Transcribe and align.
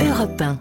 Europe 0.00 0.40
1. 0.40 0.58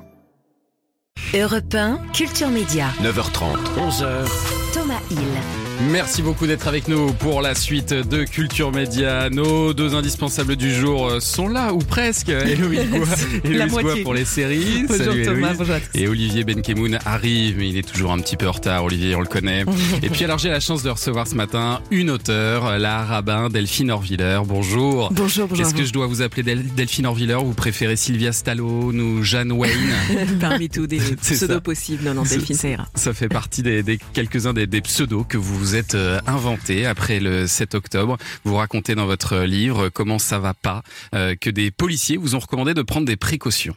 Europe 1.34 1.74
1, 1.74 2.00
Culture 2.12 2.48
Média. 2.50 2.88
9h30, 3.02 3.58
11h. 3.78 4.30
Thomas 4.74 5.02
Hill. 5.12 5.67
Merci 5.80 6.24
beaucoup 6.24 6.48
d'être 6.48 6.68
avec 6.68 6.88
nous 6.88 7.14
pour 7.14 7.42
la 7.42 7.54
suite 7.54 7.94
de 7.94 8.24
Culture 8.24 8.72
Média. 8.72 9.30
Nos 9.30 9.74
deux 9.76 9.94
indispensables 9.94 10.56
du 10.56 10.74
jour 10.74 11.22
sont 11.22 11.48
là, 11.48 11.72
ou 11.72 11.78
presque. 11.78 12.30
Héloïse 12.30 12.90
Goua, 12.90 13.06
Héloïse 13.44 13.72
Goua 13.74 13.96
pour 14.02 14.14
les 14.16 14.26
séries. 14.26 14.86
Bonjour 14.88 15.06
Salut 15.06 15.26
Thomas, 15.26 15.54
bonjour 15.54 15.76
à 15.76 15.80
tous. 15.80 15.88
Et 15.94 16.08
Olivier 16.08 16.44
Benkemoun 16.44 16.98
arrive, 17.06 17.58
mais 17.60 17.70
il 17.70 17.78
est 17.78 17.88
toujours 17.88 18.12
un 18.12 18.18
petit 18.20 18.36
peu 18.38 18.48
en 18.48 18.54
retard. 18.54 18.84
Olivier, 18.86 19.14
on 19.16 19.20
le 19.22 19.28
connaît. 19.28 19.66
Et 20.02 20.10
puis 20.10 20.24
alors, 20.26 20.40
j'ai 20.40 20.50
la 20.50 20.60
chance 20.60 20.82
de 20.82 20.90
recevoir 20.90 21.28
ce 21.28 21.36
matin 21.36 21.80
une 21.92 22.10
auteure, 22.10 22.80
la 22.80 23.04
rabbin 23.06 23.50
Delphine 23.50 23.92
Orviller. 23.92 24.40
Bonjour. 24.46 25.10
Bonjour, 25.14 25.48
bonjour. 25.48 25.64
Est-ce 25.66 25.76
que 25.76 25.86
je 25.86 25.94
dois 25.94 26.08
vous 26.08 26.24
appeler 26.24 26.42
Del- 26.42 26.74
Delphine 26.76 27.06
Orviller 27.06 27.36
ou 27.36 27.46
vous 27.48 27.54
préférez 27.54 27.98
Sylvia 27.98 28.32
Stallone 28.32 29.00
ou 29.00 29.24
Jeanne 29.24 29.52
Wayne 29.52 29.94
Parmi 30.42 30.70
tous 30.70 30.88
des 30.88 30.98
pseudos 31.22 31.62
possibles. 31.62 32.04
Non, 32.04 32.16
non, 32.16 32.24
Delphine, 32.24 32.56
ça. 32.56 32.68
Ça 32.96 33.14
fait 33.14 33.30
partie 33.30 33.62
des, 33.62 33.84
des 33.84 34.00
quelques-uns 34.14 34.54
des, 34.54 34.66
des 34.66 34.82
pseudos 34.82 35.24
que 35.28 35.38
vous 35.38 35.67
vous 35.68 35.76
êtes 35.76 35.96
euh, 35.96 36.22
inventés 36.28 36.86
après 36.86 37.20
le 37.20 37.46
7 37.46 37.76
octobre. 37.76 38.18
Vous 38.46 38.56
racontez 38.56 38.96
dans 38.96 39.06
votre 39.06 39.40
livre 39.40 39.90
comment 39.90 40.18
ça 40.18 40.40
va 40.40 40.54
pas, 40.54 40.82
euh, 41.14 41.36
que 41.36 41.50
des 41.50 41.72
policiers 41.72 42.16
vous 42.16 42.36
ont 42.36 42.40
recommandé 42.40 42.74
de 42.74 42.82
prendre 42.84 43.06
des 43.06 43.18
précautions. 43.18 43.76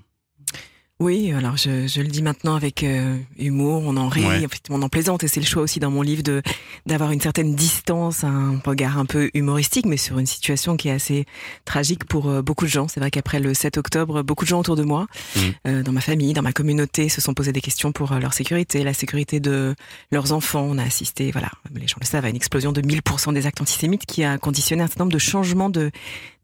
Oui, 1.01 1.33
alors 1.33 1.57
je, 1.57 1.87
je 1.87 2.03
le 2.03 2.09
dis 2.09 2.21
maintenant 2.23 2.55
avec 2.57 2.83
euh, 2.83 3.17
humour, 3.39 3.83
on 3.87 3.97
en 3.97 4.09
rit, 4.11 4.21
Ouais. 4.27 4.45
en 4.45 4.49
fait, 4.51 4.61
on 4.69 4.83
en 4.83 4.91
plaisante, 4.91 5.25
et 5.25 5.29
c'est 5.29 5.41
le 5.41 5.47
choix 5.47 5.63
aussi 5.63 5.81
dans 5.81 5.91
mon 5.91 6.03
livre 6.03 6.23
de 6.23 6.43
d'avoir 6.85 7.11
une 7.11 7.21
certaine 7.23 7.55
distance, 7.55 8.23
un 8.23 8.61
regard 8.67 8.99
un 8.99 9.07
peu 9.07 9.31
humoristique, 9.33 9.87
mais 9.87 9.97
sur 9.97 10.19
une 10.19 10.27
situation 10.27 10.77
qui 10.77 10.89
est 10.89 10.93
assez 10.93 11.25
tragique 11.65 12.05
pour 12.05 12.29
euh, 12.29 12.43
beaucoup 12.43 12.67
de 12.67 12.71
gens. 12.71 12.87
C'est 12.87 13.01
vrai 13.01 13.11
qu'après 13.11 13.41
le 13.41 13.55
7 13.55 13.79
octobre, 13.79 14.23
beaucoup 14.23 14.45
de 14.45 14.51
gens 14.51 14.61
autour 14.61 14.77
de 14.77 14.83
moi, 14.83 15.07
Mhm. 15.37 15.43
euh, 15.69 15.83
dans 15.83 15.93
ma 15.93 16.03
famille, 16.03 16.35
dans 16.35 16.43
ma 16.43 16.53
communauté, 16.53 17.09
se 17.09 17.23
sont 17.23 17.33
posés 17.33 17.53
des 17.53 17.63
questions 17.63 17.93
pour 17.93 18.13
euh, 18.13 18.19
leur 18.19 18.35
sécurité, 18.35 18.85
la 18.85 18.93
sécurité 18.95 19.41
de 19.41 19.75
leurs 20.13 20.33
enfants. 20.33 20.67
On 20.69 20.77
a 20.77 20.83
assisté, 20.85 21.31
voilà, 21.31 21.51
les 21.75 21.89
gens 21.89 21.97
le 21.99 22.07
savent, 22.07 22.27
à 22.27 22.29
une 22.29 22.37
explosion 22.37 22.73
de 22.73 22.83
1000% 22.83 23.33
des 23.33 23.47
actes 23.47 23.63
antisémites 23.63 24.05
qui 24.05 24.23
a 24.23 24.37
conditionné 24.37 24.83
un 24.83 24.87
certain 24.87 25.05
nombre 25.05 25.15
de 25.15 25.19
changements 25.19 25.71
de 25.71 25.91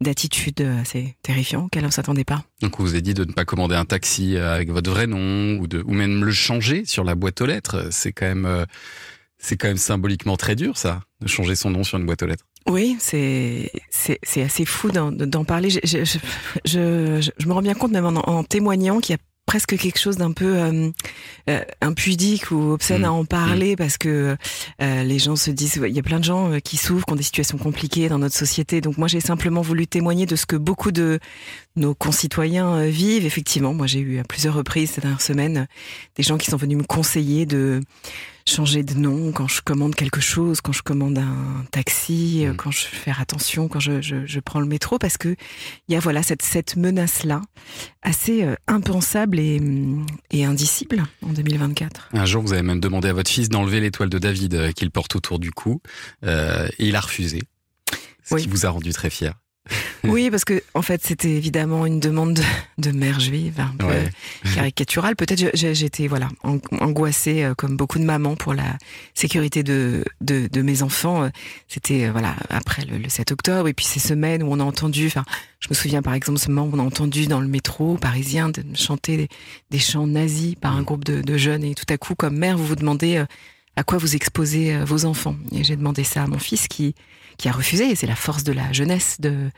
d'attitude 0.01 0.61
euh, 0.61 0.81
assez 0.81 1.17
terrifiants 1.23 1.65
auxquels 1.65 1.85
on 1.87 1.91
s'attendait 1.91 2.25
pas. 2.25 2.45
Donc 2.61 2.79
on 2.81 2.83
vous 2.83 2.95
a 2.97 3.01
dit 3.01 3.15
de 3.15 3.25
ne 3.25 3.33
pas 3.33 3.45
commander 3.45 3.75
un 3.75 3.85
taxi 3.85 4.37
euh, 4.37 4.55
avec 4.55 4.71
votre 4.71 4.91
vrai 4.91 5.07
nom 5.07 5.59
ou 5.59 5.67
de 5.67 5.83
ou 5.87 5.93
même 5.93 6.25
le 6.25 6.33
changer 6.33 6.85
sur 6.85 7.05
la 7.05 7.15
boîte 7.15 7.41
aux 7.41 7.47
lettres. 7.47 7.89
C'est 7.91 8.13
quand 8.13 8.27
même 8.27 8.47
euh, 8.47 8.65
c'est 9.39 9.57
quand 9.57 9.69
même 9.69 9.77
symboliquement 9.77 10.37
très 10.37 10.57
dur 10.57 10.77
ça, 10.77 11.01
de 11.21 11.29
changer 11.29 11.57
son 11.57 11.71
nom 11.71 11.85
sur 11.85 11.99
une 11.99 12.07
boîte 12.07 12.23
aux 12.23 12.27
lettres. 12.27 12.45
Oui, 12.69 12.97
c'est 12.99 13.71
c'est 13.91 14.19
c'est 14.23 14.43
assez 14.43 14.65
fou 14.65 14.91
d'en 14.91 15.13
d'en 15.13 15.45
parler. 15.45 15.71
Je, 15.71 15.79
je, 15.85 16.05
je, 16.05 16.19
je, 16.65 17.31
je 17.39 17.47
me 17.47 17.53
rends 17.53 17.63
bien 17.63 17.75
compte 17.75 17.93
même 17.93 18.07
en, 18.07 18.29
en 18.29 18.45
témoignant 18.45 19.01
qu'il 19.01 19.15
y 19.15 19.19
a 19.19 19.23
presque 19.47 19.77
quelque 19.77 19.99
chose 19.99 20.17
d'un 20.17 20.33
peu 20.33 20.59
euh, 20.59 20.91
euh, 21.49 21.61
impudique 21.81 22.51
ou 22.51 22.73
obscène 22.73 23.03
Mm. 23.03 23.05
à 23.05 23.13
en 23.13 23.25
parler 23.25 23.77
parce 23.77 23.97
que 23.97 24.37
euh, 24.83 25.03
les 25.05 25.19
gens 25.19 25.37
se 25.37 25.51
disent 25.51 25.81
il 25.87 25.95
y 25.95 25.99
a 25.99 26.03
plein 26.03 26.19
de 26.19 26.25
gens 26.25 26.59
qui 26.61 26.77
souffrent, 26.77 27.07
qui 27.07 27.13
ont 27.13 27.17
des 27.17 27.23
situations 27.23 27.57
compliquées 27.57 28.09
dans 28.09 28.19
notre 28.19 28.35
société. 28.35 28.81
Donc 28.81 28.99
moi 28.99 29.09
j'ai 29.09 29.21
simplement 29.21 29.63
voulu 29.63 29.87
témoigner 29.87 30.27
de 30.27 30.37
ce 30.37 30.47
que 30.47 30.57
beaucoup 30.57 30.91
de 30.91 31.21
nos 31.77 31.95
concitoyens 31.95 32.87
vivent. 32.87 33.25
Effectivement, 33.25 33.73
moi 33.73 33.87
j'ai 33.87 34.01
eu 34.01 34.19
à 34.19 34.25
plusieurs 34.25 34.55
reprises 34.55 34.91
ces 34.91 35.01
dernières 35.01 35.21
semaines 35.21 35.67
des 36.17 36.23
gens 36.23 36.39
qui 36.39 36.51
sont 36.51 36.57
venus 36.57 36.79
me 36.79 36.85
conseiller 36.85 37.47
de 37.47 37.81
changer 38.49 38.83
de 38.85 38.95
nom 38.95 39.33
quand 39.33 39.49
je 39.49 39.61
commande 39.61 39.95
quelque 39.95 40.21
chose, 40.21 40.61
quand 40.61 40.73
je 40.73 40.83
commande 40.83 41.19
un 41.19 41.65
taxi, 41.73 42.45
euh, 42.47 42.53
Mm. 42.53 42.57
quand 42.57 42.71
je 42.71 42.87
fais 42.87 43.13
attention, 43.19 43.69
quand 43.69 43.81
je, 43.81 44.01
je, 44.01 44.25
je 44.25 44.41
prends 44.41 44.61
le 44.61 44.67
métro, 44.67 44.99
parce 44.99 45.17
que 45.19 45.35
il 45.89 45.93
y 45.95 45.97
a 45.97 46.01
voilà 46.01 46.23
cette, 46.23 46.43
cette 46.43 46.77
menace-là, 46.77 47.43
assez 48.03 48.45
euh, 48.45 48.55
impensable 48.69 49.39
et, 49.41 49.59
hum, 49.59 50.07
et 50.31 50.45
indicible 50.45 51.03
en 51.23 51.33
2024. 51.33 52.11
Un 52.13 52.25
jour, 52.25 52.43
vous 52.43 52.53
avez 52.53 52.63
même 52.63 52.81
demandé 52.81 53.09
à 53.09 53.13
votre 53.13 53.31
fils 53.31 53.49
d'enlever 53.49 53.81
l'étoile 53.81 54.09
de 54.11 54.19
David 54.19 54.55
euh, 54.55 54.73
qu'il 54.73 54.91
porte 54.91 55.17
autour 55.17 55.39
du 55.39 55.51
cou, 55.51 55.81
euh, 56.25 56.69
et 56.79 56.89
il 56.89 56.97
a 56.97 57.01
refusé. 57.01 57.43
Ce 58.25 58.35
Oui. 58.35 58.43
qui 58.43 58.49
vous 58.49 58.67
a 58.67 58.71
rendu 58.71 58.93
très 58.93 59.11
fier. 59.11 59.35
Oui, 60.05 60.31
parce 60.31 60.45
que 60.45 60.63
en 60.75 60.83
fait 60.83 61.03
c'était 61.05 61.31
évidemment 61.33 61.85
une 61.87 61.99
demande 61.99 62.35
de, 62.35 62.43
de 62.79 62.91
mère 62.97 63.19
juive, 63.19 63.59
un 63.59 63.75
peu 63.77 63.87
Ouais. 63.87 64.09
caricaturale. 64.55 65.17
Peut-être 65.17 65.51
j'étais 65.55 66.07
voilà 66.07 66.29
an- 66.45 66.59
angoissée 66.81 67.43
euh, 67.43 67.55
comme 67.55 67.77
beaucoup 67.77 67.99
de 67.99 68.05
mamans 68.05 68.37
pour 68.37 68.55
la 68.55 68.77
sécurité 69.15 69.63
de 69.65 70.05
de, 70.21 70.49
de 70.51 70.63
mes 70.63 70.83
enfants. 70.83 71.25
Euh, 71.25 71.29
C'était 71.67 72.05
euh, 72.07 72.13
voilà 72.13 72.37
après 72.51 72.85
le, 72.85 72.99
le 72.99 73.09
7 73.09 73.33
octobre 73.33 73.67
et 73.69 73.75
puis 73.75 73.85
ces 73.85 73.99
semaines 74.01 74.43
où 74.45 74.49
on 74.53 74.61
a 74.61 74.65
entendu. 74.65 75.07
Enfin, 75.09 75.25
je 75.59 75.69
me 75.71 75.75
souviens 75.75 76.03
par 76.03 76.15
exemple 76.15 76.39
ce 76.39 76.51
moment 76.51 76.71
où 76.73 76.77
on 76.77 76.81
a 76.81 76.87
entendu 76.87 77.27
dans 77.27 77.41
le 77.41 77.49
métro 77.49 77.97
parisien 77.97 78.49
de 78.51 78.63
chanter 78.75 79.17
des, 79.17 79.29
des 79.71 79.79
chants 79.81 80.07
nazis 80.07 80.55
par 80.55 80.77
un 80.77 80.83
Mm. 80.83 80.85
groupe 80.85 81.05
de, 81.05 81.21
de 81.23 81.37
jeunes 81.37 81.65
et 81.65 81.75
tout 81.75 81.87
à 81.93 81.97
coup 81.99 82.15
comme 82.15 82.37
mère 82.37 82.57
vous 82.57 82.67
vous 82.67 82.77
demandez 82.77 83.25
à 83.77 83.85
quoi 83.85 83.99
vous 83.99 84.17
exposez 84.17 84.75
euh, 84.75 84.85
vos 84.85 85.05
enfants? 85.05 85.37
Et 85.53 85.63
j'ai 85.63 85.77
demandé 85.77 86.03
ça 86.03 86.23
à 86.23 86.27
mon 86.27 86.39
fils 86.39 86.67
qui 86.69 86.95
qui 87.37 87.49
a 87.49 87.53
refusé. 87.53 87.95
C'est 87.95 88.07
la 88.07 88.17
force 88.17 88.45
de 88.45 88.53
la 88.53 88.73
jeunesse 88.73 89.17
de 89.21 89.51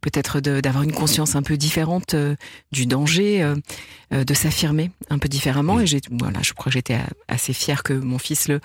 peut-être 0.00 0.40
d'avoir 0.40 0.84
une 0.84 0.92
conscience 0.92 1.36
un 1.36 1.42
peu 1.42 1.56
différente 1.56 2.14
euh, 2.14 2.36
du 2.70 2.86
danger, 2.86 3.42
euh, 3.42 4.24
de 4.24 4.34
s'affirmer 4.34 4.90
un 5.10 5.18
peu 5.18 5.28
différemment. 5.28 5.76
Mm. 5.76 5.80
Et 5.82 5.86
j'ai 5.86 6.00
voilà, 6.10 6.40
je 6.42 6.52
crois 6.52 6.66
que 6.66 6.72
j'étais 6.72 6.98
assez 7.28 7.52
fière 7.52 7.82
que 7.82 7.92
mon 7.92 8.18
fils 8.18 8.48
le 8.48 8.60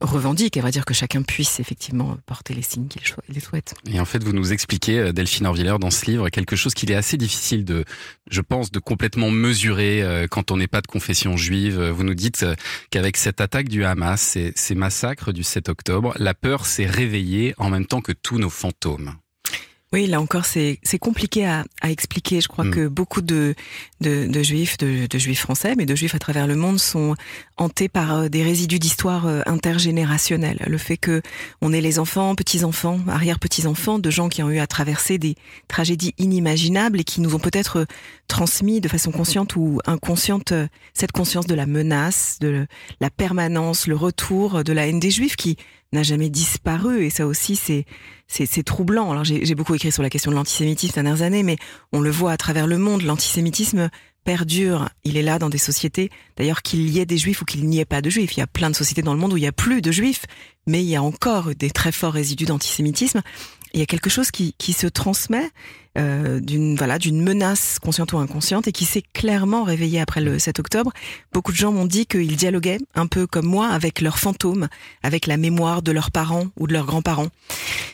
revendique. 0.00 0.56
Et 0.56 0.60
va 0.60 0.70
dire 0.70 0.84
que 0.84 0.94
chacun 0.94 1.22
puisse 1.22 1.58
effectivement 1.58 2.16
porter 2.26 2.54
les 2.54 2.62
signes 2.62 2.88
qu'il 2.88 3.40
souhaite. 3.40 3.74
Et 3.90 3.98
en 3.98 4.04
fait, 4.04 4.22
vous 4.22 4.32
nous 4.32 4.52
expliquez, 4.52 5.12
Delphine 5.12 5.46
Orviller, 5.46 5.76
dans 5.80 5.90
ce 5.90 6.06
livre, 6.06 6.28
quelque 6.28 6.56
chose 6.56 6.74
qu'il 6.74 6.90
est 6.90 6.96
assez 6.96 7.16
difficile 7.16 7.64
de, 7.64 7.84
je 8.30 8.40
pense, 8.40 8.70
de 8.70 8.78
complètement 8.78 9.30
mesurer 9.30 10.26
quand 10.30 10.50
on 10.50 10.56
n'est 10.56 10.66
pas 10.66 10.80
de 10.80 10.86
confession 10.86 11.36
juive. 11.36 11.80
Vous 11.80 12.04
nous 12.04 12.14
dites 12.14 12.46
qu'avec 12.90 13.16
cette 13.16 13.40
attaque 13.40 13.68
du 13.68 13.84
Hamas, 13.84 14.36
ces, 14.54 14.74
massacres 14.74 15.32
du 15.32 15.42
7 15.42 15.68
octobre, 15.68 16.14
la 16.18 16.34
peur 16.34 16.66
s'est 16.66 16.86
réveillée 16.86 17.54
en 17.58 17.70
même 17.70 17.86
temps 17.86 18.00
que 18.00 18.12
tous 18.12 18.38
nos 18.38 18.50
fantômes. 18.50 19.14
Oui, 19.94 20.08
là 20.08 20.20
encore, 20.20 20.44
c'est 20.44 20.80
compliqué 20.98 21.46
à, 21.46 21.64
à 21.80 21.88
expliquer. 21.92 22.40
Je 22.40 22.48
crois 22.48 22.64
Mm. 22.64 22.70
que 22.72 22.88
beaucoup 22.88 23.22
de, 23.22 23.54
de, 24.00 24.26
de 24.26 24.42
juifs, 24.42 24.76
de, 24.76 25.06
de 25.06 25.18
juifs 25.18 25.38
français, 25.38 25.74
mais 25.76 25.86
de 25.86 25.94
juifs 25.94 26.16
à 26.16 26.18
travers 26.18 26.48
le 26.48 26.56
monde 26.56 26.80
sont 26.80 27.14
hantés 27.58 27.88
par 27.88 28.12
euh, 28.12 28.28
des 28.28 28.42
résidus 28.42 28.80
d'histoire 28.80 29.28
euh, 29.28 29.42
intergénérationnelle. 29.46 30.64
Le 30.66 30.78
fait 30.78 30.96
que 30.96 31.22
on 31.60 31.72
est 31.72 31.80
les 31.80 32.00
enfants, 32.00 32.34
petits-enfants, 32.34 32.98
arrière-petits-enfants 33.06 34.00
de 34.00 34.10
gens 34.10 34.28
qui 34.28 34.42
ont 34.42 34.50
eu 34.50 34.58
à 34.58 34.66
traverser 34.66 35.18
des 35.18 35.36
tragédies 35.68 36.12
inimaginables 36.18 36.98
et 36.98 37.04
qui 37.04 37.20
nous 37.20 37.36
ont 37.36 37.38
peut-être 37.38 37.80
euh, 37.80 37.86
transmis 38.26 38.80
de 38.80 38.88
façon 38.88 39.12
consciente 39.12 39.54
ou 39.54 39.78
inconsciente 39.86 40.52
cette 40.92 41.12
conscience 41.12 41.46
de 41.46 41.54
la 41.54 41.66
menace, 41.66 42.38
de 42.40 42.66
la 43.00 43.10
permanence, 43.10 43.86
le 43.86 43.94
retour 43.94 44.64
de 44.64 44.72
la 44.72 44.88
haine 44.88 44.98
des 44.98 45.12
juifs 45.12 45.36
qui 45.36 45.56
n'a 45.94 46.02
jamais 46.02 46.30
disparu. 46.30 47.04
Et 47.04 47.10
ça 47.10 47.26
aussi, 47.26 47.56
c'est 47.56 47.84
c'est 48.26 48.62
troublant. 48.62 49.10
Alors 49.10 49.24
j'ai 49.24 49.54
beaucoup 49.54 49.74
écrit 49.74 49.92
sur 49.92 50.02
la 50.02 50.10
question 50.10 50.30
de 50.30 50.36
l'antisémitisme 50.36 50.94
ces 50.94 51.02
dernières 51.02 51.22
années, 51.22 51.42
mais 51.42 51.56
on 51.92 52.00
le 52.00 52.10
voit 52.10 52.32
à 52.32 52.36
travers 52.36 52.66
le 52.66 52.78
monde. 52.78 53.02
L'antisémitisme 53.02 53.90
perdure. 54.24 54.88
Il 55.04 55.16
est 55.16 55.22
là 55.22 55.38
dans 55.38 55.50
des 55.50 55.58
sociétés. 55.58 56.10
D'ailleurs, 56.36 56.62
qu'il 56.62 56.88
y 56.88 56.98
ait 56.98 57.06
des 57.06 57.18
juifs 57.18 57.42
ou 57.42 57.44
qu'il 57.44 57.66
n'y 57.68 57.78
ait 57.78 57.84
pas 57.84 58.00
de 58.00 58.10
juifs. 58.10 58.36
Il 58.36 58.40
y 58.40 58.42
a 58.42 58.46
plein 58.46 58.70
de 58.70 58.74
sociétés 58.74 59.02
dans 59.02 59.12
le 59.12 59.20
monde 59.20 59.34
où 59.34 59.36
il 59.36 59.42
y 59.42 59.46
a 59.46 59.52
plus 59.52 59.82
de 59.82 59.92
juifs, 59.92 60.24
mais 60.66 60.82
il 60.82 60.88
y 60.88 60.96
a 60.96 61.02
encore 61.02 61.54
des 61.54 61.70
très 61.70 61.92
forts 61.92 62.14
résidus 62.14 62.46
d'antisémitisme. 62.46 63.20
Il 63.74 63.80
y 63.80 63.82
a 63.82 63.86
quelque 63.86 64.10
chose 64.10 64.30
qui, 64.30 64.54
qui 64.58 64.72
se 64.72 64.86
transmet 64.86 65.50
euh, 65.96 66.40
d'une 66.40 66.76
voilà 66.76 66.98
d'une 66.98 67.22
menace 67.22 67.78
consciente 67.80 68.12
ou 68.12 68.18
inconsciente 68.18 68.66
et 68.68 68.72
qui 68.72 68.84
s'est 68.84 69.02
clairement 69.12 69.62
réveillée 69.64 70.00
après 70.00 70.20
le 70.20 70.38
7 70.38 70.58
octobre. 70.58 70.92
Beaucoup 71.32 71.52
de 71.52 71.56
gens 71.56 71.72
m'ont 71.72 71.86
dit 71.86 72.06
qu'ils 72.06 72.36
dialoguaient 72.36 72.78
un 72.94 73.06
peu 73.06 73.26
comme 73.26 73.46
moi 73.46 73.68
avec 73.68 74.00
leurs 74.00 74.18
fantômes, 74.18 74.68
avec 75.02 75.26
la 75.26 75.36
mémoire 75.36 75.82
de 75.82 75.92
leurs 75.92 76.10
parents 76.10 76.46
ou 76.58 76.66
de 76.66 76.72
leurs 76.72 76.86
grands-parents. 76.86 77.28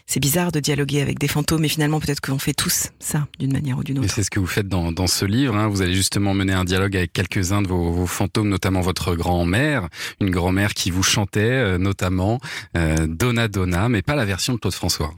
C'est 0.06 0.20
bizarre 0.20 0.50
de 0.52 0.60
dialoguer 0.60 1.00
avec 1.02 1.18
des 1.18 1.28
fantômes, 1.28 1.60
mais 1.60 1.68
finalement 1.68 2.00
peut-être 2.00 2.20
qu'on 2.20 2.38
fait 2.38 2.54
tous 2.54 2.88
ça 2.98 3.26
d'une 3.38 3.52
manière 3.52 3.78
ou 3.78 3.84
d'une 3.84 3.98
Et 3.98 4.00
autre. 4.00 4.14
c'est 4.14 4.22
ce 4.24 4.30
que 4.30 4.40
vous 4.40 4.46
faites 4.46 4.68
dans, 4.68 4.92
dans 4.92 5.06
ce 5.06 5.24
livre. 5.24 5.56
hein. 5.56 5.68
Vous 5.68 5.82
allez 5.82 5.94
justement 5.94 6.34
mener 6.34 6.52
un 6.52 6.64
dialogue 6.64 6.96
avec 6.96 7.12
quelques-uns 7.12 7.62
de 7.62 7.68
vos, 7.68 7.92
vos 7.92 8.06
fantômes, 8.06 8.48
notamment 8.48 8.80
votre 8.80 9.14
grand-mère, 9.14 9.88
une 10.20 10.30
grand-mère 10.30 10.74
qui 10.74 10.90
vous 10.90 11.02
chantait 11.02 11.40
euh, 11.40 11.78
notamment 11.78 12.40
euh, 12.76 13.06
Donna 13.06 13.48
Donna, 13.48 13.88
mais 13.88 14.02
pas 14.02 14.14
la 14.16 14.24
version 14.24 14.54
de 14.54 14.58
Claude 14.58 14.74
François. 14.74 15.12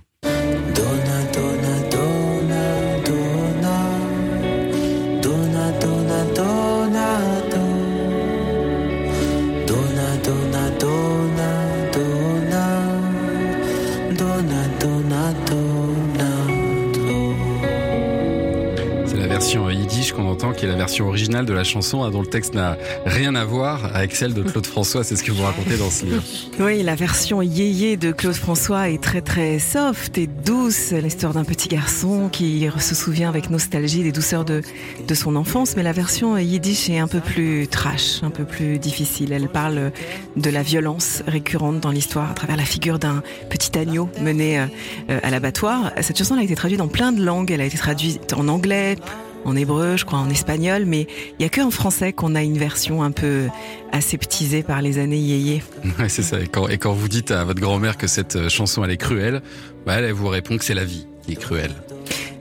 Qui 20.50 20.64
est 20.64 20.68
la 20.68 20.74
version 20.74 21.06
originale 21.06 21.46
de 21.46 21.52
la 21.52 21.62
chanson, 21.62 22.02
hein, 22.02 22.10
dont 22.10 22.20
le 22.20 22.26
texte 22.26 22.54
n'a 22.54 22.76
rien 23.06 23.36
à 23.36 23.44
voir 23.44 23.94
avec 23.94 24.16
celle 24.16 24.34
de 24.34 24.42
Claude 24.42 24.66
François. 24.66 25.04
C'est 25.04 25.14
ce 25.14 25.22
que 25.22 25.30
vous 25.30 25.42
racontez 25.42 25.76
dans 25.76 25.90
ce 25.90 26.04
livre. 26.04 26.22
Oui, 26.58 26.82
la 26.82 26.96
version 26.96 27.40
yéyé 27.42 27.96
de 27.96 28.10
Claude 28.10 28.34
François 28.34 28.90
est 28.90 29.00
très 29.00 29.20
très 29.20 29.60
soft 29.60 30.18
et 30.18 30.26
douce. 30.26 30.90
L'histoire 30.90 31.32
d'un 31.32 31.44
petit 31.44 31.68
garçon 31.68 32.28
qui 32.30 32.66
se 32.80 32.94
souvient 32.96 33.28
avec 33.28 33.50
nostalgie 33.50 34.02
des 34.02 34.10
douceurs 34.10 34.44
de, 34.44 34.62
de 35.06 35.14
son 35.14 35.36
enfance. 35.36 35.76
Mais 35.76 35.84
la 35.84 35.92
version 35.92 36.36
yiddish 36.36 36.90
est 36.90 36.98
un 36.98 37.08
peu 37.08 37.20
plus 37.20 37.68
trash, 37.68 38.22
un 38.22 38.30
peu 38.30 38.44
plus 38.44 38.78
difficile. 38.78 39.32
Elle 39.32 39.48
parle 39.48 39.92
de 40.36 40.50
la 40.50 40.62
violence 40.62 41.22
récurrente 41.26 41.78
dans 41.80 41.90
l'histoire 41.90 42.30
à 42.30 42.34
travers 42.34 42.56
la 42.56 42.64
figure 42.64 42.98
d'un 42.98 43.22
petit 43.48 43.78
agneau 43.78 44.08
mené 44.20 44.58
euh, 44.58 45.20
à 45.22 45.30
l'abattoir. 45.30 45.92
Cette 46.00 46.18
chanson 46.18 46.36
a 46.36 46.42
été 46.42 46.54
traduite 46.54 46.78
dans 46.78 46.88
plein 46.88 47.12
de 47.12 47.22
langues. 47.22 47.50
Elle 47.50 47.60
a 47.60 47.66
été 47.66 47.78
traduite 47.78 48.32
en 48.32 48.48
anglais, 48.48 48.96
en 49.44 49.56
hébreu, 49.56 49.96
je 49.96 50.04
crois 50.04 50.18
en 50.18 50.30
espagnol, 50.30 50.84
mais 50.86 51.06
il 51.38 51.42
y 51.42 51.44
a 51.44 51.48
que 51.48 51.60
en 51.60 51.70
français 51.70 52.12
qu'on 52.12 52.34
a 52.34 52.42
une 52.42 52.58
version 52.58 53.02
un 53.02 53.10
peu 53.10 53.48
aseptisée 53.92 54.62
par 54.62 54.82
les 54.82 54.98
années 54.98 55.18
yéyé. 55.18 55.62
Ouais, 55.98 56.08
c'est 56.08 56.22
ça. 56.22 56.40
Et 56.40 56.48
quand, 56.48 56.92
vous 56.92 57.08
dites 57.08 57.30
à 57.30 57.44
votre 57.44 57.60
grand-mère 57.60 57.96
que 57.96 58.06
cette 58.06 58.48
chanson 58.48 58.82
elle 58.84 58.90
est 58.90 58.96
cruelle, 58.96 59.42
bah, 59.86 59.94
elle 59.94 60.12
vous 60.12 60.28
répond 60.28 60.56
que 60.56 60.64
c'est 60.64 60.74
la 60.74 60.84
vie 60.84 61.06
qui 61.24 61.32
est 61.32 61.36
cruelle. 61.36 61.72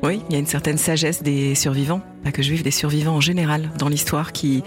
Oui, 0.03 0.19
il 0.29 0.33
y 0.33 0.35
a 0.35 0.39
une 0.39 0.47
certaine 0.47 0.79
sagesse 0.79 1.21
des 1.21 1.53
survivants, 1.53 2.01
pas 2.23 2.31
que 2.31 2.41
juifs, 2.41 2.63
des 2.63 2.71
survivants 2.71 3.17
en 3.17 3.21
général 3.21 3.69
dans 3.77 3.87
l'histoire 3.87 4.31
qui 4.31 4.63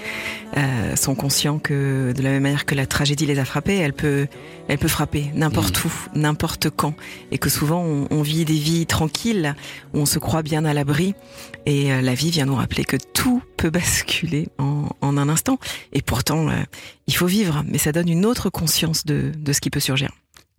euh, 0.56 0.94
sont 0.94 1.16
conscients 1.16 1.58
que 1.58 2.12
de 2.12 2.22
la 2.22 2.30
même 2.30 2.44
manière 2.44 2.64
que 2.64 2.76
la 2.76 2.86
tragédie 2.86 3.26
les 3.26 3.40
a 3.40 3.44
frappés, 3.44 3.74
elle 3.76 3.94
peut, 3.94 4.28
elle 4.68 4.78
peut 4.78 4.86
frapper 4.86 5.32
n'importe 5.34 5.84
Mmh. 5.84 5.88
où, 5.88 6.18
n'importe 6.18 6.70
quand, 6.70 6.94
et 7.32 7.38
que 7.38 7.50
souvent 7.50 7.82
on, 7.82 8.06
on 8.12 8.22
vit 8.22 8.44
des 8.44 8.54
vies 8.54 8.86
tranquilles 8.86 9.56
où 9.92 9.98
on 9.98 10.06
se 10.06 10.20
croit 10.20 10.42
bien 10.42 10.64
à 10.64 10.72
l'abri, 10.72 11.14
et 11.66 11.92
euh, 11.92 12.00
la 12.00 12.14
vie 12.14 12.30
vient 12.30 12.46
nous 12.46 12.54
rappeler 12.54 12.84
que 12.84 12.96
tout 12.96 13.42
peut 13.56 13.70
basculer 13.70 14.48
en, 14.58 14.88
en 15.00 15.16
un 15.16 15.28
instant, 15.28 15.58
et 15.92 16.00
pourtant 16.00 16.48
euh, 16.48 16.62
il 17.08 17.16
faut 17.16 17.26
vivre, 17.26 17.64
mais 17.66 17.78
ça 17.78 17.90
donne 17.90 18.08
une 18.08 18.24
autre 18.24 18.50
conscience 18.50 19.04
de, 19.04 19.32
de 19.36 19.52
ce 19.52 19.60
qui 19.60 19.70
peut 19.70 19.80
surgir. 19.80 20.10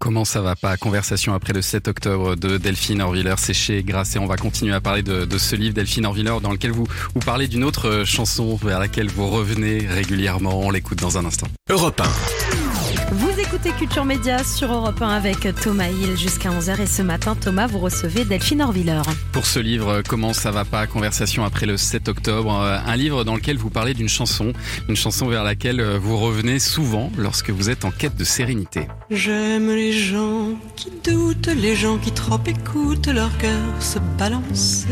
Comment 0.06 0.24
ça 0.24 0.40
va 0.40 0.56
pas 0.56 0.78
Conversation 0.78 1.34
après 1.34 1.52
le 1.52 1.64
7 1.64 1.88
octobre 1.88 2.36
de 2.36 2.60
Delphine 2.60 3.02
Orviller, 3.02 3.34
c'est 3.40 3.56
chez 3.56 3.82
Grasset. 3.82 4.20
On 4.20 4.28
va 4.28 4.38
continuer 4.38 4.72
à 4.72 4.80
parler 4.80 5.02
de, 5.02 5.26
ce 5.40 5.56
livre 5.56 5.74
Delphine 5.74 6.06
Orviller 6.06 6.36
dans 6.44 6.52
lequel 6.52 6.70
vous, 6.70 6.86
parlez 7.26 7.48
d'une 7.48 7.64
autre 7.64 7.90
euh, 7.90 8.06
chanson 8.06 8.56
vers 8.56 8.78
laquelle 8.78 9.10
vous 9.10 9.28
revenez 9.28 9.88
régulièrement. 9.88 10.60
On 10.60 10.70
l'écoute 10.70 11.00
dans 11.00 11.18
un 11.18 11.26
instant. 11.26 11.48
Europe 11.72 12.00
1. 12.00 12.65
Vous 13.12 13.40
écoutez 13.40 13.70
Culture 13.72 14.04
Média 14.04 14.44
sur 14.44 14.74
Europe 14.74 15.02
1 15.02 15.08
avec 15.10 15.48
Thomas 15.62 15.90
Hill 15.90 16.18
jusqu'à 16.18 16.50
11h 16.50 16.82
et 16.82 16.86
ce 16.88 17.02
matin 17.04 17.36
Thomas 17.40 17.68
vous 17.68 17.78
recevez 17.80 18.26
Delphine 18.26 18.62
Orviller. 18.64 19.02
Pour 19.32 19.46
ce 19.46 19.60
livre, 19.60 20.02
Comment 20.08 20.34
ça 20.34 20.50
va 20.52 20.66
pas 20.66 20.88
Conversation 20.88 21.46
après 21.46 21.68
le 21.68 21.78
7 21.78 22.10
octobre, 22.10 22.52
euh, 22.60 22.78
un 22.84 22.96
livre 22.96 23.24
dans 23.24 23.36
lequel 23.36 23.58
vous 23.58 23.70
parlez 23.70 23.94
d'une 23.94 24.10
chanson, 24.10 24.54
une 24.90 24.96
chanson 24.96 25.28
vers 25.28 25.44
laquelle 25.44 25.80
euh, 25.80 26.00
vous 26.00 26.18
revenez 26.18 26.58
souvent 26.60 27.12
lorsque 27.16 27.52
vous 27.52 27.70
êtes 27.70 27.86
en 27.86 27.92
quête 27.92 28.16
de 28.16 28.24
sérénité. 28.24 28.88
J'aime 29.12 29.70
les 29.70 29.94
gens 29.94 30.50
qui 30.76 30.92
doutent, 31.04 31.48
les 31.56 31.76
gens 31.76 31.98
qui 31.98 32.12
trop 32.12 32.40
écoutent 32.46 33.08
leur 33.08 33.38
cœur 33.38 33.82
se 33.82 34.00
balancer. 34.18 34.88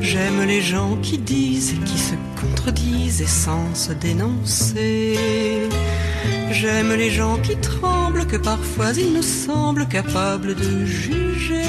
J'aime 0.00 0.44
les 0.46 0.60
gens 0.60 0.96
qui 1.02 1.18
disent 1.18 1.74
et 1.74 1.84
qui 1.84 1.98
se 1.98 2.14
contredisent 2.40 3.22
et 3.22 3.26
sans 3.26 3.74
se 3.74 3.92
dénoncer. 3.92 5.68
J'aime 6.50 6.92
les 6.94 7.10
gens 7.10 7.36
qui 7.38 7.56
tremblent, 7.56 8.26
que 8.26 8.36
parfois 8.36 8.92
ils 8.96 9.12
nous 9.12 9.22
semblent 9.22 9.86
capables 9.86 10.54
de 10.54 10.84
juger. 10.84 11.62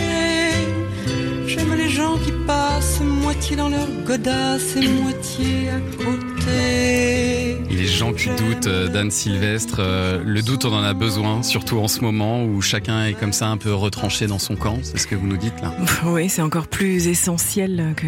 J'aime 1.47 1.73
les 1.75 1.89
gens 1.89 2.17
qui 2.17 2.31
passent 2.47 3.01
moitié 3.01 3.55
dans 3.55 3.69
leur 3.69 3.87
godasse 4.05 4.75
et 4.75 4.87
moitié 4.87 5.69
à 5.69 5.79
côté. 6.03 7.28
Les 7.69 7.85
gens 7.85 8.13
qui 8.13 8.29
doutent, 8.29 8.67
euh, 8.67 8.87
d'Anne 8.87 9.11
Sylvestre, 9.11 9.77
euh, 9.79 10.21
le 10.25 10.41
doute 10.41 10.65
on 10.65 10.73
en 10.73 10.83
a 10.83 10.93
besoin, 10.93 11.43
surtout 11.43 11.77
en 11.77 11.87
ce 11.87 12.01
moment 12.01 12.43
où 12.43 12.61
chacun 12.61 13.05
est 13.05 13.13
comme 13.13 13.33
ça 13.33 13.47
un 13.47 13.57
peu 13.57 13.73
retranché 13.73 14.27
dans 14.27 14.39
son 14.39 14.55
camp, 14.55 14.79
c'est 14.81 14.97
ce 14.97 15.07
que 15.07 15.15
vous 15.15 15.27
nous 15.27 15.37
dites 15.37 15.61
là. 15.61 15.73
Oui, 16.05 16.29
c'est 16.29 16.41
encore 16.41 16.67
plus 16.67 17.07
essentiel 17.07 17.93
que, 17.95 18.07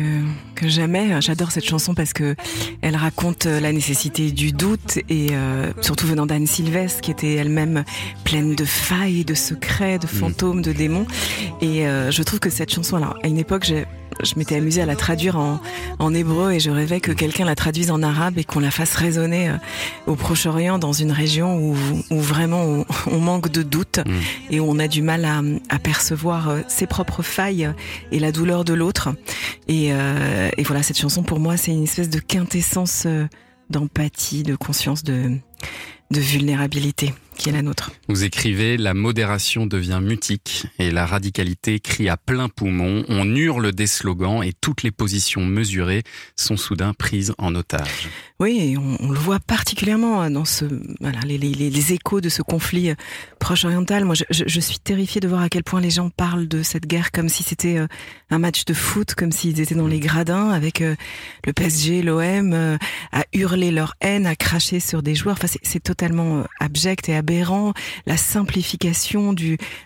que 0.55 0.67
jamais. 0.67 1.21
J'adore 1.21 1.51
cette 1.51 1.65
chanson 1.65 1.93
parce 1.93 2.13
que 2.13 2.35
elle 2.81 2.95
raconte 2.95 3.45
la 3.45 3.71
nécessité 3.71 4.31
du 4.31 4.51
doute 4.51 4.99
et 5.09 5.29
euh, 5.31 5.71
surtout 5.81 6.07
venant 6.07 6.25
d'Anne 6.25 6.47
Sylvestre 6.47 7.01
qui 7.01 7.11
était 7.11 7.35
elle-même 7.35 7.83
pleine 8.23 8.55
de 8.55 8.65
failles, 8.65 9.25
de 9.25 9.33
secrets, 9.33 9.99
de 9.99 10.07
fantômes, 10.07 10.61
de 10.61 10.71
démons. 10.71 11.05
Et 11.61 11.87
euh, 11.87 12.11
je 12.11 12.23
trouve 12.23 12.39
que 12.39 12.49
cette 12.49 12.73
chanson, 12.73 12.97
alors 12.97 13.17
à 13.23 13.27
une 13.27 13.37
époque, 13.37 13.63
j'ai 13.65 13.85
je 14.23 14.33
m'étais 14.35 14.55
amusée 14.55 14.81
à 14.81 14.85
la 14.85 14.95
traduire 14.95 15.37
en, 15.37 15.59
en 15.99 16.13
hébreu 16.13 16.53
et 16.53 16.59
je 16.59 16.69
rêvais 16.69 16.99
que 16.99 17.11
quelqu'un 17.11 17.45
la 17.45 17.55
traduise 17.55 17.91
en 17.91 18.03
arabe 18.03 18.37
et 18.37 18.43
qu'on 18.43 18.59
la 18.59 18.71
fasse 18.71 18.95
résonner 18.95 19.49
euh, 19.49 19.57
au 20.07 20.15
Proche-Orient 20.15 20.79
dans 20.79 20.93
une 20.93 21.11
région 21.11 21.57
où, 21.57 21.75
où 22.09 22.19
vraiment 22.19 22.85
on, 23.07 23.19
manque 23.19 23.49
de 23.49 23.63
doute 23.63 23.99
Mm. 24.05 24.19
et 24.51 24.59
où 24.59 24.65
on 24.69 24.79
a 24.79 24.87
du 24.87 25.01
mal 25.01 25.25
à, 25.25 25.41
à 25.69 25.79
percevoir 25.79 26.49
euh, 26.49 26.61
ses 26.67 26.87
propres 26.87 27.23
failles 27.23 27.71
et 28.11 28.19
la 28.19 28.31
douleur 28.31 28.63
de 28.63 28.73
l'autre. 28.73 29.09
Et, 29.67 29.89
euh, 29.91 30.49
et 30.57 30.63
voilà, 30.63 30.83
cette 30.83 30.97
chanson 30.97 31.23
pour 31.23 31.39
moi, 31.39 31.57
c'est 31.57 31.71
une 31.71 31.83
espèce 31.83 32.09
de 32.09 32.19
quintessence 32.19 33.07
d'empathie, 33.69 34.43
de 34.43 34.55
conscience 34.55 35.03
de, 35.03 35.37
de 36.11 36.19
vulnérabilité 36.19 37.13
qui 37.41 37.49
est 37.49 37.53
la 37.53 37.63
nôtre. 37.63 37.91
Vous 38.07 38.23
écrivez 38.23 38.77
La 38.77 38.93
modération 38.93 39.65
devient 39.65 39.99
mutique 40.01 40.67
et 40.77 40.91
la 40.91 41.07
radicalité 41.07 41.79
crie 41.79 42.07
à 42.07 42.15
plein 42.15 42.49
poumon. 42.49 43.03
On 43.09 43.35
hurle 43.35 43.71
des 43.71 43.87
slogans 43.87 44.43
et 44.43 44.53
toutes 44.53 44.83
les 44.83 44.91
positions 44.91 45.43
mesurées 45.43 46.03
sont 46.35 46.55
soudain 46.55 46.93
prises 46.93 47.33
en 47.39 47.55
otage. 47.55 48.09
Oui, 48.39 48.75
on, 48.77 48.97
on 49.03 49.11
le 49.11 49.17
voit 49.17 49.39
particulièrement 49.39 50.29
dans 50.29 50.45
ce, 50.45 50.65
voilà, 50.99 51.19
les, 51.25 51.37
les, 51.37 51.53
les 51.53 51.93
échos 51.93 52.21
de 52.21 52.29
ce 52.29 52.41
conflit 52.41 52.91
euh, 52.91 52.95
proche-oriental. 53.39 54.05
Moi, 54.05 54.15
je, 54.29 54.59
suis 54.59 54.79
terrifiée 54.79 55.21
de 55.21 55.27
voir 55.27 55.41
à 55.41 55.49
quel 55.49 55.63
point 55.63 55.81
les 55.81 55.89
gens 55.89 56.09
parlent 56.09 56.47
de 56.47 56.61
cette 56.61 56.85
guerre 56.85 57.11
comme 57.11 57.29
si 57.29 57.43
c'était 57.43 57.77
euh, 57.77 57.87
un 58.29 58.39
match 58.39 58.65
de 58.65 58.73
foot, 58.73 59.15
comme 59.15 59.31
s'ils 59.31 59.59
étaient 59.59 59.75
dans 59.75 59.87
les 59.87 59.99
gradins 59.99 60.49
avec 60.49 60.81
euh, 60.81 60.95
le 61.45 61.53
PSG, 61.53 62.03
l'OM, 62.03 62.77
à 63.11 63.23
hurler 63.33 63.71
leur 63.71 63.95
haine, 64.01 64.27
à 64.27 64.35
cracher 64.35 64.79
sur 64.79 65.01
des 65.01 65.15
joueurs. 65.15 65.37
Enfin, 65.41 65.47
c'est 65.63 65.83
totalement 65.83 66.43
abject 66.59 67.09
et 67.09 67.15
La 68.05 68.17
simplification 68.17 69.33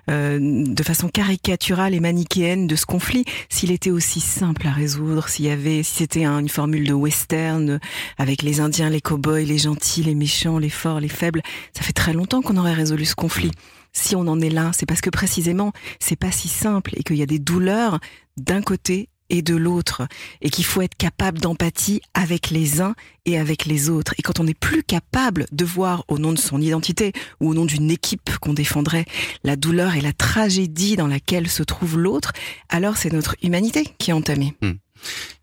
euh, 0.09 0.39
de 0.39 0.83
façon 0.83 1.09
caricaturale 1.09 1.93
et 1.93 1.99
manichéenne 1.99 2.67
de 2.67 2.75
ce 2.75 2.85
conflit. 2.85 3.25
S'il 3.49 3.71
était 3.71 3.91
aussi 3.91 4.19
simple 4.19 4.67
à 4.67 4.71
résoudre, 4.71 5.29
s'il 5.29 5.45
y 5.45 5.49
avait, 5.49 5.83
si 5.83 5.95
c'était 5.97 6.25
un, 6.25 6.39
une 6.39 6.49
formule 6.49 6.87
de 6.87 6.93
western 6.93 7.79
avec 8.17 8.41
les 8.41 8.59
Indiens, 8.59 8.89
les 8.89 9.01
cow-boys, 9.01 9.41
les 9.41 9.59
gentils, 9.59 10.03
les 10.03 10.15
méchants, 10.15 10.57
les 10.57 10.69
forts, 10.69 10.99
les 10.99 11.07
faibles, 11.07 11.41
ça 11.73 11.83
fait 11.83 11.93
très 11.93 12.13
longtemps 12.13 12.41
qu'on 12.41 12.57
aurait 12.57 12.73
résolu 12.73 13.05
ce 13.05 13.15
conflit. 13.15 13.51
Si 13.93 14.15
on 14.15 14.27
en 14.27 14.41
est 14.41 14.49
là, 14.49 14.71
c'est 14.73 14.85
parce 14.85 15.01
que 15.01 15.09
précisément, 15.09 15.71
c'est 15.99 16.17
pas 16.17 16.31
si 16.31 16.47
simple 16.47 16.91
et 16.97 17.03
qu'il 17.03 17.15
y 17.15 17.23
a 17.23 17.27
des 17.27 17.39
douleurs 17.39 17.99
d'un 18.37 18.61
côté 18.61 19.09
et 19.29 19.41
de 19.41 19.55
l'autre, 19.55 20.07
et 20.41 20.49
qu'il 20.49 20.65
faut 20.65 20.81
être 20.81 20.95
capable 20.95 21.39
d'empathie 21.39 22.01
avec 22.13 22.49
les 22.49 22.81
uns 22.81 22.95
et 23.25 23.37
avec 23.39 23.65
les 23.65 23.89
autres. 23.89 24.13
Et 24.17 24.21
quand 24.21 24.39
on 24.39 24.43
n'est 24.43 24.53
plus 24.53 24.83
capable 24.83 25.45
de 25.51 25.65
voir 25.65 26.03
au 26.07 26.17
nom 26.17 26.31
de 26.31 26.39
son 26.39 26.61
identité 26.61 27.13
ou 27.39 27.49
au 27.49 27.53
nom 27.53 27.65
d'une 27.65 27.91
équipe 27.91 28.37
qu'on 28.39 28.53
défendrait 28.53 29.05
la 29.43 29.55
douleur 29.55 29.95
et 29.95 30.01
la 30.01 30.13
tragédie 30.13 30.95
dans 30.95 31.07
laquelle 31.07 31.49
se 31.49 31.63
trouve 31.63 31.97
l'autre, 31.97 32.33
alors 32.69 32.97
c'est 32.97 33.11
notre 33.11 33.35
humanité 33.41 33.87
qui 33.97 34.11
est 34.11 34.13
entamée. 34.13 34.53
Mmh. 34.61 34.71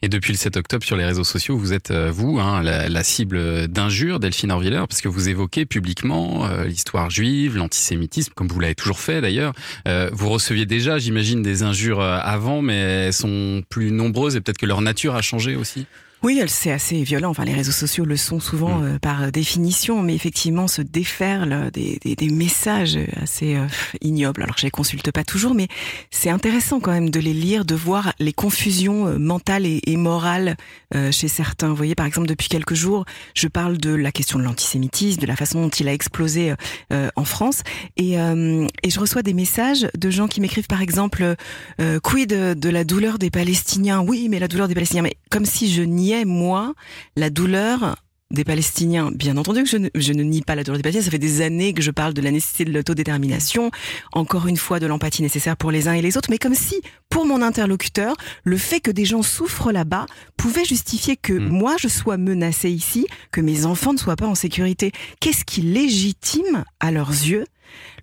Et 0.03 0.09
depuis 0.09 0.33
le 0.33 0.39
7 0.39 0.57
octobre 0.57 0.85
sur 0.85 0.97
les 0.97 1.05
réseaux 1.05 1.25
sociaux, 1.25 1.57
vous 1.57 1.73
êtes 1.73 1.93
euh, 1.93 2.11
vous 2.11 2.41
hein, 2.41 2.63
la, 2.63 3.05
cible 3.05 3.69
d'injures, 3.69 4.19
Delphine 4.19 4.51
Orviller, 4.51 4.83
parce 4.89 5.01
que 5.01 5.09
vous 5.09 5.29
évoquez 5.29 5.65
publiquement 5.65 6.47
euh, 6.47 6.65
l'histoire 6.65 7.11
juive, 7.11 7.57
l'antisémitisme, 7.57 8.33
comme 8.35 8.49
vous 8.49 8.59
l'avez 8.59 8.75
toujours 8.75 8.99
fait 8.99 9.21
d'ailleurs. 9.21 9.53
Euh, 9.87 10.11
vous 10.13 10.29
receviez 10.29 10.67
déjà, 10.67 10.99
j'imagine, 10.99 11.43
des 11.43 11.63
injures 11.63 12.01
avant, 12.01 12.63
mais 12.63 13.13
sont 13.13 13.63
plus 13.69 13.93
nombreuses 13.93 14.37
et 14.37 14.41
peut-être 14.41 14.59
que 14.59 14.67
leur 14.67 14.81
nature 14.81 15.15
a 15.15 15.23
changé 15.23 15.55
aussi? 15.55 15.87
Oui, 16.23 16.41
c'est 16.47 16.71
assez 16.71 17.03
violent. 17.03 17.31
Enfin, 17.31 17.45
les 17.45 17.53
réseaux 17.53 17.73
sociaux 17.73 18.05
le 18.05 18.17
sont 18.17 18.39
souvent 18.39 18.79
Mmh. 18.79 18.85
euh, 18.85 18.99
par 19.01 19.33
définition, 19.33 20.03
mais 20.03 20.15
effectivement, 20.15 20.69
se 20.69 20.83
déferlent 20.83 21.71
des, 21.73 21.99
des, 22.01 22.15
des 22.15 22.29
messages 22.29 22.97
assez 23.21 23.57
euh, 23.57 23.67
ignobles. 24.03 24.45
Alors, 24.45 24.57
je 24.57 24.63
les 24.63 24.71
consulte 24.71 25.11
pas 25.11 25.25
toujours, 25.25 25.55
mais 25.55 25.67
c'est 26.13 26.31
intéressant 26.31 26.79
quand 26.79 26.93
même 26.93 27.11
de 27.11 27.19
les 27.19 27.35
lire, 27.35 27.65
de 27.65 27.75
voir 27.75 28.13
les 28.21 28.33
confusions 28.33 29.09
euh, 29.09 29.19
mentales 29.19 29.67
et, 29.67 29.81
et 29.85 29.97
morales 29.97 30.57
euh, 30.95 31.11
chez 31.11 31.27
certains. 31.27 31.71
Vous 31.71 31.75
voyez, 31.77 31.97
par 31.97 32.07
exemple, 32.07 32.29
depuis 32.29 32.47
quelques 32.47 32.75
jours, 32.75 33.05
je 33.35 33.49
parle 33.49 33.79
de 33.79 33.91
la 33.91 34.13
question 34.13 34.39
de 34.39 34.45
l'antisémitisme, 34.45 35.21
de 35.21 35.27
la 35.27 35.35
façon 35.35 35.63
dont 35.63 35.71
il 35.71 35.89
a 35.89 35.93
explosé 35.93 36.55
euh, 36.93 37.09
en 37.17 37.25
France, 37.25 37.63
et, 37.97 38.21
euh, 38.21 38.69
et 38.85 38.91
je 38.91 39.01
reçois 39.01 39.23
des 39.23 39.35
messages 39.35 39.89
de 39.99 40.11
gens 40.11 40.29
qui 40.29 40.41
m'écrivent, 40.41 40.69
par 40.69 40.83
exemple, 40.83 41.35
euh, 41.81 41.99
quid 41.99 42.29
de, 42.29 42.55
de 42.55 42.69
la 42.69 42.85
douleur 42.85 43.19
des 43.19 43.31
Palestiniens? 43.31 44.01
Oui, 44.01 44.29
mais 44.31 44.39
la 44.39 44.47
douleur 44.47 44.69
des 44.69 44.75
Palestiniens, 44.75 45.03
mais 45.03 45.17
comme 45.29 45.47
si 45.47 45.73
je 45.73 45.83
niais 45.83 46.12
moi 46.25 46.75
la 47.17 47.31
douleur 47.31 47.97
des 48.31 48.45
Palestiniens. 48.45 49.11
Bien 49.15 49.37
entendu 49.37 49.63
que 49.63 49.69
je 49.69 49.77
ne, 49.77 49.89
je 49.95 50.13
ne 50.13 50.23
nie 50.23 50.41
pas 50.41 50.55
la 50.55 50.65
douleur 50.65 50.79
des 50.79 50.83
Palestiniens. 50.83 51.05
Ça 51.05 51.11
fait 51.11 51.19
des 51.19 51.43
années 51.43 51.75
que 51.75 51.83
je 51.83 51.91
parle 51.91 52.15
de 52.15 52.23
la 52.23 52.31
nécessité 52.31 52.65
de 52.65 52.73
l'autodétermination. 52.73 53.71
Encore 54.13 54.47
une 54.47 54.57
fois, 54.57 54.81
de 54.81 54.87
l'empathie 54.87 55.23
nécessaire 55.23 55.57
pour 55.57 55.71
les 55.71 55.87
uns 55.87 55.93
et 55.93 56.03
les 56.03 56.17
autres. 56.17 56.31
Mais 56.31 56.39
comme 56.39 56.55
si, 56.55 56.81
pour 57.11 57.27
mon 57.27 57.43
interlocuteur, 57.43 58.17
le 58.45 58.57
fait 58.57 58.81
que 58.81 58.91
des 58.91 59.05
gens 59.05 59.23
souffrent 59.23 59.71
là-bas 59.71 60.07
pouvait 60.39 60.65
justifier 60.65 61.17
que 61.17 61.35
Mm. 61.35 61.49
moi 61.49 61.77
je 61.79 61.89
sois 61.89 62.17
menacée 62.17 62.71
ici, 62.71 63.07
que 63.33 63.41
mes 63.43 63.67
enfants 63.67 63.93
ne 63.93 63.99
soient 63.99 64.17
pas 64.17 64.27
en 64.27 64.35
sécurité. 64.35 64.93
Qu'est-ce 65.21 65.45
qui 65.45 65.61
légitime 65.61 66.65
à 66.81 66.91
leurs 66.91 67.11
yeux 67.11 67.45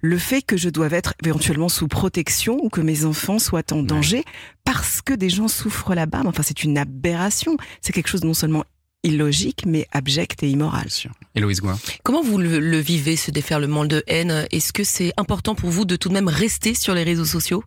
le 0.01 0.17
fait 0.17 0.41
que 0.41 0.57
je 0.57 0.69
doive 0.69 0.93
être 0.93 1.13
éventuellement 1.25 1.69
sous 1.69 1.88
protection 1.88 2.57
ou 2.63 2.69
que 2.69 2.81
mes 2.81 3.05
enfants 3.05 3.39
soient 3.39 3.71
en 3.71 3.83
danger 3.83 4.23
parce 4.63 5.01
que 5.01 5.13
des 5.13 5.29
gens 5.29 5.47
souffrent 5.47 5.93
là-bas. 5.93 6.21
Enfin, 6.25 6.43
c'est 6.43 6.63
une 6.63 6.77
aberration. 6.77 7.57
C'est 7.81 7.93
quelque 7.93 8.07
chose 8.07 8.21
de 8.21 8.27
non 8.27 8.33
seulement 8.33 8.65
illogique, 9.03 9.63
mais 9.65 9.88
abject 9.91 10.43
et 10.43 10.49
immoral. 10.49 10.83
Bien 10.83 10.89
sûr. 10.89 11.11
Héloïse 11.35 11.61
Goua. 11.61 11.77
Comment 12.03 12.21
vous 12.21 12.38
le, 12.38 12.59
le 12.59 12.77
vivez, 12.77 13.15
ce 13.15 13.31
déferlement 13.31 13.85
de 13.85 14.03
haine? 14.07 14.45
Est-ce 14.51 14.73
que 14.73 14.83
c'est 14.83 15.13
important 15.17 15.55
pour 15.55 15.69
vous 15.69 15.85
de 15.85 15.95
tout 15.95 16.09
de 16.09 16.13
même 16.13 16.27
rester 16.27 16.73
sur 16.73 16.93
les 16.93 17.03
réseaux 17.03 17.25
sociaux? 17.25 17.63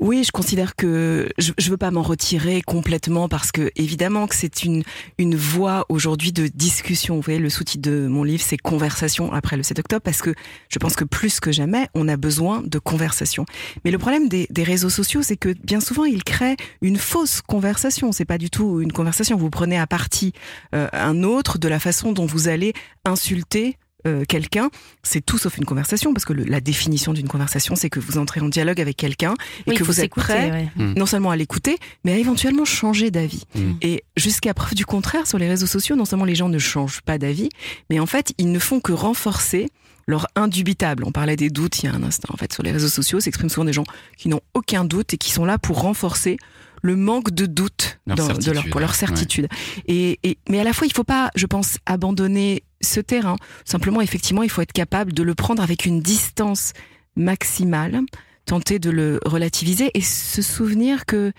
Oui, 0.00 0.22
je 0.22 0.30
considère 0.30 0.76
que 0.76 1.28
je, 1.38 1.52
je 1.58 1.70
veux 1.70 1.76
pas 1.76 1.90
m'en 1.90 2.02
retirer 2.02 2.62
complètement 2.62 3.28
parce 3.28 3.50
que 3.50 3.72
évidemment 3.74 4.28
que 4.28 4.36
c'est 4.36 4.62
une 4.62 4.84
une 5.18 5.34
voie 5.34 5.86
aujourd'hui 5.88 6.30
de 6.32 6.46
discussion. 6.46 7.16
Vous 7.16 7.22
voyez, 7.22 7.40
le 7.40 7.50
sous-titre 7.50 7.90
de 7.90 8.06
mon 8.06 8.22
livre 8.22 8.42
c'est 8.46 8.58
conversation 8.58 9.32
après 9.32 9.56
le 9.56 9.64
7 9.64 9.80
octobre 9.80 10.02
parce 10.02 10.22
que 10.22 10.34
je 10.68 10.78
pense 10.78 10.94
que 10.94 11.04
plus 11.04 11.40
que 11.40 11.50
jamais 11.50 11.88
on 11.94 12.06
a 12.06 12.16
besoin 12.16 12.62
de 12.62 12.78
conversation. 12.78 13.44
Mais 13.84 13.90
le 13.90 13.98
problème 13.98 14.28
des, 14.28 14.46
des 14.50 14.62
réseaux 14.62 14.88
sociaux 14.88 15.22
c'est 15.22 15.36
que 15.36 15.52
bien 15.64 15.80
souvent 15.80 16.04
ils 16.04 16.22
créent 16.22 16.56
une 16.80 16.96
fausse 16.96 17.40
conversation. 17.42 18.12
C'est 18.12 18.24
pas 18.24 18.38
du 18.38 18.50
tout 18.50 18.80
une 18.80 18.92
conversation. 18.92 19.36
Vous 19.36 19.50
prenez 19.50 19.80
à 19.80 19.88
partie 19.88 20.32
euh, 20.76 20.88
un 20.92 21.24
autre 21.24 21.58
de 21.58 21.66
la 21.66 21.80
façon 21.80 22.12
dont 22.12 22.26
vous 22.26 22.46
allez 22.46 22.72
insulter 23.04 23.76
euh, 24.06 24.24
quelqu'un, 24.28 24.70
c'est 25.02 25.20
tout 25.24 25.38
sauf 25.38 25.58
une 25.58 25.64
conversation, 25.64 26.14
parce 26.14 26.24
que 26.24 26.32
le- 26.32 26.44
la 26.44 26.60
définition 26.60 27.12
d'une 27.12 27.26
conversation, 27.28 27.74
c'est 27.74 27.90
que 27.90 27.98
vous 27.98 28.16
entrez 28.18 28.40
en 28.40 28.48
dialogue 28.48 28.80
avec 28.80 28.96
quelqu'un 28.96 29.34
et 29.66 29.70
Oui, 29.70 29.76
que 29.76 29.82
vous 29.84 30.00
êtes 30.00 30.10
prêt 30.10 30.50
ouais. 30.78 30.84
non 30.96 31.04
seulement 31.06 31.30
à 31.30 31.36
l'écouter, 31.36 31.76
mais 32.04 32.12
à 32.12 32.16
éventuellement 32.18 32.64
changer 32.64 33.10
d'avis. 33.10 33.42
Mm. 33.56 33.72
Et 33.82 34.04
jusqu'à 34.16 34.54
preuve 34.54 34.74
du 34.74 34.86
contraire, 34.86 35.26
sur 35.26 35.38
les 35.38 35.48
réseaux 35.48 35.66
sociaux, 35.66 35.96
non 35.96 36.04
seulement 36.04 36.24
les 36.24 36.36
gens 36.36 36.48
ne 36.48 36.58
changent 36.58 37.00
pas 37.02 37.18
d'avis, 37.18 37.48
mais 37.90 37.98
en 37.98 38.06
fait, 38.06 38.32
ils 38.38 38.52
ne 38.52 38.58
font 38.58 38.80
que 38.80 38.92
renforcer 38.92 39.68
leur 40.06 40.26
indubitable. 40.36 41.04
On 41.04 41.12
parlait 41.12 41.36
des 41.36 41.50
doutes 41.50 41.82
il 41.82 41.86
y 41.86 41.88
a 41.88 41.92
un 41.92 42.02
instant. 42.02 42.28
En 42.32 42.36
fait, 42.36 42.52
sur 42.52 42.62
les 42.62 42.72
réseaux 42.72 42.88
sociaux, 42.88 43.20
s'expriment 43.20 43.50
souvent 43.50 43.66
des 43.66 43.72
gens 43.74 43.84
qui 44.16 44.28
n'ont 44.28 44.40
aucun 44.54 44.84
doute 44.84 45.12
et 45.12 45.18
qui 45.18 45.32
sont 45.32 45.44
là 45.44 45.58
pour 45.58 45.80
renforcer 45.82 46.38
le 46.80 46.94
manque 46.96 47.30
de 47.32 47.44
doute 47.46 47.98
Leur 48.06 48.16
dans- 48.16 48.22
de 48.28 48.28
leur, 48.28 48.40
certitude, 48.42 48.70
pour 48.70 48.80
leur 48.80 48.90
ouais. 48.90 48.96
certitude. 48.96 49.48
Et, 49.86 50.18
et, 50.22 50.38
mais 50.48 50.60
à 50.60 50.64
la 50.64 50.72
fois, 50.72 50.86
il 50.86 50.92
faut 50.94 51.04
pas, 51.04 51.30
je 51.34 51.44
pense, 51.46 51.78
abandonner 51.84 52.62
ce 52.80 53.00
terrain. 53.00 53.36
Simplement, 53.64 54.00
effectivement, 54.00 54.42
il 54.42 54.50
faut 54.50 54.62
être 54.62 54.72
capable 54.72 55.12
de 55.12 55.22
le 55.22 55.34
prendre 55.34 55.62
avec 55.62 55.84
une 55.84 56.00
distance 56.00 56.72
maximale, 57.16 58.00
tenter 58.44 58.78
de 58.78 58.90
le 58.90 59.20
relativiser 59.24 59.90
et 59.94 60.00
se 60.00 60.42
souvenir 60.42 61.06
que 61.06 61.32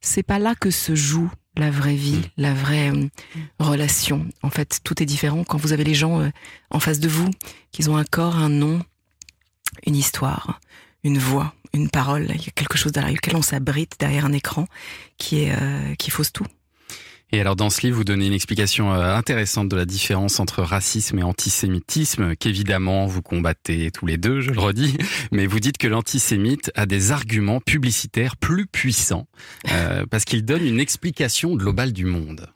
c'est 0.00 0.22
pas 0.22 0.38
là 0.38 0.54
que 0.54 0.70
se 0.70 0.94
joue 0.94 1.30
la 1.56 1.70
vraie 1.70 1.94
vie, 1.94 2.20
la 2.36 2.52
vraie 2.52 2.90
euh, 2.90 3.08
relation. 3.58 4.26
En 4.42 4.50
fait, 4.50 4.80
tout 4.84 5.02
est 5.02 5.06
différent 5.06 5.44
quand 5.44 5.58
vous 5.58 5.72
avez 5.72 5.84
les 5.84 5.94
gens 5.94 6.20
euh, 6.20 6.28
en 6.70 6.80
face 6.80 7.00
de 7.00 7.08
vous, 7.08 7.30
qu'ils 7.72 7.90
ont 7.90 7.96
un 7.96 8.04
corps, 8.04 8.36
un 8.36 8.50
nom, 8.50 8.80
une 9.86 9.96
histoire, 9.96 10.60
une 11.02 11.18
voix, 11.18 11.54
une 11.72 11.88
parole. 11.88 12.26
Il 12.34 12.44
y 12.44 12.48
a 12.48 12.52
quelque 12.54 12.76
chose 12.76 12.92
derrière 12.92 13.12
lequel 13.12 13.36
on 13.36 13.42
s'abrite 13.42 13.96
derrière 13.98 14.26
un 14.26 14.32
écran 14.32 14.66
qui 15.18 15.44
est 15.44 15.54
euh, 15.54 15.94
qui 15.94 16.10
fausse 16.10 16.32
tout. 16.32 16.46
Et 17.32 17.40
alors 17.40 17.56
dans 17.56 17.70
ce 17.70 17.80
livre, 17.82 17.96
vous 17.96 18.04
donnez 18.04 18.26
une 18.28 18.32
explication 18.32 18.94
euh, 18.94 19.14
intéressante 19.14 19.68
de 19.68 19.76
la 19.76 19.84
différence 19.84 20.38
entre 20.38 20.62
racisme 20.62 21.18
et 21.18 21.22
antisémitisme, 21.24 22.36
qu'évidemment 22.36 23.06
vous 23.06 23.20
combattez 23.20 23.90
tous 23.90 24.06
les 24.06 24.16
deux, 24.16 24.40
je 24.40 24.52
le 24.52 24.60
redis, 24.60 24.96
mais 25.32 25.46
vous 25.46 25.58
dites 25.58 25.76
que 25.76 25.88
l'antisémite 25.88 26.70
a 26.76 26.86
des 26.86 27.10
arguments 27.10 27.60
publicitaires 27.60 28.36
plus 28.36 28.66
puissants 28.66 29.26
euh, 29.72 30.06
parce 30.08 30.24
qu'il 30.24 30.44
donne 30.44 30.64
une 30.64 30.78
explication 30.78 31.56
globale 31.56 31.92
du 31.92 32.04
monde. 32.04 32.46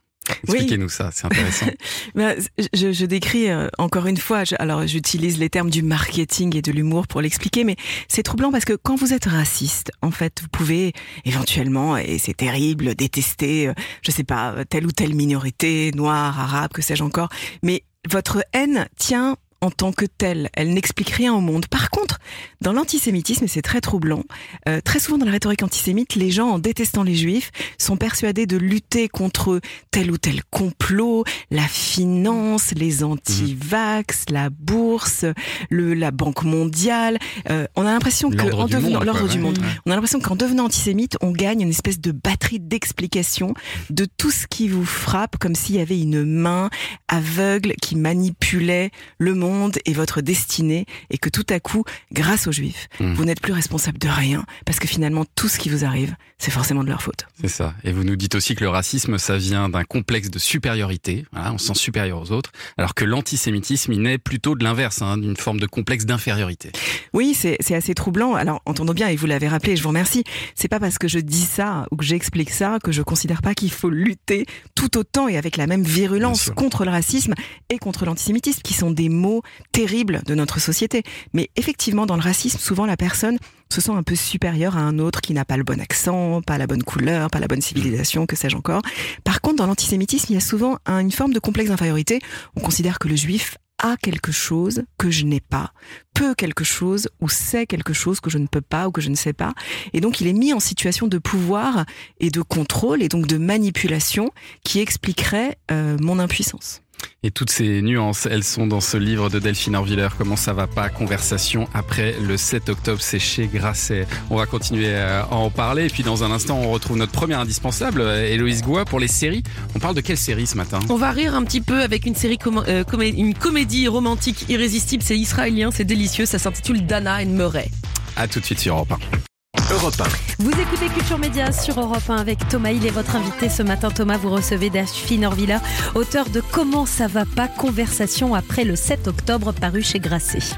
Oui. 0.49 0.54
Expliquez-nous 0.54 0.88
ça, 0.88 1.10
c'est 1.12 1.26
intéressant. 1.26 1.66
Ben, 2.14 2.37
je, 2.75 2.92
je 2.92 3.06
décris 3.06 3.49
euh, 3.50 3.68
encore 3.78 4.06
une 4.06 4.16
fois, 4.16 4.44
je- 4.44 4.54
alors 4.58 4.87
j'utilise 4.87 5.38
les 5.38 5.49
termes 5.50 5.70
du 5.70 5.82
marketing 5.82 6.56
et 6.56 6.62
de 6.62 6.72
l'humour 6.72 7.06
pour 7.06 7.20
l'expliquer, 7.20 7.64
mais 7.64 7.76
c'est 8.08 8.22
troublant 8.22 8.50
parce 8.50 8.64
que 8.64 8.72
quand 8.75 8.96
vous 8.96 9.12
êtes 9.12 9.26
raciste, 9.26 9.92
en 10.02 10.10
fait, 10.10 10.40
vous 10.42 10.49
pouvez 10.49 10.92
éventuellement, 11.25 11.96
et 11.96 12.18
c'est 12.18 12.37
terrible, 12.37 12.94
détester, 12.94 13.68
euh, 13.68 13.75
je 14.02 14.10
sais 14.10 14.25
pas, 14.25 14.54
telle 14.68 14.87
ou 14.87 14.92
telle 14.92 15.14
minorité, 15.14 15.90
noire, 15.94 16.38
arabe, 16.40 16.72
que 16.72 16.82
sais-je 16.82 17.02
encore, 17.04 17.28
mais 17.62 17.84
votre 18.10 18.42
haine 18.52 18.88
tient 18.96 19.37
en 19.61 19.71
tant 19.71 19.93
que 19.93 20.07
telle, 20.07 20.49
elle 20.55 20.73
n'explique 20.73 21.11
rien 21.11 21.35
au 21.35 21.40
monde. 21.40 21.67
Par 21.67 21.90
contre, 21.90 22.19
dans 22.62 22.73
l'antisémitisme, 22.73 23.45
et 23.45 23.49
c'est 23.49 23.62
très 23.62 23.81
troublant, 23.81 24.25
euh, 24.69 24.81
très 24.81 25.00
souvent 25.00 25.19
dans 25.19 25.26
la 25.26 25.33
rhétorique 25.33 25.62
antisémite, 25.62 26.14
les 26.14 26.31
gens, 26.31 26.49
en 26.49 26.59
détestant 26.59 27.02
les 27.02 27.14
juifs, 27.14 27.50
sont 27.76 27.97
persuadés 27.97 28.47
de 28.47 28.57
lutter 28.57 29.09
contre 29.09 29.61
tel 29.90 30.11
ou 30.11 30.17
tel 30.17 30.43
complot, 30.45 31.25
la 31.50 31.69
finance, 31.69 32.73
les 32.75 33.05
anti-vax, 33.05 34.25
la 34.31 34.49
bourse, 34.49 35.26
le, 35.69 35.93
la 35.95 36.11
Banque 36.11 36.45
mondiale. 36.45 37.19
Euh, 37.50 37.67
on 37.76 37.83
a 37.83 37.93
l'impression 37.93 38.31
que 38.31 38.52
en 38.52 38.67
devenant 38.67 39.02
l'ordre 39.02 39.29
du 39.29 39.38
monde, 39.38 39.59
on 39.85 39.90
a 39.90 39.95
l'impression 39.95 40.21
qu'en 40.21 40.37
devenant 40.37 40.64
antisémite, 40.64 41.17
on 41.21 41.33
gagne 41.33 41.61
une 41.62 41.71
espèce 41.71 42.00
de 42.00 42.12
batterie 42.12 42.61
d'explications 42.61 43.55
de 43.90 44.07
tout 44.17 44.31
ce 44.31 44.47
qui 44.47 44.69
vous 44.69 44.85
frappe, 44.85 45.37
comme 45.38 45.55
s'il 45.55 45.76
y 45.76 45.81
avait 45.81 46.00
une 46.00 46.25
main 46.25 46.71
aveugle 47.09 47.75
qui 47.81 47.97
manipulait 47.97 48.90
le 49.19 49.35
monde 49.35 49.50
et 49.85 49.92
votre 49.92 50.21
destinée, 50.21 50.87
et 51.11 51.19
que 51.19 51.28
tout 51.28 51.47
à 51.50 51.61
coup, 51.61 51.85
grâce 52.12 52.47
aux 52.47 52.52
juifs, 52.52 52.88
Mhm. 53.00 53.14
vous 53.14 53.25
n'êtes 53.25 53.40
plus 53.40 53.52
responsable 53.52 53.99
de 53.99 54.09
rien, 54.09 54.45
parce 54.66 54.78
que 54.78 54.87
finalement, 54.88 55.25
tout 55.35 55.49
ce 55.49 55.59
qui 55.59 55.69
vous 55.69 55.85
arrive, 55.85 56.14
c'est 56.38 56.50
forcément 56.50 56.83
de 56.85 56.88
leur 56.88 57.02
faute. 57.02 57.26
C'est 57.40 57.49
ça. 57.49 57.75
Et 57.85 57.92
vous 57.92 58.04
nous 58.04 58.16
dites 58.16 58.35
aussi 58.35 58.54
que 58.54 58.64
le 58.64 58.71
racisme, 58.71 59.19
ça 59.19 59.37
vient 59.37 59.69
d'un 59.69 59.85
complexe 59.85 60.30
de 60.30 60.38
supériorité. 60.38 61.25
Voilà, 61.33 61.52
on 61.52 61.59
se 61.59 61.66
sent 61.66 61.75
supérieur 61.75 62.21
aux 62.21 62.33
autres. 62.33 62.50
Alors 62.78 62.95
que 62.95 63.04
l'antisémitisme, 63.04 63.92
il 63.92 64.02
naît 64.02 64.19
plutôt 64.19 64.54
de 64.54 64.64
l'inverse, 64.64 65.02
hein, 65.02 65.19
d'une 65.19 65.37
forme 65.37 65.61
de 65.61 65.66
complexe 65.66 66.07
d'infériorité. 66.07 66.73
Oui, 67.12 67.35
c'est 67.35 67.59
assez 67.75 67.95
troublant. 67.95 68.35
Alors, 68.35 68.62
entendons 68.66 68.95
bien, 68.95 69.09
et 69.09 69.16
vous 69.16 69.26
l'avez 69.26 69.49
rappelé, 69.49 69.76
je 69.76 69.83
vous 69.83 69.88
remercie. 69.88 70.25
C'est 70.54 70.69
pas 70.69 70.80
parce 70.80 70.99
que 70.99 71.09
je 71.09 71.19
dis 71.19 71.42
ça 71.42 71.87
ou 71.90 71.97
que 71.97 72.04
j'explique 72.04 72.50
ça 72.50 72.78
que 72.83 72.92
je 72.92 73.02
considère 73.02 73.42
pas 73.42 73.54
qu'il 73.54 73.71
faut 73.73 73.90
lutter 73.90 74.47
tout 74.75 74.97
autant 74.97 75.28
et 75.28 75.37
avec 75.37 75.57
la 75.57 75.66
même 75.66 75.83
virulence 75.85 76.50
contre 76.54 76.85
le 76.85 76.90
racisme 76.90 77.35
et 77.69 77.78
contre 77.78 78.04
l'antisémitisme, 78.07 78.61
qui 78.62 78.75
sont 78.75 78.90
des 78.90 79.09
mots 79.09 79.39
terribles 79.73 80.23
de 80.26 80.35
notre 80.35 80.61
société. 80.61 81.02
Mais 81.32 81.50
effectivement, 81.56 82.06
dans 82.06 82.16
le 82.16 82.23
racisme, 82.23 82.59
souvent 82.59 82.87
la 82.87 82.97
personne 82.97 83.38
se 83.73 83.80
sent 83.80 83.92
un 83.92 84.02
peu 84.02 84.16
supérieure 84.16 84.76
à 84.76 84.80
un 84.80 84.99
autre 84.99 85.20
qui 85.20 85.32
n'a 85.32 85.44
pas 85.44 85.56
le 85.56 85.62
bon 85.64 85.80
accent, 85.80 86.42
pas 86.42 86.59
la 86.59 86.66
bonne 86.66 86.82
couleur, 86.82 87.30
pas 87.30 87.38
la 87.38 87.47
bonne 87.47 87.61
civilisation, 87.62 88.26
que 88.26 88.35
sais-je 88.37 88.56
encore. 88.56 88.82
Par 89.25 89.40
contre, 89.40 89.56
dans 89.56 89.66
l'antisémitisme, 89.66 90.26
il 90.30 90.35
y 90.35 90.38
a 90.38 90.40
souvent 90.40 90.78
un- 90.87 90.99
une 90.99 91.12
forme 91.12 91.32
de 91.32 91.38
complexe 91.38 91.70
d'infériorité. 91.70 92.18
On 92.56 92.61
considère 92.61 92.99
que 92.99 93.06
le 93.09 93.14
juif 93.16 93.56
a 93.82 93.97
quelque 93.97 94.30
chose 94.32 94.82
que 94.99 95.11
je 95.11 95.25
n'ai 95.25 95.40
pas, 95.40 95.73
peut 96.12 96.35
quelque 96.35 96.64
chose 96.64 97.09
ou 97.23 97.30
sait 97.30 97.64
quelque 97.64 97.94
chose 97.94 98.20
que 98.20 98.28
je 98.28 98.37
ne 98.37 98.47
peux 98.47 98.61
pas 98.61 98.88
ou 98.88 98.92
que 98.92 99.00
je 99.00 99.09
ne 99.09 99.14
sais 99.14 99.32
pas. 99.32 99.54
Et 99.94 100.02
donc 100.02 100.20
il 100.20 100.26
est 100.26 100.35
mis 100.35 100.52
en 100.52 100.61
situation 100.61 101.06
de 101.06 101.16
pouvoir 101.16 101.87
et 102.18 102.28
de 102.30 102.42
contrôle 102.42 103.02
et 103.02 103.09
donc 103.09 103.26
de 103.26 103.38
manipulation 103.38 104.32
qui 104.64 104.80
expliquerait 104.80 105.56
euh, 105.70 105.97
mon 105.99 106.18
impuissance. 106.18 106.82
Et 107.23 107.31
toutes 107.31 107.50
ces 107.50 107.83
nuances, 107.83 108.25
elles 108.25 108.45
sont 108.45 108.67
dans 108.67 108.81
ce 108.81 108.97
livre 108.97 109.29
de 109.29 109.39
Delphine 109.39 109.77
Orviller, 109.77 110.09
Comment 110.17 110.37
ça 110.37 110.55
va 110.55 110.67
pas 110.67 110.89
Conversation 110.89 111.69
après 111.75 112.15
le 112.19 112.39
7 112.39 112.71
octobre, 112.71 113.03
c'est 113.03 113.19
chez 113.19 113.47
Grasset. 113.47 114.07
On 114.31 114.37
va 114.37 114.47
continuer 114.47 114.95
à 114.97 115.29
en 115.31 115.50
parler. 115.50 115.85
Et 115.85 115.91
puis 115.91 116.03
dans 116.03 116.25
un 116.25 116.31
instant, 116.31 116.59
on 116.59 116.71
retrouve 116.71 116.97
notre 116.97 117.12
première 117.12 117.41
indispensable, 117.41 118.00
Héloïse 118.00 118.62
Goua, 118.62 118.87
pour 118.87 119.00
les 119.00 119.07
séries. 119.09 119.43
On 119.75 119.79
parle 119.81 119.95
de 119.97 120.00
quelle 120.00 120.17
série 120.17 120.47
ce 120.47 120.57
matin? 120.57 120.79
On 120.89 120.97
va 120.97 121.11
rire 121.11 121.35
un 121.35 121.45
petit 121.45 121.61
peu 121.61 121.83
avec 121.83 122.07
une 122.07 122.15
série 122.15 122.39
euh, 122.69 122.85
comé- 122.85 123.15
une 123.15 123.35
comédie 123.35 123.87
romantique 123.87 124.47
irrésistible. 124.49 125.03
C'est 125.03 125.19
israélien, 125.19 125.71
c'est 125.71 125.85
délicieux. 125.85 126.25
Ça 126.25 126.39
s'intitule 126.39 126.87
Dana 126.87 127.19
and 127.23 127.27
Murray. 127.37 127.69
À 128.17 128.29
tout 128.29 128.41
de 128.41 128.47
suite 128.47 128.61
sur 128.61 128.75
Europe 128.77 128.93
1. 128.93 129.29
Europe 129.71 129.95
1. 130.00 130.43
Vous 130.43 130.50
écoutez 130.50 130.89
Culture 130.89 131.19
Média 131.19 131.53
sur 131.53 131.79
Europe 131.79 132.09
1 132.09 132.17
avec 132.17 132.49
Thomas. 132.49 132.73
Il 132.73 132.85
est 132.87 132.91
votre 132.91 133.15
invité 133.15 133.49
ce 133.49 133.62
matin. 133.62 133.91
Thomas, 133.91 134.17
vous 134.17 134.31
recevez 134.31 134.69
Delphine 134.69 135.25
Orvilla, 135.25 135.61
auteur 135.95 136.29
de 136.29 136.41
Comment 136.41 136.87
ça 136.87 137.07
va 137.07 137.25
pas 137.25 137.47
Conversation 137.47 138.35
après 138.35 138.65
le 138.65 138.75
7 138.75 139.07
octobre 139.07 139.53
paru 139.53 139.83
chez 139.83 140.00
Grasset. 140.00 140.57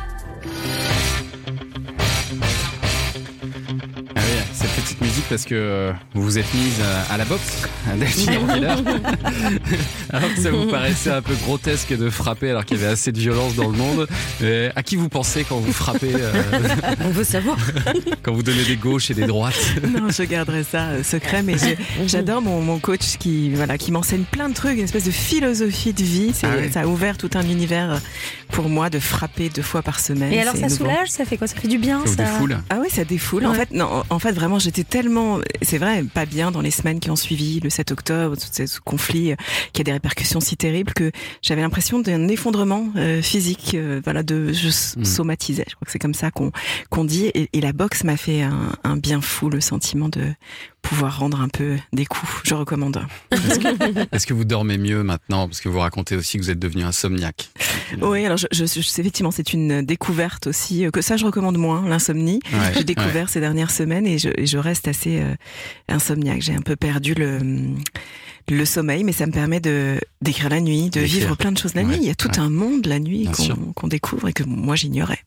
Parce 5.33 5.47
que 5.47 5.55
euh, 5.55 5.93
vous 6.13 6.23
vous 6.25 6.39
êtes 6.39 6.53
mise 6.53 6.79
à, 6.83 7.15
à 7.15 7.17
la 7.17 7.25
boxe, 7.25 7.63
Delphine 7.97 8.33
alors 10.11 10.35
que 10.35 10.41
ça 10.43 10.51
vous 10.51 10.67
paraissait 10.67 11.11
un 11.11 11.23
peu 11.23 11.35
grotesque 11.37 11.97
de 11.97 12.11
frapper 12.11 12.51
alors 12.51 12.67
qu'il 12.67 12.77
y 12.77 12.83
avait 12.83 12.93
assez 12.93 13.13
de 13.13 13.19
violence 13.19 13.55
dans 13.55 13.71
le 13.71 13.77
monde. 13.77 14.07
Euh, 14.43 14.71
à 14.77 14.83
qui 14.83 14.97
vous 14.97 15.09
pensez 15.09 15.45
quand 15.45 15.57
vous 15.57 15.73
frappez, 15.73 16.13
euh, 16.15 16.33
On 17.05 17.09
veut 17.11 17.25
savoir. 17.25 17.57
quand 18.23 18.33
vous 18.33 18.43
donnez 18.43 18.65
des 18.65 18.77
gauches 18.77 19.11
et 19.11 19.15
des 19.15 19.27
droites? 19.27 19.55
Non, 19.89 20.11
je 20.11 20.23
garderai 20.25 20.65
ça 20.65 20.89
euh, 20.89 21.03
secret, 21.03 21.43
mais 21.43 21.55
j'adore 22.07 22.43
mon, 22.43 22.61
mon 22.61 22.79
coach 22.79 23.17
qui, 23.19 23.51
voilà, 23.55 23.79
qui 23.79 23.91
m'enseigne 23.91 24.25
plein 24.25 24.51
de 24.51 24.55
trucs, 24.55 24.77
une 24.77 24.85
espèce 24.85 25.05
de 25.05 25.11
philosophie 25.11 25.95
de 25.95 26.03
vie. 26.03 26.33
Ah. 26.43 26.49
Ça 26.71 26.83
a 26.83 26.87
ouvert 26.87 27.17
tout 27.17 27.31
un 27.35 27.43
univers 27.43 28.01
pour 28.51 28.69
moi 28.69 28.91
de 28.91 28.99
frapper 28.99 29.49
deux 29.49 29.63
fois 29.63 29.83
par 29.83 29.99
semaine. 29.99 30.33
Et 30.33 30.41
alors 30.41 30.55
ça 30.55 30.63
nouveau. 30.63 30.77
soulage, 30.77 31.09
ça 31.09 31.25
fait 31.25 31.39
quoi? 31.39 31.47
Ça 31.47 31.57
fait 31.57 31.69
du 31.69 31.79
bien 31.79 32.03
Ça 32.05 32.17
ça 32.17 32.25
défoule? 32.25 32.59
Ah 32.69 32.79
oui, 32.81 32.89
ça 32.91 33.05
défoule. 33.05 33.47
En 33.47 33.55
fait, 33.55 33.71
non, 33.73 34.05
en 34.09 34.19
fait, 34.19 34.33
vraiment, 34.33 34.59
j'étais 34.59 34.85
tellement, 34.85 35.22
c'est 35.63 35.79
vrai, 35.79 36.03
pas 36.05 36.27
bien 36.27 36.51
dans 36.51 36.61
les 36.61 36.71
semaines 36.71 37.01
qui 37.01 37.11
ont 37.11 37.17
suivi 37.17 37.61
le 37.61 37.71
7 37.71 37.93
octobre, 37.93 38.37
tout 38.37 38.67
ce 38.67 38.81
conflit 38.81 39.33
euh, 39.33 39.37
qui 39.73 39.81
a 39.81 39.85
des 39.85 39.93
répercussions 39.93 40.41
si 40.41 40.57
terribles 40.57 40.93
que 40.93 41.11
j'avais 41.43 41.63
l'impression 41.63 41.99
d'un 42.01 42.29
effondrement 42.29 42.89
euh, 42.97 43.23
physique. 43.23 43.73
euh, 43.75 44.01
voilà, 44.05 44.23
de 44.23 44.53
je 44.53 44.69
s- 44.69 44.95
Mm. 44.97 45.05
somatisais. 45.05 45.65
Je 45.69 45.75
crois 45.75 45.87
que 45.87 45.93
c'est 45.93 45.99
comme 45.99 46.15
ça 46.15 46.31
qu'on 46.31 46.53
qu'on 46.91 47.05
dit. 47.05 47.27
Et, 47.35 47.49
et 47.53 47.61
la 47.61 47.73
boxe 47.73 48.05
m'a 48.05 48.17
fait 48.17 48.43
un, 48.43 48.73
un 48.85 48.97
bien 48.97 49.21
fou, 49.21 49.49
le 49.51 49.61
sentiment 49.61 50.09
de 50.09 50.33
pouvoir 50.83 51.19
rendre 51.21 51.41
un 51.41 51.49
peu 51.49 51.77
des 51.93 52.05
coups. 52.07 52.31
Je 52.45 52.55
recommande. 52.55 53.01
Est-ce 54.13 54.27
que 54.27 54.35
vous 54.35 54.45
dormez 54.45 54.79
mieux 54.79 55.03
maintenant? 55.03 55.47
Parce 55.49 55.61
que 55.61 55.69
vous 55.69 55.79
racontez 55.79 56.17
aussi 56.17 56.39
que 56.39 56.43
vous 56.43 56.51
êtes 56.51 56.59
devenu 56.59 56.83
insomniaque. 56.83 57.51
Oui, 58.01 58.25
alors 58.25 58.37
je, 58.37 58.47
je, 58.53 58.65
je- 58.65 58.81
effectivement, 58.81 59.31
c'est 59.31 59.53
une 59.53 59.83
découverte 59.83 60.47
aussi 60.49 60.85
que 60.93 61.01
ça 61.01 61.17
je 61.17 61.25
recommande 61.25 61.57
moins 61.59 61.87
l'insomnie. 61.89 62.41
Ouais, 62.53 62.73
J'ai 62.77 62.85
découvert 62.85 63.29
ces 63.29 63.41
dernières 63.41 63.71
semaines 63.71 64.07
et 64.07 64.19
je, 64.19 64.29
et 64.37 64.47
je 64.47 64.59
reste 64.59 64.89
assez 64.89 65.02
euh, 65.09 65.35
insomniaque. 65.89 66.43
J'ai 66.43 66.55
un 66.55 66.61
peu 66.63 66.77
perdu 66.77 67.15
le 67.15 67.39
le 68.51 68.65
sommeil, 68.65 69.05
mais 69.05 69.13
ça 69.13 69.27
me 69.27 69.33
permet 69.33 69.61
de 69.61 69.99
d'écrire 70.21 70.49
la 70.49 70.61
nuit, 70.61 70.91
de 70.91 71.01
vivre 71.01 71.37
plein 71.37 71.53
de 71.53 71.59
choses 71.59 71.75
la 71.75 71.83
Ouais, 71.83 71.89
nuit. 71.89 71.99
Il 72.03 72.07
y 72.07 72.11
a 72.11 72.15
tout 72.15 72.29
ouais. 72.29 72.39
un 72.39 72.51
monde 72.51 72.87
la 72.87 72.99
nuit 72.99 73.29
qu'on 73.77 73.89
découvre 73.89 74.29
et 74.29 74.33
que 74.33 74.43
moi 74.45 74.77
j'ignorais. 74.77 75.21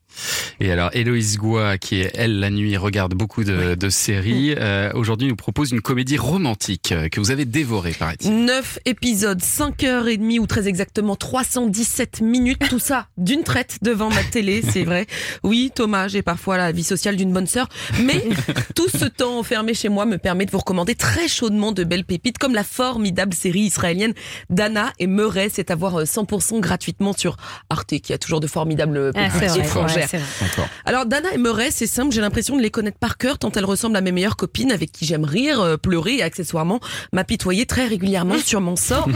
Et 0.59 0.71
alors, 0.71 0.89
Héloïse 0.93 1.37
Goua, 1.37 1.77
qui 1.77 2.01
est, 2.01 2.11
elle, 2.15 2.39
la 2.39 2.49
nuit, 2.49 2.77
regarde 2.77 3.13
beaucoup 3.13 3.43
de, 3.43 3.75
de 3.75 3.89
séries, 3.89 4.55
euh, 4.57 4.91
aujourd'hui 4.93 5.27
nous 5.27 5.35
propose 5.35 5.71
une 5.71 5.81
comédie 5.81 6.17
romantique 6.17 6.91
euh, 6.91 7.09
que 7.09 7.19
vous 7.19 7.31
avez 7.31 7.45
dévorée, 7.45 7.93
paraît-il. 7.97 8.45
9 8.45 8.79
épisodes, 8.85 9.41
5 9.41 9.83
heures 9.83 10.07
et 10.07 10.17
demie 10.17 10.39
ou 10.39 10.47
très 10.47 10.67
exactement 10.67 11.15
317 11.15 12.21
minutes, 12.21 12.61
tout 12.69 12.79
ça 12.79 13.07
d'une 13.17 13.43
traite 13.43 13.77
devant 13.81 14.09
ma 14.09 14.23
télé, 14.23 14.61
c'est 14.61 14.83
vrai. 14.83 15.07
Oui, 15.43 15.71
Thomas, 15.73 16.07
j'ai 16.07 16.21
parfois 16.21 16.57
la 16.57 16.71
vie 16.71 16.83
sociale 16.83 17.15
d'une 17.15 17.31
bonne 17.33 17.47
sœur, 17.47 17.67
mais 18.03 18.23
tout 18.75 18.89
ce 18.89 19.05
temps 19.05 19.37
enfermé 19.39 19.73
chez 19.73 19.89
moi 19.89 20.05
me 20.05 20.17
permet 20.17 20.45
de 20.45 20.51
vous 20.51 20.59
recommander 20.59 20.95
très 20.95 21.27
chaudement 21.27 21.71
de 21.71 21.83
belles 21.83 22.05
pépites 22.05 22.37
comme 22.37 22.53
la 22.53 22.63
formidable 22.63 23.33
série 23.33 23.61
israélienne 23.61 24.13
Dana 24.49 24.93
et 24.99 25.07
Murray, 25.07 25.49
c'est 25.51 25.71
à 25.71 25.75
voir 25.75 25.99
euh, 25.99 26.03
100% 26.05 26.59
gratuitement 26.59 27.13
sur 27.13 27.37
Arte 27.69 27.99
qui 27.99 28.13
a 28.13 28.17
toujours 28.17 28.39
de 28.39 28.47
formidables 28.47 29.11
Ah, 29.15 29.29
pépites 29.29 29.57
étrangères. 29.57 30.04
Alors 30.85 31.05
Dana 31.05 31.33
et 31.33 31.37
Murray, 31.37 31.69
c'est 31.71 31.87
simple, 31.87 32.13
j'ai 32.13 32.21
l'impression 32.21 32.55
de 32.55 32.61
les 32.61 32.71
connaître 32.71 32.97
par 32.97 33.17
cœur 33.17 33.37
tant 33.37 33.51
elles 33.51 33.65
ressemblent 33.65 33.95
à 33.95 34.01
mes 34.01 34.11
meilleures 34.11 34.35
copines 34.35 34.71
avec 34.71 34.91
qui 34.91 35.05
j'aime 35.05 35.23
rire, 35.23 35.61
euh, 35.61 35.77
pleurer 35.77 36.15
et 36.15 36.23
accessoirement 36.23 36.79
m'apitoyer 37.13 37.65
très 37.65 37.87
régulièrement 37.87 38.37
sur 38.37 38.61
mon 38.61 38.75
sort. 38.75 39.07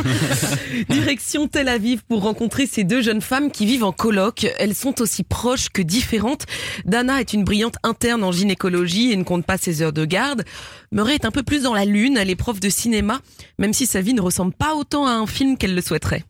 Direction 0.89 1.47
Tel 1.47 1.67
Aviv 1.67 2.01
pour 2.07 2.21
rencontrer 2.21 2.65
ces 2.65 2.83
deux 2.83 3.01
jeunes 3.01 3.21
femmes 3.21 3.51
qui 3.51 3.65
vivent 3.65 3.83
en 3.83 3.91
coloc. 3.91 4.47
Elles 4.57 4.75
sont 4.75 5.01
aussi 5.01 5.23
proches 5.23 5.69
que 5.69 5.81
différentes. 5.81 6.45
Dana 6.85 7.19
est 7.19 7.33
une 7.33 7.43
brillante 7.43 7.75
interne 7.83 8.23
en 8.23 8.31
gynécologie 8.31 9.11
et 9.11 9.15
ne 9.15 9.23
compte 9.23 9.45
pas 9.45 9.57
ses 9.57 9.81
heures 9.81 9.93
de 9.93 10.05
garde. 10.05 10.43
Murray 10.91 11.15
est 11.15 11.25
un 11.25 11.31
peu 11.31 11.43
plus 11.43 11.63
dans 11.63 11.73
la 11.73 11.85
lune, 11.85 12.17
elle 12.17 12.29
est 12.29 12.35
prof 12.35 12.59
de 12.59 12.69
cinéma, 12.69 13.19
même 13.57 13.73
si 13.73 13.85
sa 13.85 14.01
vie 14.01 14.13
ne 14.13 14.21
ressemble 14.21 14.53
pas 14.53 14.75
autant 14.75 15.05
à 15.05 15.11
un 15.11 15.27
film 15.27 15.57
qu'elle 15.57 15.75
le 15.75 15.81
souhaiterait. 15.81 16.23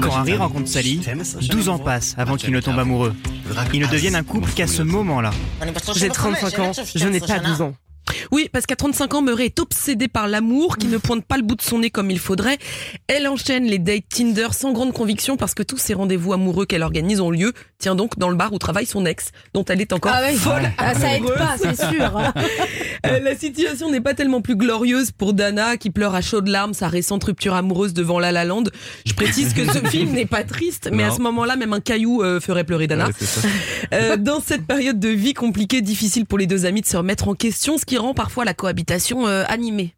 Quand 0.00 0.16
Harry 0.16 0.36
rencontre 0.36 0.68
Sally, 0.68 1.00
12 1.50 1.68
ans 1.68 1.78
passent 1.78 2.14
avant 2.18 2.36
qu'ils 2.36 2.52
ne 2.52 2.60
tombent 2.60 2.78
amoureux. 2.78 3.14
Ils 3.72 3.80
ne 3.80 3.86
deviennent 3.86 4.16
un 4.16 4.22
couple 4.22 4.50
qu'à 4.50 4.66
ce 4.66 4.82
moment-là. 4.82 5.30
J'ai 5.94 6.08
35 6.08 6.58
ans, 6.58 6.72
je 6.94 7.08
n'ai 7.08 7.20
pas 7.20 7.38
12 7.38 7.62
ans. 7.62 7.74
Oui, 8.32 8.48
parce 8.52 8.66
qu'à 8.66 8.76
35 8.76 9.14
ans, 9.14 9.22
Murray 9.22 9.46
est 9.46 9.60
obsédée 9.60 10.08
par 10.08 10.28
l'amour 10.28 10.76
qui 10.78 10.86
ne 10.86 10.98
pointe 10.98 11.24
pas 11.24 11.36
le 11.36 11.42
bout 11.42 11.56
de 11.56 11.62
son 11.62 11.80
nez 11.80 11.90
comme 11.90 12.10
il 12.10 12.18
faudrait. 12.18 12.58
Elle 13.08 13.28
enchaîne 13.28 13.64
les 13.64 13.78
dates 13.78 14.08
Tinder 14.08 14.48
sans 14.52 14.72
grande 14.72 14.92
conviction 14.92 15.36
parce 15.36 15.54
que 15.54 15.62
tous 15.62 15.78
ces 15.78 15.94
rendez-vous 15.94 16.32
amoureux 16.32 16.66
qu'elle 16.66 16.82
organise 16.82 17.20
ont 17.20 17.30
lieu, 17.30 17.52
tient 17.78 17.94
donc 17.94 18.18
dans 18.18 18.28
le 18.28 18.36
bar 18.36 18.52
où 18.52 18.58
travaille 18.58 18.86
son 18.86 19.04
ex, 19.06 19.30
dont 19.54 19.64
elle 19.64 19.80
est 19.80 19.92
encore 19.92 20.14
folle. 20.36 20.70
Ah, 20.78 20.94
ça 20.94 21.16
aide 21.16 21.24
pas, 21.24 21.56
c'est 21.58 21.76
sûr. 21.76 22.20
Euh, 23.06 23.20
la 23.20 23.36
situation 23.36 23.90
n'est 23.90 24.00
pas 24.00 24.14
tellement 24.14 24.40
plus 24.40 24.56
glorieuse 24.56 25.12
pour 25.12 25.32
Dana 25.32 25.76
qui 25.76 25.90
pleure 25.90 26.14
à 26.14 26.22
chaudes 26.22 26.48
larmes 26.48 26.74
sa 26.74 26.88
récente 26.88 27.22
rupture 27.22 27.54
amoureuse 27.54 27.92
devant 27.92 28.18
La 28.18 28.32
La 28.32 28.44
Land. 28.44 28.64
Je 29.04 29.12
précise 29.12 29.52
que 29.52 29.64
ce 29.64 29.78
film 29.90 30.12
n'est 30.12 30.26
pas 30.26 30.42
triste, 30.42 30.88
mais 30.92 31.04
à 31.04 31.10
ce 31.10 31.20
moment-là, 31.20 31.56
même 31.56 31.72
un 31.72 31.80
caillou 31.80 32.22
euh, 32.22 32.40
ferait 32.40 32.64
pleurer 32.64 32.86
Dana. 32.86 33.06
Ouais. 33.06 33.12
Euh, 33.92 34.16
dans 34.16 34.40
cette 34.40 34.66
période 34.66 34.98
de 34.98 35.08
vie 35.08 35.34
compliquée, 35.34 35.82
difficile 35.82 36.26
pour 36.26 36.38
les 36.38 36.46
deux 36.46 36.66
amis 36.66 36.80
de 36.80 36.86
se 36.86 36.96
remettre 36.96 37.28
en 37.28 37.34
question, 37.34 37.78
ce 37.78 37.84
qui 37.84 37.95
rend 37.98 38.14
parfois 38.14 38.44
la 38.44 38.54
cohabitation 38.54 39.26
euh, 39.26 39.44
animée. 39.48 39.94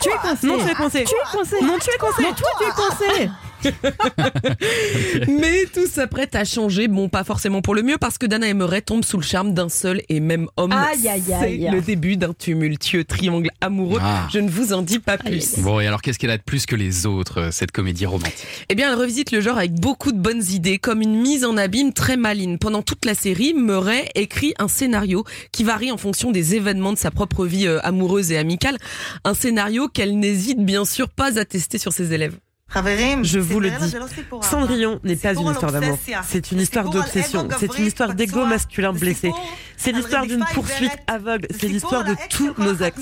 Tu 0.00 0.08
es 0.08 0.16
coincé. 0.20 0.46
Non, 0.46 0.58
tu 0.58 0.70
es 0.70 0.74
coincé. 0.74 1.04
Tu 1.04 1.14
es 1.14 1.30
coincé. 1.32 1.56
Non, 1.62 1.78
tu 1.78 1.90
es 1.90 1.98
coincé. 1.98 2.22
Non, 2.22 2.32
toi, 2.34 2.50
tu 2.58 2.64
es 2.64 2.70
coincé. 2.70 3.30
Mais 5.28 5.64
tout 5.72 5.86
s'apprête 5.86 6.34
à 6.34 6.44
changer, 6.44 6.88
bon 6.88 7.08
pas 7.08 7.24
forcément 7.24 7.62
pour 7.62 7.74
le 7.74 7.82
mieux, 7.82 7.98
parce 7.98 8.18
que 8.18 8.26
Dana 8.26 8.48
et 8.48 8.54
Murray 8.54 8.82
tombent 8.82 9.04
sous 9.04 9.16
le 9.16 9.22
charme 9.22 9.54
d'un 9.54 9.68
seul 9.68 10.02
et 10.08 10.20
même 10.20 10.48
homme. 10.56 10.72
Aïe, 10.72 11.08
aïe, 11.08 11.32
aïe. 11.32 11.64
C'est 11.64 11.70
le 11.70 11.80
début 11.80 12.16
d'un 12.16 12.32
tumultueux 12.32 13.04
triangle 13.04 13.50
amoureux. 13.60 14.00
Ah. 14.02 14.28
Je 14.32 14.38
ne 14.38 14.50
vous 14.50 14.72
en 14.72 14.82
dis 14.82 14.98
pas 14.98 15.18
plus. 15.18 15.58
Bon, 15.58 15.80
et 15.80 15.86
alors 15.86 16.02
qu'est-ce 16.02 16.18
qu'elle 16.18 16.30
a 16.30 16.38
de 16.38 16.42
plus 16.42 16.66
que 16.66 16.76
les 16.76 17.06
autres, 17.06 17.40
euh, 17.40 17.50
cette 17.50 17.72
comédie 17.72 18.06
romantique? 18.06 18.46
Eh 18.68 18.74
bien, 18.74 18.90
elle 18.90 18.98
revisite 18.98 19.32
le 19.32 19.40
genre 19.40 19.58
avec 19.58 19.74
beaucoup 19.74 20.12
de 20.12 20.18
bonnes 20.18 20.42
idées, 20.50 20.78
comme 20.78 21.02
une 21.02 21.20
mise 21.20 21.44
en 21.44 21.56
abîme 21.56 21.92
très 21.92 22.16
maline. 22.16 22.58
Pendant 22.58 22.82
toute 22.82 23.04
la 23.04 23.14
série, 23.14 23.54
Murray 23.54 24.08
écrit 24.14 24.54
un 24.58 24.68
scénario 24.68 25.24
qui 25.52 25.64
varie 25.64 25.92
en 25.92 25.96
fonction 25.96 26.30
des 26.30 26.54
événements 26.54 26.92
de 26.92 26.98
sa 26.98 27.10
propre 27.10 27.46
vie 27.46 27.66
euh, 27.66 27.80
amoureuse 27.82 28.32
et 28.32 28.38
amicale. 28.38 28.78
Un 29.24 29.34
scénario 29.34 29.88
qu'elle 29.88 30.18
n'hésite 30.18 30.64
bien 30.64 30.84
sûr 30.84 31.08
pas 31.08 31.38
à 31.38 31.44
tester 31.44 31.78
sur 31.78 31.92
ses 31.92 32.12
élèves. 32.12 32.36
Je 32.74 33.38
vous 33.38 33.60
le 33.60 33.70
dis, 33.70 33.94
Cendrillon 34.42 35.00
n'est 35.04 35.16
pas 35.16 35.34
une 35.34 35.50
histoire 35.50 35.72
d'amour. 35.72 35.98
C'est 36.26 36.52
une 36.52 36.60
histoire 36.60 36.90
d'obsession. 36.90 37.48
C'est 37.58 37.78
une 37.78 37.86
histoire 37.86 38.14
d'ego 38.14 38.46
masculin 38.46 38.92
blessé. 38.92 39.32
C'est 39.76 39.92
l'histoire 39.92 40.26
d'une 40.26 40.44
poursuite 40.54 40.96
aveugle. 41.06 41.48
C'est 41.50 41.68
l'histoire 41.68 42.04
de 42.04 42.14
tous 42.30 42.54
nos 42.58 42.76
ex. 42.76 42.98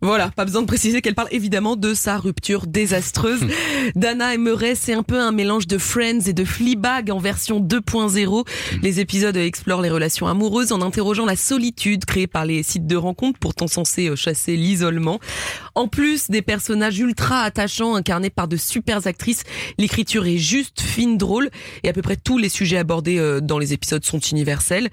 Voilà, 0.00 0.30
pas 0.30 0.44
besoin 0.44 0.62
de 0.62 0.66
préciser 0.66 1.00
qu'elle 1.00 1.14
parle 1.14 1.28
évidemment 1.30 1.76
de 1.76 1.94
sa 1.94 2.18
rupture 2.18 2.66
désastreuse. 2.66 3.40
Dana 3.96 4.34
et 4.34 4.38
Murray, 4.38 4.74
c'est 4.74 4.92
un 4.92 5.02
peu 5.02 5.18
un 5.18 5.32
mélange 5.32 5.66
de 5.66 5.78
Friends 5.78 6.20
et 6.26 6.32
de 6.32 6.44
Fleabag 6.44 7.10
en 7.10 7.18
version 7.18 7.60
2.0. 7.60 8.46
Les 8.82 9.00
épisodes 9.00 9.36
explorent 9.36 9.82
les 9.82 9.90
relations 9.90 10.26
amoureuses 10.26 10.72
en 10.72 10.80
interrogeant 10.80 11.26
la 11.26 11.36
solitude 11.36 12.04
créée 12.04 12.26
par 12.26 12.44
les 12.44 12.62
sites 12.62 12.86
de 12.86 12.96
rencontres, 12.96 13.38
pourtant 13.38 13.66
censés 13.66 14.08
euh, 14.08 14.16
chasser 14.16 14.56
l'isolement. 14.56 15.20
En 15.74 15.88
plus 15.88 16.30
des 16.30 16.42
personnages 16.42 16.98
ultra 16.98 17.40
attachants 17.42 17.94
incarnés 17.96 18.30
par 18.30 18.46
de 18.48 18.56
super 18.56 19.06
actrices, 19.06 19.42
l'écriture 19.78 20.26
est 20.26 20.36
juste, 20.38 20.80
fine, 20.80 21.18
drôle 21.18 21.50
et 21.82 21.88
à 21.88 21.92
peu 21.92 22.02
près 22.02 22.16
tous 22.16 22.38
les 22.38 22.48
sujets 22.48 22.78
abordés 22.78 23.18
euh, 23.18 23.40
dans 23.40 23.58
les 23.58 23.72
épisodes 23.72 24.04
sont 24.04 24.20
universels. 24.20 24.88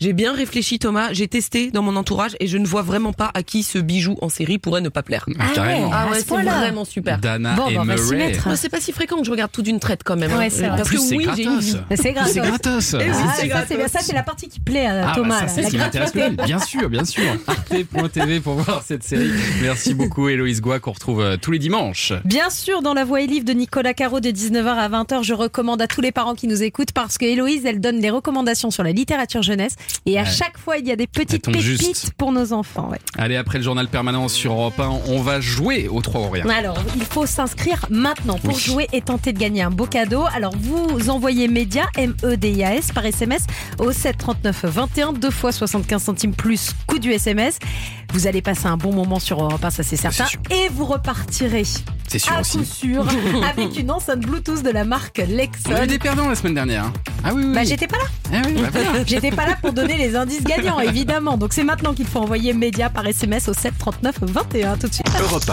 J'ai 0.00 0.12
bien 0.12 0.32
réfléchi 0.32 0.78
Thomas, 0.78 1.12
j'ai 1.12 1.28
testé 1.28 1.70
dans 1.70 1.82
mon 1.82 1.94
entourage 1.96 2.36
et 2.40 2.46
je 2.46 2.56
ne 2.58 2.66
vois 2.66 2.82
vraiment 2.82 3.12
pas 3.12 3.30
à 3.34 3.42
qui 3.42 3.62
ce 3.62 3.78
bijou 3.78 4.16
en 4.22 4.28
série 4.30 4.58
pourrait 4.58 4.80
ne 4.80 4.88
pas 4.88 5.02
plaire. 5.02 5.26
Ah 5.38 5.44
Carrément. 5.54 5.90
Ah 5.92 6.06
ouais, 6.08 6.14
ce 6.14 6.20
c'est 6.20 6.26
point-là. 6.28 6.58
vraiment 6.60 6.84
super. 6.86 7.18
Dana 7.18 7.54
Bon, 7.54 7.68
et 7.68 7.74
bah, 7.74 7.84
Murray. 7.84 8.32
c'est 8.56 8.68
pas 8.70 8.80
si 8.80 8.92
fréquent 8.92 9.18
que 9.18 9.24
je 9.26 9.30
regarde 9.30 9.50
tout 9.52 9.62
d'une 9.62 9.78
traite 9.80 10.02
quand 10.04 10.16
même. 10.16 10.30
hein. 10.32 10.38
Ouais, 10.38 10.48
c'est 10.50 10.68
vrai. 10.68 10.76
Parce 10.76 10.88
plus, 10.88 10.98
que 10.98 11.02
c'est 11.04 11.16
oui, 11.16 11.26
j'ai 11.36 11.42
une 11.42 11.58
vie. 11.58 11.72
gratos. 11.72 11.96
C'est 12.00 12.12
grave. 12.12 12.30
C'est 12.32 12.40
gratos. 12.40 12.94
Eh 12.94 12.96
Ah, 13.10 13.34
c'est 13.36 13.48
ça, 13.48 13.64
c'est. 13.68 13.88
Ça, 13.88 14.14
la 14.14 14.22
partie 14.22 14.48
qui 14.48 14.60
plaît 14.60 14.86
à 14.86 15.10
Ah, 15.10 15.12
Thomas. 15.14 15.40
bah, 15.42 15.48
ça, 15.48 15.54
c'est 15.54 15.76
là. 15.76 15.90
ce 15.90 16.12
qui 16.12 16.18
La 16.18 16.30
plus. 16.30 16.36
Bien 16.46 16.58
sûr, 16.60 16.88
bien 16.88 17.04
sûr. 17.04 17.22
Arte.tv 17.46 18.40
pour 18.40 18.54
voir 18.54 18.82
cette 18.86 19.02
série. 19.02 19.30
Merci 19.62 19.92
beaucoup, 19.94 20.19
Héloïse 20.28 20.60
Goua, 20.60 20.78
qu'on 20.80 20.92
retrouve 20.92 21.20
euh, 21.20 21.36
tous 21.36 21.50
les 21.52 21.58
dimanches. 21.58 22.12
Bien 22.24 22.50
sûr, 22.50 22.82
dans 22.82 22.94
la 22.94 23.04
voix 23.04 23.20
et 23.22 23.26
livre 23.26 23.44
de 23.44 23.52
Nicolas 23.52 23.94
Caro 23.94 24.20
de 24.20 24.28
19h 24.30 24.66
à 24.66 24.88
20h, 24.88 25.22
je 25.22 25.34
recommande 25.34 25.80
à 25.82 25.86
tous 25.86 26.00
les 26.00 26.12
parents 26.12 26.34
qui 26.34 26.46
nous 26.46 26.62
écoutent 26.62 26.92
parce 26.92 27.18
que 27.18 27.24
Héloïse, 27.24 27.64
elle 27.66 27.80
donne 27.80 28.00
des 28.00 28.10
recommandations 28.10 28.70
sur 28.70 28.82
la 28.82 28.92
littérature 28.92 29.42
jeunesse 29.42 29.76
et 30.06 30.18
à 30.18 30.22
Ouais. 30.22 30.28
chaque 30.28 30.58
fois, 30.58 30.76
il 30.78 30.86
y 30.86 30.92
a 30.92 30.96
des 30.96 31.06
petites 31.06 31.44
pépites 31.44 31.60
juste. 31.62 32.12
pour 32.16 32.32
nos 32.32 32.52
enfants. 32.52 32.88
ouais. 32.90 32.98
Allez, 33.18 33.36
après 33.36 33.58
le 33.58 33.64
journal 33.64 33.88
permanent 33.88 34.28
sur 34.28 34.52
Europe 34.52 34.78
1, 34.78 34.88
on 35.08 35.20
va 35.22 35.40
jouer 35.40 35.88
au 35.88 36.00
3 36.02 36.20
ou 36.22 36.30
rien. 36.30 36.48
Alors, 36.48 36.78
il 36.96 37.04
faut 37.04 37.26
s'inscrire 37.26 37.86
maintenant 37.90 38.38
pour 38.38 38.54
Oui. 38.54 38.60
jouer 38.60 38.86
et 38.92 39.00
tenter 39.00 39.32
de 39.32 39.38
gagner 39.38 39.62
un 39.62 39.70
beau 39.70 39.86
cadeau. 39.86 40.24
Alors, 40.34 40.52
vous 40.58 41.10
envoyez 41.10 41.48
média, 41.48 41.86
M-E-D-I-A-S, 41.96 42.92
par 42.92 43.06
SMS 43.06 43.42
au 43.78 43.92
7 43.92 44.18
39 44.18 44.64
21, 44.64 45.12
deux 45.12 45.30
fois 45.30 45.52
75 45.52 46.02
centimes 46.02 46.34
plus 46.34 46.70
de 46.92 46.98
du 47.00 47.12
SMS. 47.12 47.58
Vous 48.12 48.26
allez 48.26 48.42
passer 48.42 48.66
un 48.66 48.76
bon 48.76 48.92
moment 48.92 49.18
sur 49.20 49.40
Europe 49.42 49.64
1, 49.64 49.70
ça 49.70 49.82
c'est 49.82 49.96
certain. 49.96 50.09
Et 50.50 50.68
vous 50.70 50.84
repartirez 50.84 51.64
C'est 52.08 52.18
sûr 52.18 52.32
à 52.32 52.40
aussi. 52.40 52.58
coup 52.58 52.64
sûr 52.64 53.06
avec 53.50 53.78
une 53.78 53.90
enceinte 53.90 54.20
Bluetooth 54.20 54.62
de 54.62 54.70
la 54.70 54.84
marque 54.84 55.18
On 55.18 55.22
a 55.22 55.32
eu 55.32 55.36
Lexon. 55.36 55.86
des 55.86 55.98
perdants 55.98 56.28
la 56.28 56.34
semaine 56.34 56.54
dernière. 56.54 56.84
hein. 56.84 56.92
Ah 57.24 57.30
oui, 57.34 57.42
oui. 57.44 57.54
Bah 57.54 57.60
oui. 57.62 57.66
j'étais 57.68 57.86
pas 57.86 57.98
là. 57.98 58.04
Ah 58.32 58.42
oui, 58.46 58.54
bah 58.60 58.68
voilà. 58.72 59.04
J'étais 59.06 59.30
pas 59.30 59.46
là 59.46 59.56
pour 59.60 59.72
donner 59.72 59.96
les 59.98 60.16
indices 60.16 60.42
gagnants, 60.44 60.80
évidemment. 60.80 61.36
Donc 61.36 61.52
c'est 61.52 61.64
maintenant 61.64 61.92
qu'il 61.94 62.06
faut 62.06 62.20
envoyer 62.20 62.52
média 62.54 62.88
par 62.90 63.06
SMS 63.06 63.48
au 63.48 63.52
7 63.54 63.74
39 63.78 64.14
21 64.22 64.76
tout 64.78 64.88
de 64.88 64.94
suite. 64.94 65.06
Europe 65.20 65.44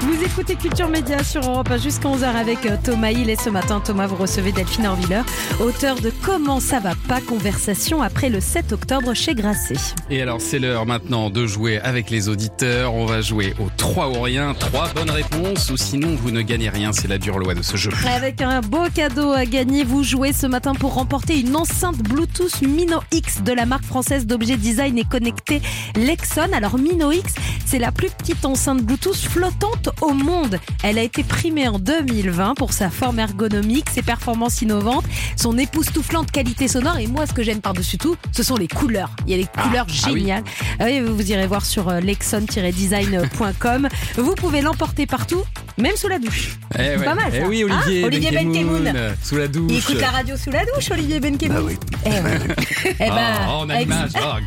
Vous 0.00 0.22
écoutez 0.22 0.54
Culture 0.54 0.88
Média 0.88 1.24
sur 1.24 1.40
Europe 1.42 1.68
1 1.68 1.78
jusqu'à 1.78 2.08
11h 2.08 2.24
avec 2.24 2.64
euh, 2.66 2.76
Thomas 2.82 3.10
Hill 3.10 3.28
et 3.28 3.36
ce 3.36 3.50
matin 3.50 3.80
Thomas 3.84 4.06
vous 4.06 4.14
recevez 4.14 4.52
Delphine 4.52 4.86
Orviller, 4.86 5.22
auteur 5.58 5.96
de 5.96 6.12
Comment 6.22 6.60
ça 6.60 6.78
va 6.78 6.92
pas 7.08 7.20
conversation 7.20 8.02
après 8.02 8.28
le 8.28 8.40
7 8.40 8.72
octobre 8.72 9.14
chez 9.14 9.34
Grasset. 9.34 9.74
Et 10.10 10.22
alors, 10.22 10.40
c'est 10.40 10.58
l'heure 10.58 10.86
maintenant 10.86 11.28
de 11.30 11.46
jouer 11.46 11.78
avec 11.80 12.10
les 12.10 12.28
auditeurs. 12.28 12.94
On 12.94 13.04
va 13.04 13.20
jouer 13.20 13.54
aux 13.58 13.70
3 13.76 14.10
ou 14.10 14.20
rien, 14.20 14.54
3 14.54 14.92
bonnes 14.94 15.10
réponses, 15.10 15.70
ou 15.70 15.76
sinon 15.76 16.14
vous 16.14 16.30
ne 16.30 16.42
gagnez 16.42 16.68
rien. 16.68 16.92
C'est 16.92 17.08
la 17.08 17.18
dure 17.18 17.38
loi 17.38 17.54
de 17.54 17.62
ce 17.62 17.76
jeu. 17.76 17.90
Avec 18.06 18.42
un 18.42 18.60
beau 18.60 18.84
cadeau 18.94 19.32
à 19.32 19.44
gagner, 19.44 19.82
vous 19.82 20.04
jouez 20.04 20.32
ce 20.32 20.46
matin 20.46 20.74
pour 20.74 20.94
remporter 20.94 21.40
une 21.40 21.56
enceinte 21.56 21.98
Bluetooth 21.98 22.62
Mino 22.62 23.00
X 23.12 23.42
de 23.42 23.52
la 23.52 23.66
marque 23.66 23.84
française 23.84 24.26
d'objets 24.26 24.56
design 24.56 24.98
et 24.98 25.04
connectés 25.04 25.62
Lexon. 25.96 26.52
Alors 26.52 26.78
Mino 26.78 27.10
X, 27.10 27.34
c'est 27.64 27.78
la 27.78 27.90
plus 27.90 28.10
petite 28.10 28.44
enceinte 28.44 28.82
Bluetooth 28.82 29.16
flottante 29.16 29.55
au 30.00 30.12
monde. 30.12 30.58
Elle 30.82 30.98
a 30.98 31.02
été 31.02 31.22
primée 31.22 31.68
en 31.68 31.78
2020 31.78 32.54
pour 32.54 32.72
sa 32.72 32.90
forme 32.90 33.18
ergonomique, 33.18 33.88
ses 33.90 34.02
performances 34.02 34.60
innovantes, 34.62 35.04
son 35.36 35.56
époustouflante 35.58 36.30
qualité 36.30 36.68
sonore 36.68 36.98
et 36.98 37.06
moi 37.06 37.26
ce 37.26 37.32
que 37.32 37.42
j'aime 37.42 37.60
par-dessus 37.60 37.98
tout, 37.98 38.16
ce 38.32 38.42
sont 38.42 38.56
les 38.56 38.68
couleurs. 38.68 39.10
Il 39.26 39.32
y 39.32 39.34
a 39.34 39.38
des 39.42 39.48
couleurs 39.62 39.86
ah 39.88 39.92
géniales. 40.08 40.44
Ah 40.78 40.84
oui, 40.86 41.00
vous 41.00 41.30
irez 41.30 41.46
voir 41.46 41.64
sur 41.64 41.88
euh, 41.88 42.00
lexon-design.com. 42.00 43.88
Vous 44.16 44.34
pouvez 44.34 44.60
l'emporter 44.60 45.06
partout, 45.06 45.42
même 45.78 45.96
sous 45.96 46.08
la 46.08 46.18
douche. 46.18 46.56
Eh 46.74 46.96
ouais. 46.96 47.04
Pas 47.04 47.14
mal, 47.14 47.30
ça. 47.30 47.38
Eh 47.40 47.44
oui, 47.44 47.64
Olivier, 47.64 48.02
Hein 48.02 48.06
Olivier 48.06 48.30
Benkemoun, 48.30 48.92
Sous 49.22 49.36
la 49.36 49.48
douche. 49.48 49.70
Il 49.72 49.78
écoute 49.78 50.00
la 50.00 50.10
radio 50.10 50.36
sous 50.36 50.50
la 50.50 50.64
douche, 50.64 50.90
Olivier 50.90 51.20
Benkemoun. 51.20 51.56
Bah 51.56 51.62
oui. 51.64 51.76
Eh 52.04 52.10
ouais. 52.10 52.38
Eh 53.00 53.08
ben, 53.10 53.16
Ah, 53.18 53.56
on 53.58 53.68
a 53.68 53.74
ex- 53.74 53.82
l'image. 53.82 54.10
Ah. 54.16 54.38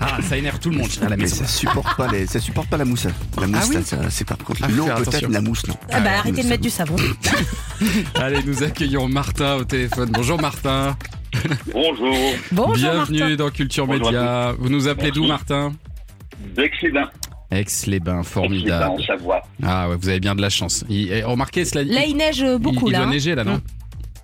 Ah, 0.00 0.18
ça 0.28 0.36
énerve 0.36 0.58
tout 0.58 0.70
le 0.70 0.78
monde 0.78 0.88
à 1.00 1.08
la 1.08 1.16
Mais 1.16 1.22
maison. 1.24 1.36
ça 1.36 1.46
supporte 1.46 1.96
pas 1.96 2.08
les, 2.08 2.26
ça 2.26 2.40
supporte 2.40 2.68
pas 2.68 2.76
la 2.76 2.84
mousse. 2.84 3.05
La 3.40 3.46
mousse, 3.46 3.58
Ah 3.62 3.66
oui 3.70 3.82
ça, 3.84 3.96
c'est 4.10 4.26
pas 4.26 4.36
contre 4.36 4.60
Ah, 4.64 4.68
l'eau 4.68 4.84
peut-être, 4.86 5.28
la 5.28 5.40
mousse 5.40 5.66
non. 5.66 5.74
Ah 5.92 6.00
bah, 6.00 6.10
Ah, 6.14 6.18
arrêtez 6.20 6.38
de 6.38 6.42
nous 6.42 6.48
mettre 6.50 6.62
du 6.62 6.70
savon. 6.70 6.96
Allez, 8.16 8.42
nous 8.44 8.62
accueillons 8.62 9.08
Martin 9.08 9.56
au 9.56 9.64
téléphone. 9.64 10.10
Bonjour 10.12 10.40
Martin. 10.40 10.96
Bonjour, 11.72 12.14
Bonjour 12.52 12.74
Bienvenue 12.74 13.18
Martin. 13.20 13.36
dans 13.36 13.50
Culture 13.50 13.86
Bonjour 13.86 14.06
Média. 14.06 14.54
Vous 14.58 14.68
nous 14.68 14.88
appelez 14.88 15.10
d'où. 15.10 15.26
Martin 15.26 15.72
d'Aix-les-Bains. 16.56 17.10
Aix-les-Bains, 17.50 17.60
Aix-les-Bains 17.60 18.22
formidable. 18.22 18.84
en 18.90 18.98
Savoie. 19.06 19.42
Ah 19.62 19.88
ouais, 19.88 19.96
vous 20.00 20.08
avez 20.08 20.20
bien 20.20 20.34
de 20.34 20.40
la 20.42 20.50
chance. 20.50 20.84
Il, 20.88 21.12
eh, 21.12 21.22
remarquez, 21.22 21.64
cela 21.64 21.84
Là, 21.84 22.04
il 22.06 22.16
neige 22.16 22.44
beaucoup 22.58 22.86
il, 22.86 22.88
il 22.88 22.92
là. 22.92 22.98
doit 22.98 23.06
hein. 23.06 23.10
neiger 23.10 23.34
là, 23.34 23.44
non 23.44 23.60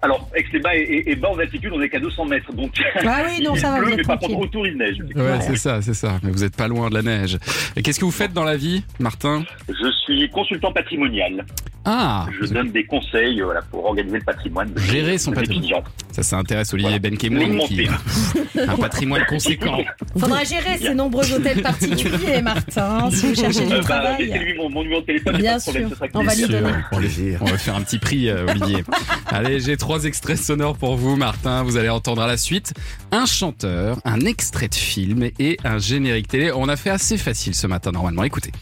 Alors, 0.03 0.29
Aix-les-Bains 0.35 0.71
est, 0.73 0.81
est- 0.83 1.11
est 1.13 1.17
bas 1.17 1.29
en 1.31 1.39
altitude, 1.39 1.71
on 1.73 1.81
est 1.81 1.89
qu'à 1.89 2.01
200 2.01 2.25
mètres, 2.27 2.53
donc 2.53 2.73
Ah 3.07 3.23
oui, 3.27 3.43
non, 3.45 3.53
il 3.55 3.61
ça 3.61 3.71
va, 3.71 3.79
pleut, 3.79 3.95
mais 3.97 4.03
par 4.03 4.19
tranquille. 4.19 4.35
contre 4.37 4.47
autour 4.49 4.67
il 4.67 4.77
neige. 4.77 4.97
Ouais, 5.15 5.39
c'est 5.41 5.57
ça, 5.57 5.81
c'est 5.81 5.95
ça. 5.95 6.19
Mais 6.25 6.31
vous 6.33 6.43
êtes 6.43 6.57
pas 6.57 6.67
loin 6.69 6.89
de 6.91 6.95
la 6.95 7.03
neige. 7.03 7.39
Et 7.77 7.83
qu'est-ce 7.83 8.01
que 8.01 8.05
vous 8.05 8.11
faites 8.11 8.33
dans 8.33 8.45
la 8.45 8.57
vie, 8.57 8.83
Martin? 8.99 9.45
Je 9.69 9.91
suis 10.05 10.29
consultant 10.31 10.73
patrimonial. 10.73 11.45
Ah, 11.85 12.27
Je 12.41 12.47
donne 12.47 12.71
des 12.71 12.85
conseils 12.85 13.41
euh, 13.41 13.45
voilà, 13.47 13.61
pour 13.63 13.85
organiser 13.87 14.19
le 14.19 14.25
patrimoine 14.25 14.73
de 14.73 14.79
Gérer 14.79 15.19
son 15.19 15.33
patrimoine. 15.33 15.59
étudiants. 15.65 15.83
ça, 16.13 16.23
ça 16.23 16.37
intéresse 16.39 16.73
Olivier 16.75 16.91
Voilà. 17.01 17.11
Benkemoun 17.11 17.59
qui 17.67 17.89
a 17.89 18.71
un 18.73 18.77
patrimoine 18.77 19.25
conséquent. 19.27 19.79
Faudra 20.17 20.45
gérer 20.45 20.79
ces 20.79 20.95
nombreux 20.95 21.33
hôtels 21.33 21.61
particuliers, 21.61 22.41
Martin, 22.41 23.11
si 23.11 23.27
vous 23.27 23.35
cherchez 23.35 23.67
du 23.67 23.73
Euh, 23.73 23.79
bah, 23.79 23.83
travail. 23.85 24.27
Laissez-lui 24.27 24.55
mon, 24.59 24.71
mon 24.71 24.83
numéro 24.85 25.01
de 25.01 25.07
téléphone, 25.07 25.37
Bien 25.39 25.59
problème, 25.59 25.89
sûr. 25.89 25.91
ce 25.91 25.95
sera 25.97 26.05
avec 26.05 26.17
On 26.17 26.23
va 26.23 26.35
lui 26.37 26.43
donner. 26.47 26.71
Les 27.01 27.37
On 27.41 27.45
va 27.47 27.59
faire 27.59 27.75
un 27.75 27.81
petit 27.83 27.99
prix, 27.99 28.29
euh, 28.29 28.47
Olivier. 28.49 28.85
Allez, 29.27 29.59
j'ai 29.59 29.77
trois 29.93 30.07
extraits 30.07 30.39
sonores 30.39 30.79
pour 30.79 30.97
vous, 30.97 31.17
Martin. 31.17 31.65
Vous 31.65 31.77
allez 31.77 31.91
entendre 31.91 32.23
à 32.23 32.27
la 32.27 32.39
suite 32.39 32.73
un 33.11 33.27
chanteur, 33.27 33.99
un 34.07 34.21
extrait 34.21 34.69
de 34.69 34.75
film 34.75 35.29
et 35.39 35.59
un 35.65 35.77
générique 35.77 36.29
télé. 36.29 36.51
On 36.51 36.67
a 36.71 36.77
fait 36.77 36.89
assez 36.89 37.19
facile 37.19 37.55
ce 37.55 37.67
matin, 37.67 37.93
normalement. 37.93 38.25
Écoutez. 38.25 38.53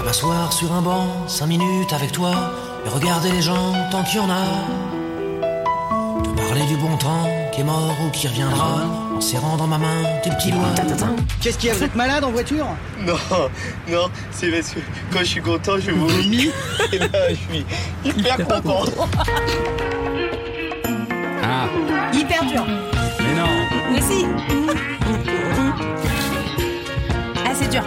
À 0.00 0.02
m'asseoir 0.02 0.50
sur 0.54 0.72
un 0.72 0.80
banc, 0.80 1.28
cinq 1.28 1.48
minutes 1.48 1.92
avec 1.92 2.12
toi, 2.12 2.32
et 2.86 2.88
regarder 2.88 3.30
les 3.30 3.42
gens 3.42 3.74
tant 3.90 4.02
qu'il 4.04 4.20
y 4.20 4.22
en 4.22 4.30
a. 4.30 4.42
Te 6.24 6.30
parler 6.40 6.64
du 6.66 6.78
bon 6.78 6.96
temps 6.96 7.28
qui 7.52 7.60
est 7.60 7.64
mort 7.64 7.94
ou 8.06 8.10
qui 8.10 8.26
reviendra, 8.26 8.86
en 9.14 9.20
serrant 9.20 9.58
dans 9.58 9.66
ma 9.66 9.76
main 9.76 10.02
tes 10.24 10.30
petits 10.30 10.50
doigts. 10.50 10.74
Qu'est-ce 11.42 11.58
qu'il 11.58 11.68
y 11.68 11.72
a 11.72 11.74
Vous 11.74 11.84
êtes 11.84 11.94
malade 11.94 12.24
en 12.24 12.30
voiture? 12.30 12.68
Non, 13.06 13.18
non, 13.90 14.08
c'est 14.30 14.50
parce 14.50 14.70
que 14.70 14.80
quand 15.12 15.18
je 15.18 15.24
suis 15.24 15.42
content, 15.42 15.78
je 15.78 15.90
vomis. 15.90 16.50
Et 16.90 16.98
là, 17.00 17.28
je 17.28 17.34
suis 17.34 17.66
hyper 18.02 18.38
content. 18.38 18.84
Ah, 21.60 21.68
Hyper 22.14 22.44
dur. 22.46 22.64
mais 23.18 23.34
non. 23.34 23.48
Mais 23.92 24.00
si. 24.00 24.24
Ah, 27.44 27.52
c'est 27.52 27.68
dur. 27.70 27.82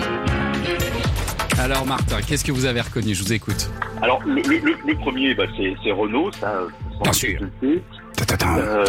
Alors, 1.58 1.86
Martin, 1.86 2.18
qu'est-ce 2.28 2.44
que 2.44 2.52
vous 2.52 2.66
avez 2.66 2.82
reconnu? 2.82 3.14
Je 3.16 3.24
vous 3.24 3.32
écoute. 3.32 3.70
Alors, 4.02 4.22
le, 4.26 4.42
le- 4.42 4.58
le- 4.60 4.78
le 4.86 4.96
premier, 4.98 5.34
bah, 5.36 5.46
c'est 5.56 5.92
Renault, 5.92 6.32
ça. 6.34 6.50
euh, 6.50 6.68
Bien 7.04 7.14
sûr. 7.14 7.40
Euh, 8.44 8.86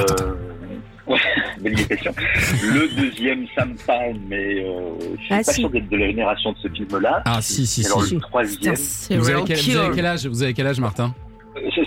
ouais, 1.06 1.18
belle. 1.60 1.74
Le 1.74 2.88
deuxième, 3.00 3.46
ça 3.56 3.64
me 3.64 3.74
parle, 3.86 4.16
mais 4.28 4.64
euh, 4.64 4.90
je 5.18 5.24
suis 5.24 5.34
Ah, 5.34 5.36
pas 5.36 5.42
si. 5.44 5.60
sûr 5.60 5.70
d'être 5.70 5.88
de 5.90 5.96
la 5.96 6.06
génération 6.08 6.52
de 6.52 6.58
ce 6.62 6.68
film-là. 6.68 7.22
Ah, 7.24 7.38
si, 7.40 7.66
si, 7.68 7.82
Et 7.82 7.86
alors, 7.86 8.02
si. 8.04 8.14
le 8.14 8.20
troisième, 8.20 8.74
C'est 8.76 9.16
Vous 9.16 9.30
avez, 9.30 9.42
quel, 9.46 9.58
vous 9.58 9.70
avez 9.76 9.80
killer. 9.84 9.90
quel 9.94 10.06
âge 10.06 10.26
Vous 10.26 10.42
avez 10.42 10.54
quel 10.54 10.66
âge, 10.66 10.80
Martin? 10.80 11.14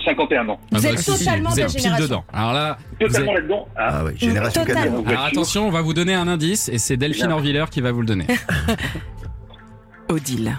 51 0.04 0.48
ans. 0.48 0.60
Vous 0.72 0.86
Ah, 0.86 0.90
êtes 0.90 0.98
si, 0.98 1.12
si, 1.12 1.18
totalement 1.24 1.50
vous 1.50 1.56
de 1.56 1.60
la 1.60 1.66
êtes 1.66 1.72
pile 1.72 1.82
génération. 1.82 2.04
dedans. 2.06 2.24
Alors 2.32 2.52
là, 2.52 2.78
Totalement 3.00 3.34
là-dedans. 3.34 3.68
Ah, 3.76 4.04
ouais, 4.04 4.14
génération. 4.16 4.64
Alors 5.06 5.24
attention, 5.24 5.66
on 5.68 5.70
va 5.70 5.82
vous 5.82 5.94
donner 5.94 6.14
un 6.14 6.28
indice 6.28 6.68
et 6.68 6.78
c'est 6.78 6.96
Delphine. 6.96 7.32
Orviller 7.32 7.64
qui 7.70 7.80
va 7.80 7.92
vous 7.92 8.00
le 8.00 8.06
donner. 8.06 8.26
Odile. 10.08 10.56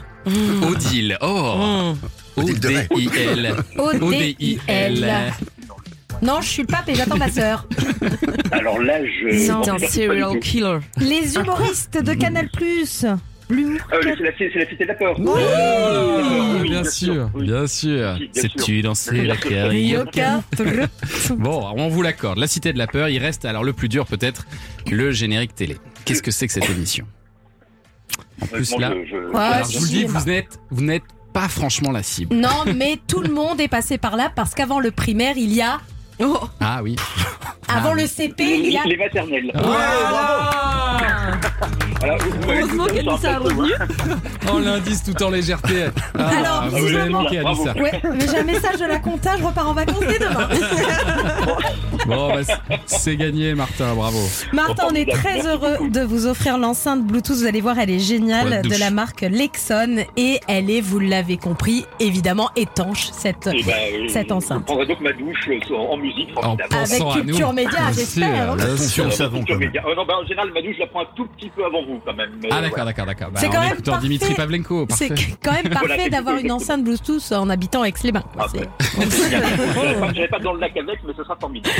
Odile. 0.62 1.18
Oh 1.22 1.94
Odile 2.36 2.60
de 2.60 2.68
Ray. 2.68 2.88
O-D-I-L. 2.90 3.56
O-D-I-L. 3.78 5.14
Non, 6.22 6.42
je 6.42 6.48
suis 6.48 6.62
le 6.64 6.68
pape 6.68 6.90
et 6.90 6.96
j'attends 6.96 7.18
ma 7.18 7.30
sœur. 7.30 7.66
Alors 8.52 8.80
là, 8.80 8.96
je. 9.06 9.38
C'est 9.38 9.52
un 9.70 9.78
serial 9.78 10.40
killer. 10.40 10.80
Les 10.98 11.36
humoristes 11.36 12.02
de 12.04 12.14
Canal+. 12.14 12.50
L'humour. 13.50 13.80
Euh, 13.94 14.02
c'est 14.04 14.24
la, 14.24 14.32
c'est 14.38 14.60
la 14.60 14.68
cité 14.68 14.84
de 14.84 14.88
la 14.90 14.94
peur. 14.96 15.16
Oh, 15.20 15.38
Oui, 16.62 16.70
bien 16.70 16.84
sûr, 16.84 17.30
oui. 17.34 17.46
bien 17.46 17.66
sûr. 17.68 18.16
Bien 18.18 18.28
Sais-tu 18.34 18.82
danser 18.82 19.24
la 19.24 19.36
Ryoka. 19.36 20.42
Bon, 21.38 21.66
on 21.78 21.88
vous 21.88 22.02
l'accorde. 22.02 22.38
La 22.40 22.48
Cité 22.48 22.74
de 22.74 22.78
la 22.78 22.88
Peur, 22.88 23.08
il 23.10 23.20
reste 23.20 23.46
alors 23.46 23.64
le 23.64 23.72
plus 23.74 23.88
dur 23.90 24.06
peut-être, 24.06 24.46
le 24.92 25.12
générique 25.12 25.56
télé. 25.56 25.78
Qu'est-ce 26.06 26.22
que 26.22 26.32
c'est 26.32 26.48
que 26.48 26.54
cette 26.54 26.70
émission? 26.70 27.06
En 28.42 28.48
plus 28.48 28.74
Honnêtement, 28.74 28.96
là, 28.96 29.04
je- 29.06 29.10
je- 29.10 29.18
Ouais, 29.34 29.40
alors, 29.40 29.66
si, 29.66 29.74
je 29.74 29.80
vous 29.80 29.86
le 29.86 29.90
dis, 29.92 30.04
vous 30.06 30.26
n'êtes, 30.26 30.60
vous 30.70 30.84
n'êtes 30.84 31.04
pas 31.34 31.48
franchement 31.48 31.92
la 31.92 32.04
cible. 32.04 32.36
Non, 32.36 32.66
mais 32.76 32.98
tout 33.08 33.22
le 33.22 33.30
monde 33.30 33.60
est 33.62 33.68
passé 33.68 33.98
par 33.98 34.16
là 34.18 34.32
parce 34.36 34.54
qu'avant 34.56 34.80
le 34.80 34.92
primaire, 34.92 35.36
il 35.38 35.54
y 35.54 35.62
a. 35.62 35.80
Ah 36.60 36.82
oui. 36.84 36.96
Avant 37.68 37.92
Ah. 37.92 37.96
le 38.02 38.08
CP, 38.08 38.44
il 38.44 38.72
y 38.72 38.78
a. 38.78 38.84
Les 38.86 38.98
maternelles. 38.98 39.52
Voilà, 39.54 41.32
Heureusement 42.04 42.86
un 42.86 43.40
peu, 43.40 43.44
revenu. 43.44 43.74
Oh 44.52 44.60
l'indice 44.60 45.04
tout 45.04 45.24
en 45.24 45.30
légèreté. 45.30 45.86
Ah, 46.18 46.30
Alors, 46.30 46.70
vous 46.70 46.96
avez 46.96 47.38
a 47.38 47.56
ça. 47.56 47.74
Ouais, 47.78 48.02
mais 48.04 48.28
j'ai 48.28 48.38
un 48.38 48.44
message 48.44 48.80
de 48.80 48.86
la 48.86 49.00
compta, 49.00 49.38
je 49.38 49.44
repars 49.44 49.70
en 49.70 49.74
vacances 49.74 50.00
dès 50.00 50.20
demain. 50.20 50.48
Bon, 52.06 52.30
bah, 52.30 52.42
c'est- 52.86 53.18
gagné, 53.18 53.54
Martin. 53.54 53.94
Bravo. 53.96 54.20
Martin, 54.54 54.88
on 54.92 54.96
est 54.96 55.10
très 55.10 55.46
heureux 55.46 55.90
de 55.90 56.02
vous 56.02 56.26
offrir 56.26 56.58
l'enceinte 56.58 57.06
Bluetooth. 57.06 57.36
Vous 57.36 57.46
allez 57.46 57.60
voir, 57.60 57.80
elle 57.80 57.90
est 57.90 58.00
géniale 58.00 58.62
de 58.62 58.80
la 58.80 58.92
marque 58.92 59.22
Lexon 59.22 60.06
et 60.16 60.40
elle 60.48 60.70
est, 60.70 60.80
vous 60.80 61.00
l'avez 61.00 61.38
compris, 61.38 61.86
évidemment 62.00 62.50
étanche 62.56 63.10
cette. 63.12 63.50
Eh 63.52 63.64
ben, 63.64 64.10
Cette 64.10 64.32
enceinte. 64.32 64.60
Je 64.62 64.66
prendrai 64.66 64.86
donc 64.86 65.02
ma 65.02 65.12
douche 65.14 65.50
euh, 65.50 65.76
en, 65.76 65.98
musique. 65.98 66.30
En. 66.38 66.54
Avec 66.56 66.70
pensant 66.70 67.12
à 67.12 67.18
nous. 67.18 67.24
Culture 67.26 67.54
Média, 67.54 67.80
j'espère. 67.94 68.56
sûr. 68.78 69.08
au 69.08 69.12
savon. 69.12 69.44
Euh, 69.50 69.96
non, 69.96 70.06
bah, 70.06 70.16
en 70.22 70.26
général, 70.26 70.52
ma 70.54 70.62
douche, 70.62 70.76
je 70.76 70.82
la 70.82 70.88
prends 70.88 71.02
un 71.02 71.08
tout 71.16 71.26
petit 71.38 71.50
peu 71.50 71.66
avant 71.66 71.84
vous 71.88 72.00
quand 72.06 72.14
même. 72.14 72.30
ah 72.52 72.62
d'accord, 72.62 72.86
d'accord, 72.86 73.06
d'accord. 73.06 73.30
Bah, 73.32 73.40
C'est 73.42 73.50
quand 73.50 73.58
en 73.60 73.62
même 73.62 73.74
écoutant 73.74 73.92
parfait. 73.94 74.08
Dimitri 74.08 74.34
Pavlenko, 74.36 74.88
C'est 74.90 75.10
quand 75.44 75.54
même 75.54 75.70
parfait 75.70 76.10
d'avoir 76.10 76.38
une 76.38 76.52
enceinte 76.52 76.84
Bluetooth 76.84 77.32
en 77.32 77.50
habitant 77.50 77.84
Aix-les-Bains. 77.84 78.24
Ah, 78.38 78.46
J'avais 80.14 80.28
pas, 80.28 80.40
dans 80.40 80.54
le 80.54 80.60
lac 80.60 80.76
avec, 80.78 81.00
mais 81.06 81.14
ce 81.16 81.24
sera 81.24 81.36
formidable. 81.40 81.76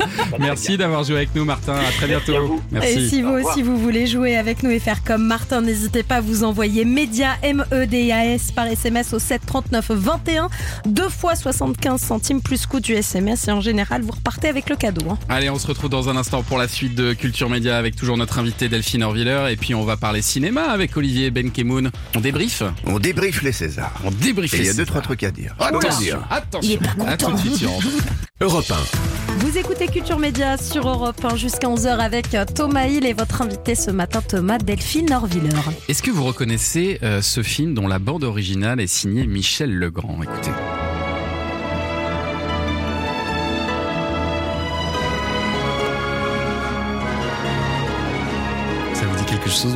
Merci 0.38 0.76
d'avoir 0.76 1.04
joué 1.04 1.16
avec 1.16 1.34
nous, 1.34 1.44
Martin. 1.44 1.74
À 1.74 1.90
très 1.92 2.06
Merci 2.08 2.30
à 2.30 2.32
bientôt. 2.34 2.46
vous. 2.46 2.62
Merci. 2.70 2.88
Et 2.98 3.08
si 3.08 3.22
vous 3.22 3.32
aussi 3.32 3.62
vous 3.62 3.76
voulez 3.78 4.06
jouer 4.06 4.36
avec 4.36 4.62
nous 4.62 4.70
et 4.70 4.78
faire 4.78 5.02
comme 5.04 5.26
Martin, 5.26 5.60
n'hésitez 5.60 6.02
pas 6.02 6.16
à 6.16 6.20
vous 6.20 6.44
envoyer 6.44 6.84
média 6.84 7.30
M 7.42 7.64
E 7.72 7.86
D 7.86 8.12
A 8.12 8.26
S 8.26 8.52
par 8.52 8.66
SMS 8.66 9.12
au 9.12 9.18
7 9.18 9.42
39 9.46 9.90
21 9.90 10.48
deux 10.86 11.08
fois 11.08 11.34
75 11.34 12.00
centimes 12.00 12.40
plus 12.42 12.66
coût 12.66 12.80
du 12.80 12.92
SMS 12.92 13.48
et 13.48 13.52
en 13.52 13.60
général 13.60 14.02
vous 14.02 14.12
repartez 14.12 14.48
avec 14.48 14.68
le 14.68 14.76
cadeau. 14.76 15.06
hein. 15.10 15.18
Allez, 15.28 15.50
on 15.50 15.58
se 15.58 15.66
retrouve 15.66 15.90
dans 15.90 16.08
un 16.08 16.16
instant 16.16 16.42
pour 16.42 16.58
la 16.58 16.68
suite 16.68 16.94
de 16.94 17.12
Culture 17.12 17.48
Média 17.48 17.76
avec 17.76 17.96
toujours 17.96 18.16
notre 18.16 18.38
invité 18.38 18.68
Delphine 18.68 19.02
Orviller. 19.02 19.51
Et 19.52 19.56
puis 19.56 19.74
on 19.74 19.84
va 19.84 19.98
parler 19.98 20.22
cinéma 20.22 20.62
avec 20.70 20.96
Olivier 20.96 21.30
Benkemoun. 21.30 21.90
On 22.16 22.20
débrief 22.20 22.62
On 22.86 22.98
débriefe 22.98 23.42
les 23.42 23.52
Césars. 23.52 23.92
On 24.02 24.10
débriefe 24.10 24.54
Et 24.54 24.56
il 24.56 24.64
y 24.64 24.68
a 24.68 24.72
les 24.72 24.78
deux, 24.78 24.86
trois 24.86 25.02
trucs 25.02 25.22
à 25.24 25.30
dire. 25.30 25.54
Attention, 25.60 26.20
attention. 27.06 27.54
Sur 27.54 27.70
Europe 28.40 28.64
Europe 28.70 28.72
Vous 29.40 29.58
écoutez 29.58 29.88
Culture 29.88 30.18
Média 30.18 30.56
sur 30.56 30.88
Europe 30.88 31.22
1 31.22 31.36
jusqu'à 31.36 31.68
11h 31.68 31.98
avec 31.98 32.34
euh, 32.34 32.46
Thomas 32.46 32.86
Hill 32.86 33.04
et 33.04 33.12
votre 33.12 33.42
invité 33.42 33.74
ce 33.74 33.90
matin 33.90 34.22
Thomas 34.26 34.56
Delphine 34.56 35.12
Orviller. 35.12 35.50
Est-ce 35.86 36.02
que 36.02 36.10
vous 36.10 36.24
reconnaissez 36.24 36.98
euh, 37.02 37.20
ce 37.20 37.42
film 37.42 37.74
dont 37.74 37.88
la 37.88 37.98
bande 37.98 38.24
originale 38.24 38.80
est 38.80 38.86
signée 38.86 39.26
Michel 39.26 39.70
Legrand? 39.78 40.18
Écoutez. 40.22 40.50
Ça 49.52 49.68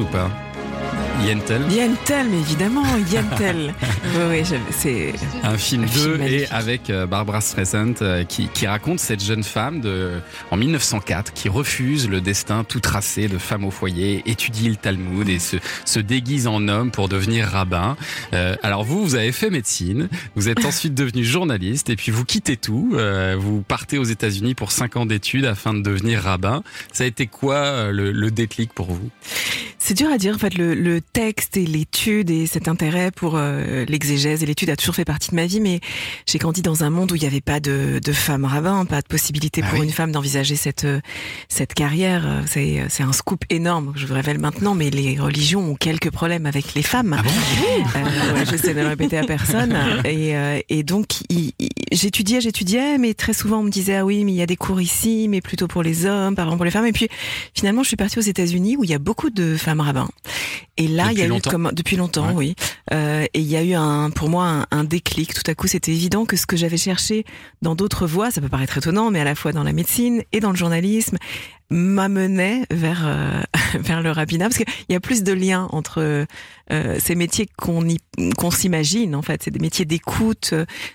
Yentel 1.24 1.62
Yentel, 1.70 2.26
mais 2.30 2.38
évidemment, 2.38 2.84
Yentel. 3.10 3.74
oui, 4.04 4.22
oui, 4.30 4.58
c'est. 4.70 5.12
Un 5.42 5.56
film 5.56 5.86
d'eux 5.86 6.20
et 6.20 6.46
avec 6.50 6.90
euh, 6.90 7.06
Barbara 7.06 7.40
Streisand 7.40 7.94
euh, 8.02 8.24
qui, 8.24 8.48
qui 8.48 8.66
raconte 8.66 9.00
cette 9.00 9.22
jeune 9.22 9.42
femme 9.42 9.80
de, 9.80 10.20
en 10.50 10.56
1904 10.56 11.32
qui 11.32 11.48
refuse 11.48 12.08
le 12.08 12.20
destin 12.20 12.64
tout 12.64 12.80
tracé 12.80 13.28
de 13.28 13.38
femme 13.38 13.64
au 13.64 13.70
foyer, 13.70 14.22
étudie 14.26 14.68
le 14.68 14.76
Talmud 14.76 15.28
et 15.28 15.38
se, 15.38 15.56
se 15.84 16.00
déguise 16.00 16.46
en 16.46 16.68
homme 16.68 16.90
pour 16.90 17.08
devenir 17.08 17.46
rabbin. 17.48 17.96
Euh, 18.32 18.54
alors 18.62 18.84
vous, 18.84 19.02
vous 19.04 19.14
avez 19.14 19.32
fait 19.32 19.50
médecine, 19.50 20.08
vous 20.34 20.48
êtes 20.48 20.64
ensuite 20.64 20.94
devenu 20.94 21.24
journaliste 21.24 21.90
et 21.90 21.96
puis 21.96 22.12
vous 22.12 22.24
quittez 22.24 22.56
tout, 22.56 22.92
euh, 22.94 23.36
vous 23.38 23.62
partez 23.62 23.98
aux 23.98 24.04
États-Unis 24.04 24.54
pour 24.54 24.70
cinq 24.70 24.96
ans 24.96 25.06
d'études 25.06 25.46
afin 25.46 25.74
de 25.74 25.80
devenir 25.80 26.22
rabbin. 26.22 26.62
Ça 26.92 27.04
a 27.04 27.06
été 27.06 27.26
quoi 27.26 27.90
le, 27.90 28.12
le 28.12 28.30
déclic 28.30 28.72
pour 28.72 28.92
vous? 28.92 29.10
C'est 29.86 29.94
dur 29.94 30.10
à 30.10 30.18
dire. 30.18 30.34
En 30.34 30.38
fait, 30.38 30.58
le, 30.58 30.74
le 30.74 31.00
texte 31.12 31.56
et 31.56 31.66
l'étude 31.66 32.30
et 32.30 32.46
cet 32.46 32.68
intérêt 32.68 33.10
pour 33.10 33.34
euh, 33.36 33.84
l'exégèse 33.88 34.42
et 34.42 34.46
l'étude 34.46 34.70
a 34.70 34.76
toujours 34.76 34.94
fait 34.94 35.04
partie 35.04 35.30
de 35.30 35.34
ma 35.36 35.46
vie, 35.46 35.60
mais 35.60 35.80
j'ai 36.26 36.38
grandi 36.38 36.62
dans 36.62 36.84
un 36.84 36.90
monde 36.90 37.12
où 37.12 37.16
il 37.16 37.20
n'y 37.20 37.26
avait 37.26 37.40
pas 37.40 37.60
de, 37.60 38.00
de 38.04 38.12
femme 38.12 38.44
rabbin, 38.44 38.84
pas 38.84 39.00
de 39.00 39.06
possibilité 39.06 39.62
Ah 39.64 39.70
pour 39.70 39.80
oui. 39.80 39.86
une 39.86 39.92
femme 39.92 40.12
d'envisager 40.12 40.56
cette 40.56 40.84
euh, 40.84 41.00
cette 41.48 41.74
carrière. 41.74 42.24
Euh, 42.26 42.42
C'est 42.46 42.82
c'est 42.88 43.02
un 43.02 43.12
scoop 43.12 43.44
énorme 43.50 43.92
que 43.92 43.98
je 43.98 44.06
vous 44.06 44.14
révèle 44.14 44.38
maintenant, 44.38 44.74
mais 44.74 44.90
les 44.90 45.18
religions 45.18 45.70
ont 45.72 45.74
quelques 45.74 46.10
problèmes 46.10 46.46
avec 46.46 46.74
les 46.74 46.82
femmes. 46.82 47.14
Ah 47.18 47.22
bon 47.22 47.30
Euh, 47.96 48.34
ouais, 48.34 48.44
j'essaie 48.50 48.74
de 48.74 48.80
le 48.80 48.88
répéter 48.88 49.16
à 49.18 49.24
personne. 49.24 49.74
Et, 50.04 50.36
euh, 50.36 50.60
et 50.68 50.82
donc, 50.82 51.06
j'étudiais, 51.92 52.40
j'étudiais, 52.40 52.98
mais 52.98 53.14
très 53.14 53.32
souvent 53.32 53.60
on 53.60 53.62
me 53.64 53.70
disait 53.70 53.96
ah 53.96 54.04
oui, 54.04 54.24
mais 54.24 54.32
il 54.32 54.36
y 54.36 54.42
a 54.42 54.46
des 54.46 54.56
cours 54.56 54.80
ici, 54.80 55.26
mais 55.28 55.40
plutôt 55.40 55.66
pour 55.68 55.82
les 55.82 56.06
hommes, 56.06 56.34
pas 56.34 56.42
vraiment 56.42 56.56
pour 56.56 56.64
les 56.64 56.70
femmes. 56.70 56.86
Et 56.86 56.92
puis 56.92 57.08
finalement, 57.54 57.82
je 57.82 57.88
suis 57.88 57.96
partie 57.96 58.18
aux 58.18 58.22
États-Unis 58.22 58.76
où 58.76 58.84
il 58.84 58.90
y 58.90 58.94
a 58.94 58.98
beaucoup 58.98 59.30
de 59.30 59.56
femmes 59.56 59.80
rabbins. 59.80 60.08
Et 60.78 60.88
là, 60.88 60.95
il 61.12 61.18
y 61.18 61.22
a 61.22 61.26
eu 61.26 61.40
comme 61.40 61.70
depuis 61.72 61.96
longtemps, 61.96 62.32
oui. 62.32 62.54
Euh, 62.92 63.24
et 63.34 63.40
il 63.40 63.46
y 63.46 63.56
a 63.56 63.62
eu 63.62 63.74
un, 63.74 64.10
pour 64.10 64.28
moi, 64.28 64.46
un, 64.46 64.66
un 64.70 64.84
déclic. 64.84 65.34
Tout 65.34 65.48
à 65.50 65.54
coup, 65.54 65.66
c'était 65.66 65.92
évident 65.92 66.24
que 66.24 66.36
ce 66.36 66.46
que 66.46 66.56
j'avais 66.56 66.76
cherché 66.76 67.24
dans 67.62 67.74
d'autres 67.74 68.06
voies, 68.06 68.30
ça 68.30 68.40
peut 68.40 68.48
paraître 68.48 68.78
étonnant, 68.78 69.10
mais 69.10 69.20
à 69.20 69.24
la 69.24 69.34
fois 69.34 69.52
dans 69.52 69.64
la 69.64 69.72
médecine 69.72 70.22
et 70.32 70.40
dans 70.40 70.50
le 70.50 70.56
journalisme, 70.56 71.16
m'amenait 71.70 72.64
vers 72.70 73.04
euh, 73.06 73.42
vers 73.80 74.02
le 74.02 74.10
rabbinat 74.10 74.46
parce 74.46 74.58
qu'il 74.58 74.66
y 74.88 74.94
a 74.94 75.00
plus 75.00 75.22
de 75.22 75.32
liens 75.32 75.68
entre 75.70 76.26
euh, 76.72 76.98
ces 76.98 77.14
métiers 77.14 77.48
qu'on 77.56 77.86
qu'on 78.36 78.50
s'imagine 78.50 79.14
en 79.14 79.22
fait. 79.22 79.42
C'est 79.44 79.50
des 79.50 79.60
métiers 79.60 79.84
d'écoute 79.84 80.52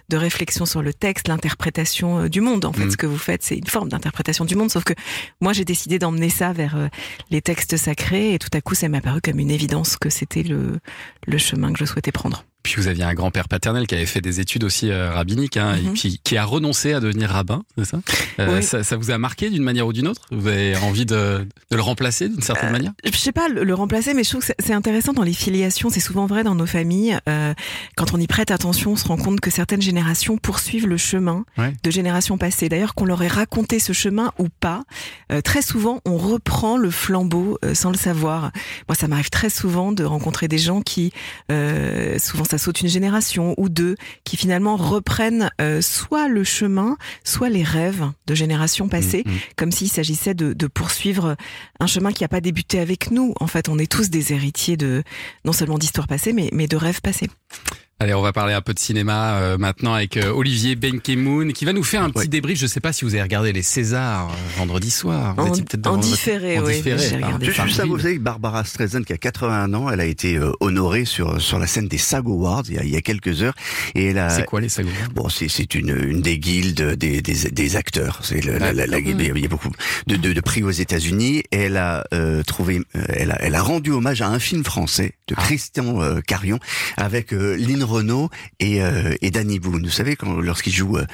de 0.10 0.18
réflexion 0.18 0.66
sur 0.66 0.82
le 0.82 0.94
texte 0.94 1.30
l'interprétation 1.30 2.20
euh, 2.20 2.30
du 2.30 2.42
monde 2.42 2.66
en 2.66 2.74
fait. 2.74 2.86
Mhm. 2.86 2.92
ce 2.92 2.98
que 2.98 3.06
vous 3.06 3.18
faites 3.18 3.44
c'est 3.44 3.56
une 3.56 3.68
forme 3.68 3.90
d'interprétation 3.90 4.44
du 4.44 4.56
monde 4.56 4.70
sauf 4.70 4.84
que 4.84 4.94
moi 5.40 5.54
j'ai 5.54 5.66
décidé 5.66 5.98
d'emmener 6.00 6.30
ça 6.30 6.52
vers 6.52 6.76
euh, 6.76 6.88
les 7.30 7.42
textes 7.42 7.78
sacrés 7.78 8.34
et 8.34 8.40
tout 8.40 8.50
à 8.54 8.62
coup 8.62 8.76
ça 8.76 8.90
m'a 8.90 9.02
paru 9.02 9.22
comme 9.22 9.40
une 9.40 9.52
évidence 9.52 9.96
que 9.96 10.10
c'était 10.10 10.44
le 10.44 10.80
le 11.26 11.38
chemin 11.38 11.72
que 11.72 11.80
je 11.80 11.86
souhaitais 11.86 12.12
prendre 12.12 12.44
Puis 12.64 12.76
vous 12.78 12.88
aviez 12.88 13.04
un 13.04 13.14
grand-père 13.14 13.48
paternel 13.48 13.88
qui 13.88 13.96
avait 13.96 14.06
fait 14.06 14.22
des 14.22 14.40
études 14.40 14.64
aussi 14.64 14.92
euh, 14.92 15.12
rabbiniques, 15.12 15.58
hein, 15.58 15.76
et 15.76 15.82
Mhm. 15.82 15.94
puis 15.94 16.20
qui 16.24 16.38
a 16.38 16.46
renoncé 16.46 16.94
à 16.94 17.00
devenir 17.00 17.30
rabbin, 17.32 17.64
c'est 17.78 17.86
ça, 17.86 18.00
Euh, 18.40 18.58
Oui. 18.58 18.64
ça 18.64 18.84
Ça 18.84 18.98
vous 18.98 19.10
a 19.12 19.18
marqué 19.18 19.50
d'une 19.50 19.64
manière 19.64 19.88
ou 19.88 19.94
d'une 19.94 20.08
autre? 20.08 20.22
Vous 20.32 20.48
avez 20.48 20.76
envie 20.78 21.06
de, 21.06 21.48
de 21.72 21.76
le 21.76 21.82
remplacer 21.82 22.30
d'une 22.30 22.42
certaine 22.42 22.70
Euh, 22.70 22.72
manière? 22.74 22.92
je 23.06 23.18
sais 23.18 23.32
pas 23.32 23.48
le, 23.50 23.64
le 23.64 23.74
remplacer, 23.74 24.14
mais 24.14 24.24
je 24.24 24.30
trouve 24.30 24.46
que 24.46 24.54
c'est- 24.60 24.74
intéressant 24.74 25.14
dans 25.14 25.24
les 25.24 25.34
filiations. 25.34 25.90
C'est 25.90 26.00
souvent 26.00 26.26
vrai 26.28 26.44
dans 26.44 26.56
nos 26.56 26.66
familles. 26.66 27.18
Quand 27.96 28.14
on 28.14 28.18
y 28.20 28.28
prête 28.28 28.52
attention, 28.52 28.92
on 28.94 28.96
se 28.96 29.08
rend 29.08 29.18
compte 29.18 29.40
que 29.42 29.50
certaines 29.52 29.82
générations 29.82 30.38
poursuivent 30.38 30.88
le 30.88 30.98
chemin 30.98 31.46
Ouais. 31.58 31.74
de 31.84 31.92
générations 31.92 32.38
passées. 32.38 32.70
D'ailleurs, 32.70 32.94
qu'on 32.96 33.06
leur 33.06 33.22
ait 33.24 33.28
raconté 33.28 33.80
ce 33.80 33.94
chemin 33.94 34.32
ou 34.40 34.48
pas, 34.50 34.84
très 35.44 35.62
souvent, 35.62 36.00
on 36.06 36.18
reprend 36.18 36.78
le 36.78 36.90
flambeau 36.92 37.58
sans 37.74 37.92
le 37.92 37.98
savoir. 37.98 38.52
Moi, 38.88 38.96
ça 38.96 39.08
m'arrive 39.08 39.30
très 39.30 39.50
souvent 39.50 39.92
de 39.92 40.04
rencontrer 40.04 40.48
des 40.48 40.58
gens 40.58 40.82
qui, 40.82 41.12
souvent, 41.50 42.44
ça 42.52 42.58
saute 42.58 42.82
une 42.82 42.90
génération 42.90 43.56
ou 43.58 43.70
deux, 43.70 43.96
qui 44.26 44.36
finalement 44.38 44.76
reprennent 44.76 45.50
euh, 45.62 45.82
soit 45.82 46.28
le 46.28 46.44
chemin, 46.44 46.98
soit 47.24 47.50
les 47.50 47.64
rêves 47.64 48.06
de 48.28 48.36
générations 48.36 48.90
passées, 48.90 49.24
Mhm. 49.26 49.38
comme 49.56 49.72
s'il 49.72 49.90
s'agissait 49.90 50.34
de, 50.34 50.52
de 50.54 50.68
poursuivre 50.68 51.36
un 51.80 51.88
chemin 51.88 52.12
qui 52.12 52.24
n'a 52.24 52.28
pas 52.28 52.42
débuté 52.42 52.80
avec 52.80 53.10
nous. 53.12 53.34
En 53.40 53.48
fait, 53.48 53.70
on 53.70 53.80
est 53.80 53.90
tous 53.92 54.10
des 54.10 54.34
héritiers 54.34 54.76
de 54.78 55.04
non 55.46 55.54
seulement 55.54 55.78
d'histoires 55.78 56.08
passées, 56.08 56.34
mais, 56.34 56.50
mais 56.52 56.68
de 56.68 56.76
rêves 56.76 57.02
passés. 57.02 57.30
Allez, 58.02 58.16
on 58.16 58.22
va 58.24 58.34
parler 58.34 58.56
un 58.56 58.62
peu 58.62 58.74
de 58.74 58.80
cinéma 58.80 59.36
euh, 59.36 59.58
maintenant 59.60 59.94
avec 59.94 60.18
euh, 60.18 60.32
Olivier 60.32 60.76
Benkemoun 60.76 61.54
qui 61.54 61.66
va 61.66 61.72
nous 61.74 61.84
faire 61.84 62.02
un 62.02 62.10
petit 62.10 62.22
Ouais. 62.22 62.28
débrief. 62.28 62.58
Je 62.60 62.66
sais 62.66 62.80
pas 62.80 62.92
si 62.94 63.06
vous 63.06 63.14
avez 63.14 63.22
regardé 63.22 63.54
les 63.54 63.62
Césars 63.62 64.32
euh, 64.32 64.58
vendredi 64.58 64.90
soir. 64.90 65.36
Vous 65.38 65.44
En- 65.44 65.48
étiez 65.50 65.64
peut-être 65.64 65.86
en 65.86 65.92
devant 65.92 66.02
votre- 66.02 66.08
différé, 66.12 66.58
en 66.58 66.66
oui, 66.66 66.78
différé, 66.78 66.98
j'ai 66.98 67.16
regardé. 67.18 67.46
Juste 67.46 67.60
grille. 67.60 67.90
vous 67.90 68.00
savez 68.00 68.16
que 68.16 68.22
Barbara 68.22 68.64
Streisand, 68.66 69.04
qui 69.04 69.14
a 69.14 69.18
81 69.20 69.72
ans, 69.76 69.88
elle 69.92 70.00
a 70.00 70.06
été 70.06 70.36
euh, 70.36 70.52
honorée 70.62 71.06
sur 71.06 71.40
sur 71.40 71.60
la 71.60 71.68
scène 71.68 71.88
des 71.88 72.00
SAG 72.00 72.26
Awards 72.26 72.64
il 72.70 72.74
y 72.74 72.80
a, 72.80 72.84
il 72.84 72.90
y 72.90 72.96
a 72.98 73.02
quelques 73.02 73.44
heures. 73.44 73.54
Et 73.94 74.08
elle 74.08 74.18
a, 74.18 74.32
C'est 74.32 74.46
quoi 74.46 74.62
les 74.62 74.70
sagots 74.70 74.90
Bon, 75.14 75.30
c'est 75.30 75.48
c'est 75.48 75.76
une 75.76 75.96
une 76.04 76.22
des 76.24 76.40
guildes 76.40 76.96
des 76.96 77.22
des, 77.22 77.36
des 77.52 77.76
acteurs. 77.76 78.22
C'est 78.24 78.44
le- 78.44 78.58
la, 78.58 78.74
la, 78.74 78.88
la- 78.88 78.98
il 78.98 79.38
y 79.40 79.46
a 79.46 79.48
beaucoup 79.48 79.70
de, 80.08 80.16
de, 80.16 80.34
de 80.34 80.42
prix 80.42 80.64
aux 80.64 80.72
États-Unis. 80.72 81.44
Et 81.52 81.58
elle 81.60 81.78
a 81.78 82.04
euh, 82.16 82.42
trouvé, 82.42 82.82
euh, 82.96 83.04
elle 83.10 83.30
a 83.30 83.38
elle 83.44 83.54
a 83.54 83.62
rendu 83.62 83.92
hommage 83.92 84.24
à 84.24 84.28
un 84.28 84.40
film 84.40 84.64
français 84.64 85.14
de 85.28 85.36
Ah. 85.38 85.42
Christian 85.44 86.02
euh, 86.02 86.20
Carion 86.26 86.58
avec 86.98 87.32
euh, 87.32 87.56
Lynn 87.58 87.84
Renault 87.92 88.30
et 88.60 88.82
euh, 88.82 89.14
et 89.22 89.32
Danny 89.32 89.60
Boone. 89.60 89.84
Vous 89.86 89.92
savez 89.92 90.16
quand 90.16 90.40
lorsqu'il 90.40 90.74
joue 90.74 90.98
euh, 90.98 91.06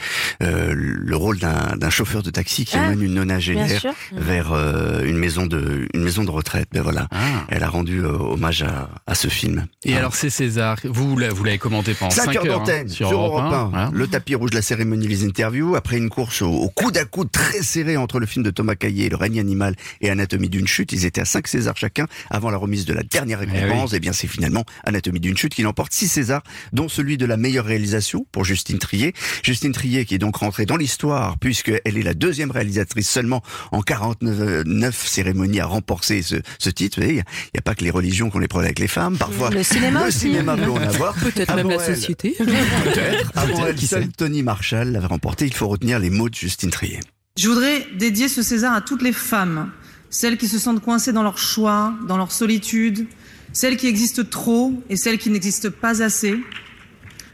euh, 0.43 0.73
le 0.75 1.15
rôle 1.15 1.39
d'un 1.39 1.75
d'un 1.77 1.89
chauffeur 1.89 2.23
de 2.23 2.29
taxi 2.29 2.65
qui 2.65 2.77
Ah, 2.77 2.85
amène 2.85 3.01
une 3.01 3.13
nonagénaire 3.15 3.83
vers 4.13 4.51
euh, 4.53 5.03
une 5.03 5.17
maison 5.17 5.45
de 5.45 5.87
une 5.93 6.03
maison 6.03 6.23
de 6.23 6.31
retraite. 6.31 6.67
Ben 6.71 6.81
voilà. 6.81 7.07
Ah. 7.11 7.45
Elle 7.49 7.63
a 7.63 7.69
rendu 7.69 7.99
euh, 8.03 8.11
hommage 8.11 8.63
à, 8.63 8.89
à 9.07 9.15
ce 9.15 9.27
film. 9.27 9.65
Et 9.83 9.93
Ah. 9.95 9.99
alors 9.99 10.15
c'est 10.15 10.29
César, 10.29 10.77
vous 10.85 11.17
l'avez- 11.17 11.33
vous 11.33 11.43
l'avez 11.43 11.57
commenté 11.57 11.93
pendant 11.93 12.11
5 12.11 12.25
5 12.25 12.35
heures 12.35 12.45
heures 12.45 12.55
hein, 12.55 12.57
d'antenne 12.59 12.87
sur, 12.89 13.07
sur 13.09 13.19
Europe 13.21 13.43
1. 13.43 13.49
Europe 13.51 13.73
1. 13.75 13.91
Le 13.91 14.07
tapis 14.07 14.35
rouge, 14.35 14.53
la 14.53 14.61
cérémonie, 14.61 15.07
les 15.07 15.23
interviews. 15.25 15.75
Après 15.75 15.97
une 15.97 16.09
course 16.09 16.41
au, 16.41 16.49
au 16.51 16.69
coude 16.69 16.97
à 16.97 17.05
coude 17.05 17.31
très 17.31 17.61
serré 17.61 17.97
entre 17.97 18.19
le 18.19 18.25
film 18.25 18.43
de 18.45 18.51
Thomas 18.51 18.75
Caillet, 18.75 19.09
Le 19.09 19.15
règne 19.17 19.39
animal 19.39 19.75
et 20.01 20.09
Anatomie 20.09 20.49
d'une 20.49 20.67
chute. 20.67 20.91
Ils 20.93 21.05
étaient 21.05 21.21
à 21.21 21.25
5 21.25 21.47
Césars 21.47 21.77
chacun 21.77 22.05
avant 22.29 22.49
la 22.49 22.57
remise 22.57 22.85
de 22.85 22.93
la 22.93 23.03
dernière 23.03 23.39
récompense. 23.39 23.93
Et 23.93 23.99
bien 23.99 24.13
c'est 24.13 24.27
finalement 24.27 24.63
Anatomie 24.83 25.19
d'une 25.19 25.37
chute 25.37 25.53
qui 25.55 25.61
l'emporte 25.63 25.93
6 25.93 26.07
Césars, 26.07 26.43
dont 26.73 26.87
celui 26.89 27.17
de 27.17 27.25
la 27.25 27.37
meilleure 27.37 27.65
réalisation 27.65 28.25
pour 28.31 28.45
Justine 28.45 28.79
Trier. 28.79 29.13
Justine 29.43 29.71
Trier 29.71 30.05
qui 30.05 30.15
est 30.15 30.19
donc 30.19 30.37
rentrée 30.37 30.65
dans 30.65 30.77
l'histoire 30.77 31.37
puisqu'elle 31.39 31.79
est 31.97 32.03
la 32.03 32.13
deuxième 32.13 32.51
réalisatrice 32.51 33.09
seulement 33.09 33.41
en 33.71 33.81
49 33.81 35.07
cérémonies 35.07 35.59
à 35.59 35.65
remporter 35.65 36.21
ce, 36.21 36.35
ce 36.59 36.69
titre. 36.69 36.99
Vous 36.99 37.05
voyez, 37.05 37.23
Il 37.45 37.51
n'y 37.55 37.59
a, 37.59 37.61
pas 37.61 37.75
que 37.75 37.83
les 37.83 37.91
religions 37.91 38.29
qu'on 38.29 38.39
les 38.39 38.47
problèmes 38.47 38.67
avec 38.67 38.79
les 38.79 38.87
femmes. 38.87 39.17
Parfois, 39.17 39.49
Le 39.49 39.63
cinéma 39.63 40.01
le 40.01 40.07
aussi. 40.07 40.19
cinéma 40.19 40.55
peut 40.55 40.69
en 40.69 40.77
avoir. 40.77 41.13
Peut-être 41.19 41.55
même 41.55 41.67
Avant 41.69 41.79
la 41.79 41.95
société. 41.95 42.35
Peut-être. 42.37 43.31
Avant 43.35 43.53
Peut-être, 43.53 43.67
elle, 43.67 43.75
qui 43.75 43.87
seul 43.87 44.03
sait. 44.03 44.09
Tony 44.17 44.43
Marshall 44.43 44.91
l'avait 44.91 45.07
remporté. 45.07 45.45
Il 45.45 45.53
faut 45.53 45.67
retenir 45.67 45.99
les 45.99 46.09
mots 46.09 46.29
de 46.29 46.35
Justine 46.35 46.69
Trier. 46.69 46.99
Je 47.37 47.47
voudrais 47.49 47.85
dédier 47.97 48.27
ce 48.27 48.41
César 48.41 48.73
à 48.73 48.81
toutes 48.81 49.01
les 49.03 49.13
femmes, 49.13 49.71
celles 50.09 50.37
qui 50.37 50.47
se 50.47 50.57
sentent 50.57 50.81
coincées 50.81 51.13
dans 51.13 51.23
leur 51.23 51.37
choix, 51.37 51.93
dans 52.07 52.17
leur 52.17 52.31
solitude, 52.31 53.05
celles 53.53 53.77
qui 53.77 53.87
existent 53.87 54.23
trop 54.23 54.73
et 54.89 54.95
celles 54.95 55.17
qui 55.17 55.29
n'existent 55.29 55.69
pas 55.69 56.01
assez, 56.01 56.35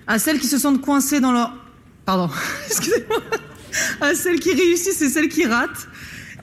à 0.08 0.20
celles 0.20 0.40
qui 0.40 0.48
se 0.48 0.58
sentent 0.58 0.82
coincées 0.82 1.20
dans 1.20 1.32
leur... 1.32 1.54
Pardon, 2.06 2.30
excusez-moi. 2.68 3.20
À 4.02 4.14
celles 4.14 4.40
qui 4.40 4.54
réussissent 4.54 5.02
et 5.02 5.10
celles 5.10 5.30
qui 5.30 5.46
ratent, 5.46 5.88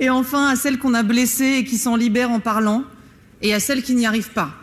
et 0.00 0.10
enfin 0.10 0.48
à 0.48 0.56
celles 0.56 0.78
qu'on 0.78 0.94
a 0.94 1.02
blessées 1.02 1.58
et 1.58 1.64
qui 1.64 1.78
s'en 1.78 1.96
libèrent 1.96 2.30
en 2.30 2.40
parlant, 2.40 2.84
et 3.42 3.54
à 3.54 3.60
celles 3.60 3.82
qui 3.82 3.94
n'y 3.94 4.06
arrivent 4.06 4.32
pas. 4.32 4.54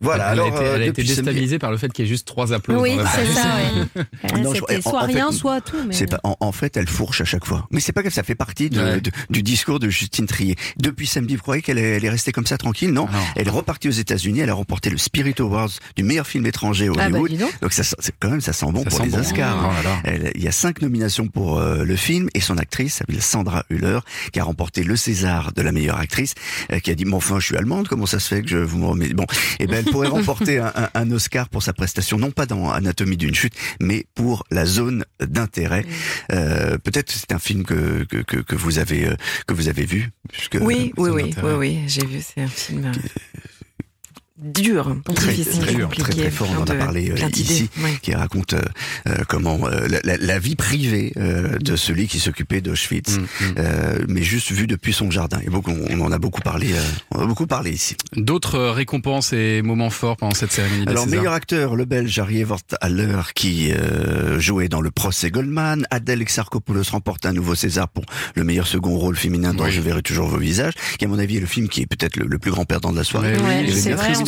Voilà. 0.00 0.26
Elle, 0.32 0.40
alors, 0.40 0.46
a 0.46 0.48
été, 0.48 0.58
euh, 0.58 0.74
elle 0.76 0.82
a 0.82 0.86
été 0.86 1.02
depuis 1.02 1.06
samedi- 1.14 1.16
déstabilisée 1.24 1.58
par 1.58 1.70
le 1.70 1.76
fait 1.76 1.92
qu'il 1.92 2.04
y 2.04 2.08
ait 2.08 2.08
juste 2.08 2.26
trois 2.26 2.52
applaudissements. 2.52 3.02
Oui, 3.02 3.08
c'est 3.14 3.26
ça, 3.32 3.48
ouais. 3.56 4.40
Non, 4.42 4.54
je- 4.54 4.60
C'était 4.60 4.76
en- 4.86 4.90
soit 4.90 5.06
fait, 5.06 5.12
rien, 5.12 5.32
soit 5.32 5.60
tout. 5.60 5.76
Mais... 5.86 5.94
C'est 5.94 6.06
pas, 6.10 6.20
en, 6.24 6.36
en 6.40 6.52
fait, 6.52 6.76
elle 6.76 6.88
fourche 6.88 7.20
à 7.20 7.24
chaque 7.24 7.44
fois. 7.44 7.66
Mais 7.70 7.80
c'est 7.80 7.92
pas 7.92 8.02
grave, 8.02 8.12
ça 8.12 8.22
fait 8.22 8.34
partie 8.34 8.70
de, 8.70 8.80
Ouais. 8.80 9.00
de- 9.00 9.10
du 9.30 9.42
discours 9.42 9.78
de 9.78 9.88
Justine 9.88 10.26
Trier. 10.26 10.56
Depuis 10.78 11.06
samedi, 11.06 11.36
vous 11.36 11.42
croyez 11.42 11.62
qu'elle 11.62 11.78
est, 11.78 11.96
elle 11.96 12.04
est 12.04 12.10
restée 12.10 12.32
comme 12.32 12.46
ça 12.46 12.56
tranquille? 12.58 12.90
Non. 12.92 13.06
Non. 13.06 13.18
Elle 13.36 13.46
est 13.48 13.50
repartie 13.50 13.88
aux 13.88 13.92
États-Unis. 13.92 14.40
Elle 14.40 14.50
a 14.50 14.54
remporté 14.54 14.90
le 14.90 14.98
Spirit 14.98 15.34
Awards 15.40 15.70
du 15.96 16.02
meilleur 16.04 16.26
film 16.26 16.46
étranger 16.46 16.88
à 16.88 16.92
Ah 16.98 17.10
bah, 17.10 17.18
Hollywood. 17.20 17.50
donc. 17.60 17.72
ça, 17.72 17.82
quand 18.20 18.30
même, 18.30 18.40
ça 18.40 18.52
sent 18.52 18.66
bon 18.72 18.84
Ça 18.84 18.90
pour 18.90 18.98
sent 18.98 19.04
les 19.06 19.10
bon. 19.10 19.18
Oscars. 19.18 19.70
Oh 20.04 20.08
il 20.34 20.42
y 20.42 20.48
a 20.48 20.52
cinq 20.52 20.82
nominations 20.82 21.26
pour 21.28 21.58
euh, 21.58 21.84
le 21.84 21.96
film 21.96 22.28
et 22.34 22.40
son 22.40 22.56
actrice 22.58 22.94
s'appelle 22.94 23.20
Sandra 23.22 23.64
Hüller, 23.70 23.98
qui 24.32 24.40
a 24.40 24.44
remporté 24.44 24.82
le 24.82 24.96
César 24.96 25.52
de 25.52 25.62
la 25.62 25.72
meilleure 25.72 25.98
actrice, 25.98 26.34
euh, 26.72 26.78
qui 26.78 26.90
a 26.90 26.94
dit, 26.94 27.04
mais 27.04 27.14
enfin, 27.14 27.38
je 27.40 27.46
suis 27.46 27.56
allemande, 27.56 27.88
comment 27.88 28.06
ça 28.06 28.18
se 28.20 28.28
fait 28.34 28.42
que 28.42 28.48
je 28.48 28.56
vous 28.58 28.78
me 28.78 28.86
remets? 28.86 29.08
Bon, 29.14 29.26
et 29.58 29.66
ben, 29.66 29.84
elle 29.84 29.90
pourrait 29.92 30.08
remporter 30.18 30.58
un, 30.58 30.72
un- 30.74 30.90
un 30.94 31.10
Oscar 31.10 31.48
pour 31.48 31.62
sa 31.62 31.72
prestation, 31.72 32.18
non 32.18 32.30
pas 32.30 32.46
dans 32.46 32.70
Anatomie 32.70 33.16
d'une 33.16 33.34
chute, 33.34 33.54
mais 33.80 34.06
pour 34.14 34.44
la 34.50 34.66
zone 34.66 35.04
d'intérêt. 35.20 35.84
Euh, 36.32 36.78
Peut-être 36.78 37.10
c'est 37.12 37.32
un 37.32 37.38
film 37.38 37.64
que, 37.64 38.04
que, 38.04 38.22
que, 38.22 38.54
vous 38.56 38.78
avez 38.78 39.06
euh, 39.08 39.16
que 39.46 39.54
vous 39.54 39.68
avez 39.68 39.84
vu. 39.84 40.10
puisque- 40.32 40.58
Oui, 40.60 40.92
oui, 40.96 41.10
oui, 41.10 41.34
oui, 41.42 41.52
oui, 41.58 41.78
j'ai 41.86 42.04
vu, 42.06 42.20
c'est 42.22 42.42
un 42.42 42.48
film 42.48 42.84
euh, 42.86 42.92
dur, 44.42 44.96
Très, 45.14 45.32
difficile, 45.34 45.60
très, 45.62 45.74
compliqué, 45.74 46.02
très, 46.02 46.12
très 46.22 46.30
fort, 46.30 46.48
on 46.56 46.62
en 46.62 46.64
a 46.64 46.74
parlé 46.74 47.10
euh, 47.10 47.28
ici, 47.36 47.68
ouais. 47.82 47.98
qui 48.02 48.14
raconte 48.14 48.54
euh, 48.54 48.60
euh, 49.08 49.16
comment 49.28 49.58
euh, 49.66 49.86
la, 50.04 50.16
la- 50.16 50.38
vie 50.38 50.56
privée 50.56 51.12
euh, 51.18 51.58
de 51.58 51.76
celui 51.76 52.08
qui 52.08 52.18
s'occupait 52.20 52.60
d'Auschwitz, 52.60 53.18
Mm, 53.18 53.20
mm. 53.22 53.54
euh, 53.58 53.98
mais 54.08 54.22
juste 54.22 54.50
vu 54.52 54.66
depuis 54.66 54.92
son 54.92 55.10
jardin. 55.10 55.38
Et 55.44 55.50
beaucoup, 55.50 55.72
on 55.90 56.00
en 56.00 56.10
a 56.12 56.18
beaucoup 56.18 56.40
parlé, 56.40 56.72
euh, 56.72 56.80
on 57.10 57.20
a 57.20 57.26
beaucoup 57.26 57.46
parlé 57.46 57.70
ici. 57.72 57.96
D'autres 58.16 58.58
récompenses 58.70 59.32
et 59.32 59.60
moments 59.62 59.90
forts 59.90 60.16
pendant 60.16 60.34
cette 60.34 60.52
cérémonie 60.52 60.84
Alors 60.86 61.06
meilleur 61.06 61.32
acteur, 61.34 61.76
le 61.76 61.84
Belge 61.84 62.18
Harry 62.18 62.44
Haller 62.80 63.20
qui 63.34 63.72
euh, 63.72 64.40
jouait 64.40 64.68
dans 64.68 64.80
le 64.80 64.90
procès 64.90 65.30
Goldman. 65.30 65.86
Adèle 65.90 66.22
Exarchopoulos 66.22 66.84
remporte 66.92 67.26
un 67.26 67.32
nouveau 67.32 67.54
César 67.54 67.88
pour 67.88 68.04
le 68.34 68.44
meilleur 68.44 68.66
second 68.66 68.96
rôle 68.96 69.16
féminin 69.16 69.52
dans 69.52 69.64
Oui. 69.64 69.72
Je 69.72 69.80
verrai 69.80 70.02
toujours 70.02 70.28
vos 70.28 70.38
visages, 70.38 70.72
qui 70.98 71.04
à 71.04 71.08
mon 71.08 71.18
avis 71.18 71.36
est 71.36 71.40
le 71.40 71.46
film 71.46 71.68
qui 71.68 71.82
est 71.82 71.86
peut-être 71.86 72.16
le, 72.16 72.26
le 72.26 72.38
plus 72.38 72.50
grand 72.50 72.64
perdant 72.64 72.92
de 72.92 72.96
la 72.96 73.04
soirée. 73.04 73.34
Oui, 73.36 73.66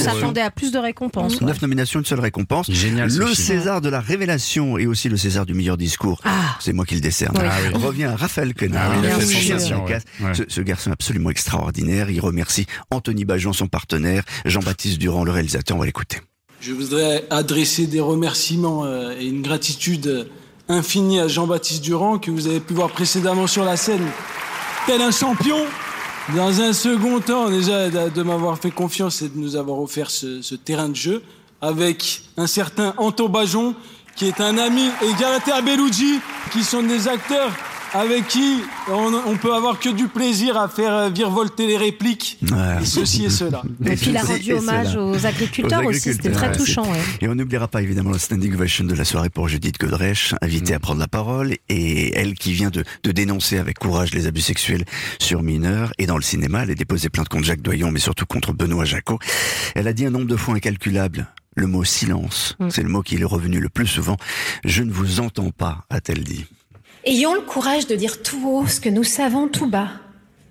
S'attendait 0.05 0.41
à 0.41 0.51
plus 0.51 0.71
de 0.73 0.79
récompenses. 0.79 1.41
ouais. 1.41 1.47
Neuf 1.47 1.63
nominations, 1.63 2.01
une 2.01 2.07
seule 2.07 2.21
récompense. 2.21 2.71
Génial. 2.71 3.09
Le. 3.11 3.35
César 3.35 3.81
de 3.81 3.89
la 3.89 4.01
révélation 4.01 4.79
et 4.79 4.87
aussi 4.87 5.09
le 5.09 5.17
César 5.17 5.47
du 5.47 5.55
meilleur 5.55 5.77
discours. 5.77 6.21
Ah. 6.25 6.57
C'est 6.61 6.73
moi 6.73 6.85
qui 6.85 6.95
le 6.95 7.01
décerne. 7.01 7.37
Oui. 7.39 7.45
Ah 7.49 7.55
oui. 7.75 7.83
Revient 7.83 8.05
à 8.05 8.17
Raphaël 8.17 8.55
Quenard. 8.55 8.93
Ah 8.95 9.17
oui, 9.19 9.25
sensation. 9.35 9.85
ouais. 9.85 9.99
Ce, 10.35 10.43
ce 10.49 10.61
garçon 10.61 10.91
absolument 10.93 11.31
extraordinaire. 11.31 12.11
Il 12.11 12.21
remercie 12.21 12.67
Anthony 12.91 13.25
Bajon, 13.25 13.53
son 13.53 13.67
partenaire, 13.69 14.23
Jean-Baptiste 14.45 14.99
Durand, 14.99 15.25
le 15.25 15.33
réalisateur. 15.33 15.77
On 15.77 15.81
va 15.81 15.87
l'écouter. 15.87 16.19
Je 16.61 16.73
voudrais 16.73 17.25
adresser 17.31 17.87
des 17.87 18.01
remerciements 18.01 18.85
euh, 18.85 19.17
et 19.19 19.27
une 19.27 19.43
gratitude 19.43 20.07
euh, 20.07 20.25
infinie 20.69 21.19
à 21.19 21.27
Jean-Baptiste 21.27 21.83
Durand 21.83 22.19
que 22.19 22.31
vous 22.31 22.47
avez 22.47 22.61
pu 22.61 22.75
voir 22.75 22.91
précédemment 22.91 23.47
sur 23.49 23.65
la 23.65 23.77
scène, 23.77 24.07
tel 24.87 25.01
un 25.03 25.11
champion. 25.11 25.57
Dans 26.29 26.61
un 26.61 26.73
second 26.73 27.19
temps, 27.19 27.51
déjà, 27.51 27.91
de, 27.91 28.23
m'avoir 28.23 28.57
fait 28.57 28.71
confiance 28.71 29.23
et 29.23 29.29
de 29.29 29.37
nous 29.37 29.57
avoir 29.57 29.81
offert 29.81 30.09
ce, 30.09 30.55
terrain 30.55 30.89
de 30.89 30.95
jeu 30.95 31.23
avec 31.61 32.23
un 32.37 32.47
certain 32.47 32.95
Anton 32.97 33.29
Bajon, 33.29 33.75
qui 34.15 34.27
est 34.27 34.41
un 34.41 34.57
ami, 34.57 34.89
et 35.03 35.21
Galater 35.21 35.61
Bellucci, 35.65 36.21
qui 36.53 36.63
sont 36.63 36.83
des 36.83 37.09
acteurs 37.09 37.51
avec 37.95 38.27
qui 38.29 38.61
on, 38.89 39.13
on 39.27 39.37
peut 39.37 39.55
avoir 39.55 39.79
que 39.79 39.89
du 39.91 40.09
plaisir 40.09 40.57
à 40.57 40.69
faire 40.69 40.93
euh, 40.95 41.11
virevolter 41.11 41.67
les 41.67 41.77
répliques, 41.77 42.39
Ouais. 42.51 42.83
et 42.83 42.87
ceci 42.87 43.25
et 43.27 43.31
cela. 43.31 43.63
Et 43.87 43.97
puis 43.97 44.11
il 44.11 44.17
a 44.17 44.23
rendu 44.23 44.53
hommage 44.55 44.97
aux 44.97 45.27
agriculteurs 45.27 45.85
Aux 45.85 45.89
aussi, 45.91 46.13
c'était 46.13 46.31
très 46.31 46.49
ouais, 46.49 46.57
touchant. 46.57 46.91
ouais. 46.91 46.99
Et 47.21 47.29
on 47.29 47.35
n'oubliera 47.35 47.69
pas 47.69 47.83
évidemment 47.83 48.11
la 48.11 48.19
standing 48.19 48.55
ovation 48.55 48.85
de 48.85 48.95
la 48.95 49.05
soirée 49.05 49.31
pour 49.31 49.49
Judith 49.49 49.79
Godrèche, 49.79 50.35
invitée 50.43 50.75
à 50.75 50.81
prendre 50.81 51.01
la 51.01 51.09
parole, 51.09 51.55
et 51.69 52.15
elle 52.17 52.35
qui 52.35 52.53
vient 52.53 52.71
de, 52.71 52.85
de 53.03 53.13
dénoncer 53.13 53.59
avec 53.59 53.79
courage 53.79 54.15
les 54.15 54.27
abus 54.27 54.41
sexuels 54.41 54.85
sur 55.19 55.43
mineurs. 55.43 55.93
Et 55.99 56.07
dans 56.07 56.17
le 56.17 56.23
cinéma, 56.23 56.63
elle 56.63 56.71
a 56.71 56.75
déposé 56.75 57.09
plainte 57.11 57.29
contre 57.29 57.45
Jacques 57.45 57.63
Doyon, 57.63 57.91
mais 57.91 58.01
surtout 58.01 58.27
contre 58.27 58.53
Benoît 58.53 58.85
Jacot. 58.85 59.19
Elle 59.75 59.87
a 59.89 59.93
dit 59.93 60.07
un 60.07 60.11
nombre 60.11 60.27
de 60.27 60.37
fois 60.37 60.55
incalculable. 60.55 61.27
Le 61.55 61.67
mot 61.67 61.85
silence, 61.85 62.57
Mm. 62.59 62.71
c'est 62.71 62.83
le 62.83 62.89
mot 62.89 63.03
qui 63.03 63.17
est 63.17 63.25
revenu 63.25 63.61
le 63.61 63.69
plus 63.69 63.87
souvent. 63.87 64.17
Je 64.65 64.83
ne 64.83 64.91
vous 64.91 65.21
entends 65.21 65.51
pas, 65.51 65.85
a-t-elle 65.91 66.25
dit. 66.25 66.47
Ayons 67.05 67.35
le 67.35 67.41
courage 67.41 67.89
de 67.89 67.97
dire 67.97 68.23
tout 68.23 68.49
haut 68.49 68.67
ce 68.69 68.81
que 68.81 68.89
nous 68.89 69.03
savons 69.03 69.49
tout 69.49 69.67
bas. 69.67 69.91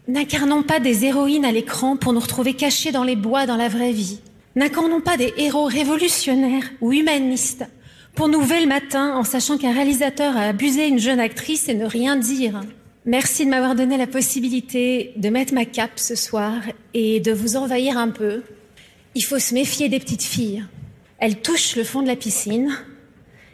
N'incarnons 0.09 0.63
pas 0.63 0.81
des 0.81 1.05
héroïnes 1.05 1.45
à 1.45 1.51
l'écran 1.53 1.95
pour 1.95 2.11
nous 2.11 2.19
retrouver 2.19 2.55
cachés 2.55 2.91
dans 2.91 3.05
les 3.05 3.15
bois 3.15 3.45
dans 3.45 3.55
la 3.55 3.69
vraie 3.69 3.93
vie. 3.93 4.19
N'incarnons 4.57 4.99
pas 4.99 5.15
des 5.15 5.33
héros 5.37 5.63
révolutionnaires 5.63 6.69
ou 6.81 6.91
humanistes 6.91 7.63
pour 8.15 8.27
nous 8.27 8.41
lever 8.41 8.59
le 8.59 8.67
matin 8.67 9.15
en 9.15 9.23
sachant 9.23 9.57
qu'un 9.57 9.71
réalisateur 9.71 10.35
a 10.35 10.41
abusé 10.41 10.87
une 10.87 10.99
jeune 10.99 11.21
actrice 11.21 11.69
et 11.69 11.73
ne 11.73 11.85
rien 11.85 12.17
dire. 12.17 12.59
Merci 13.05 13.45
de 13.45 13.49
m'avoir 13.49 13.73
donné 13.73 13.95
la 13.95 14.05
possibilité 14.05 15.13
de 15.15 15.29
mettre 15.29 15.53
ma 15.53 15.63
cape 15.63 15.99
ce 15.99 16.15
soir 16.15 16.55
et 16.93 17.21
de 17.21 17.31
vous 17.31 17.55
envahir 17.55 17.97
un 17.97 18.09
peu. 18.09 18.43
Il 19.15 19.23
faut 19.23 19.39
se 19.39 19.53
méfier 19.53 19.87
des 19.87 19.99
petites 19.99 20.23
filles. 20.23 20.65
Elles 21.17 21.41
touchent 21.41 21.77
le 21.77 21.85
fond 21.85 22.01
de 22.01 22.07
la 22.07 22.17
piscine, 22.17 22.75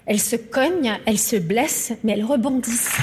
elles 0.08 0.22
se 0.22 0.38
cognent, 0.38 1.00
elles 1.06 1.20
se 1.20 1.36
blessent, 1.36 1.94
mais 2.04 2.14
elles 2.14 2.24
rebondissent. 2.24 2.98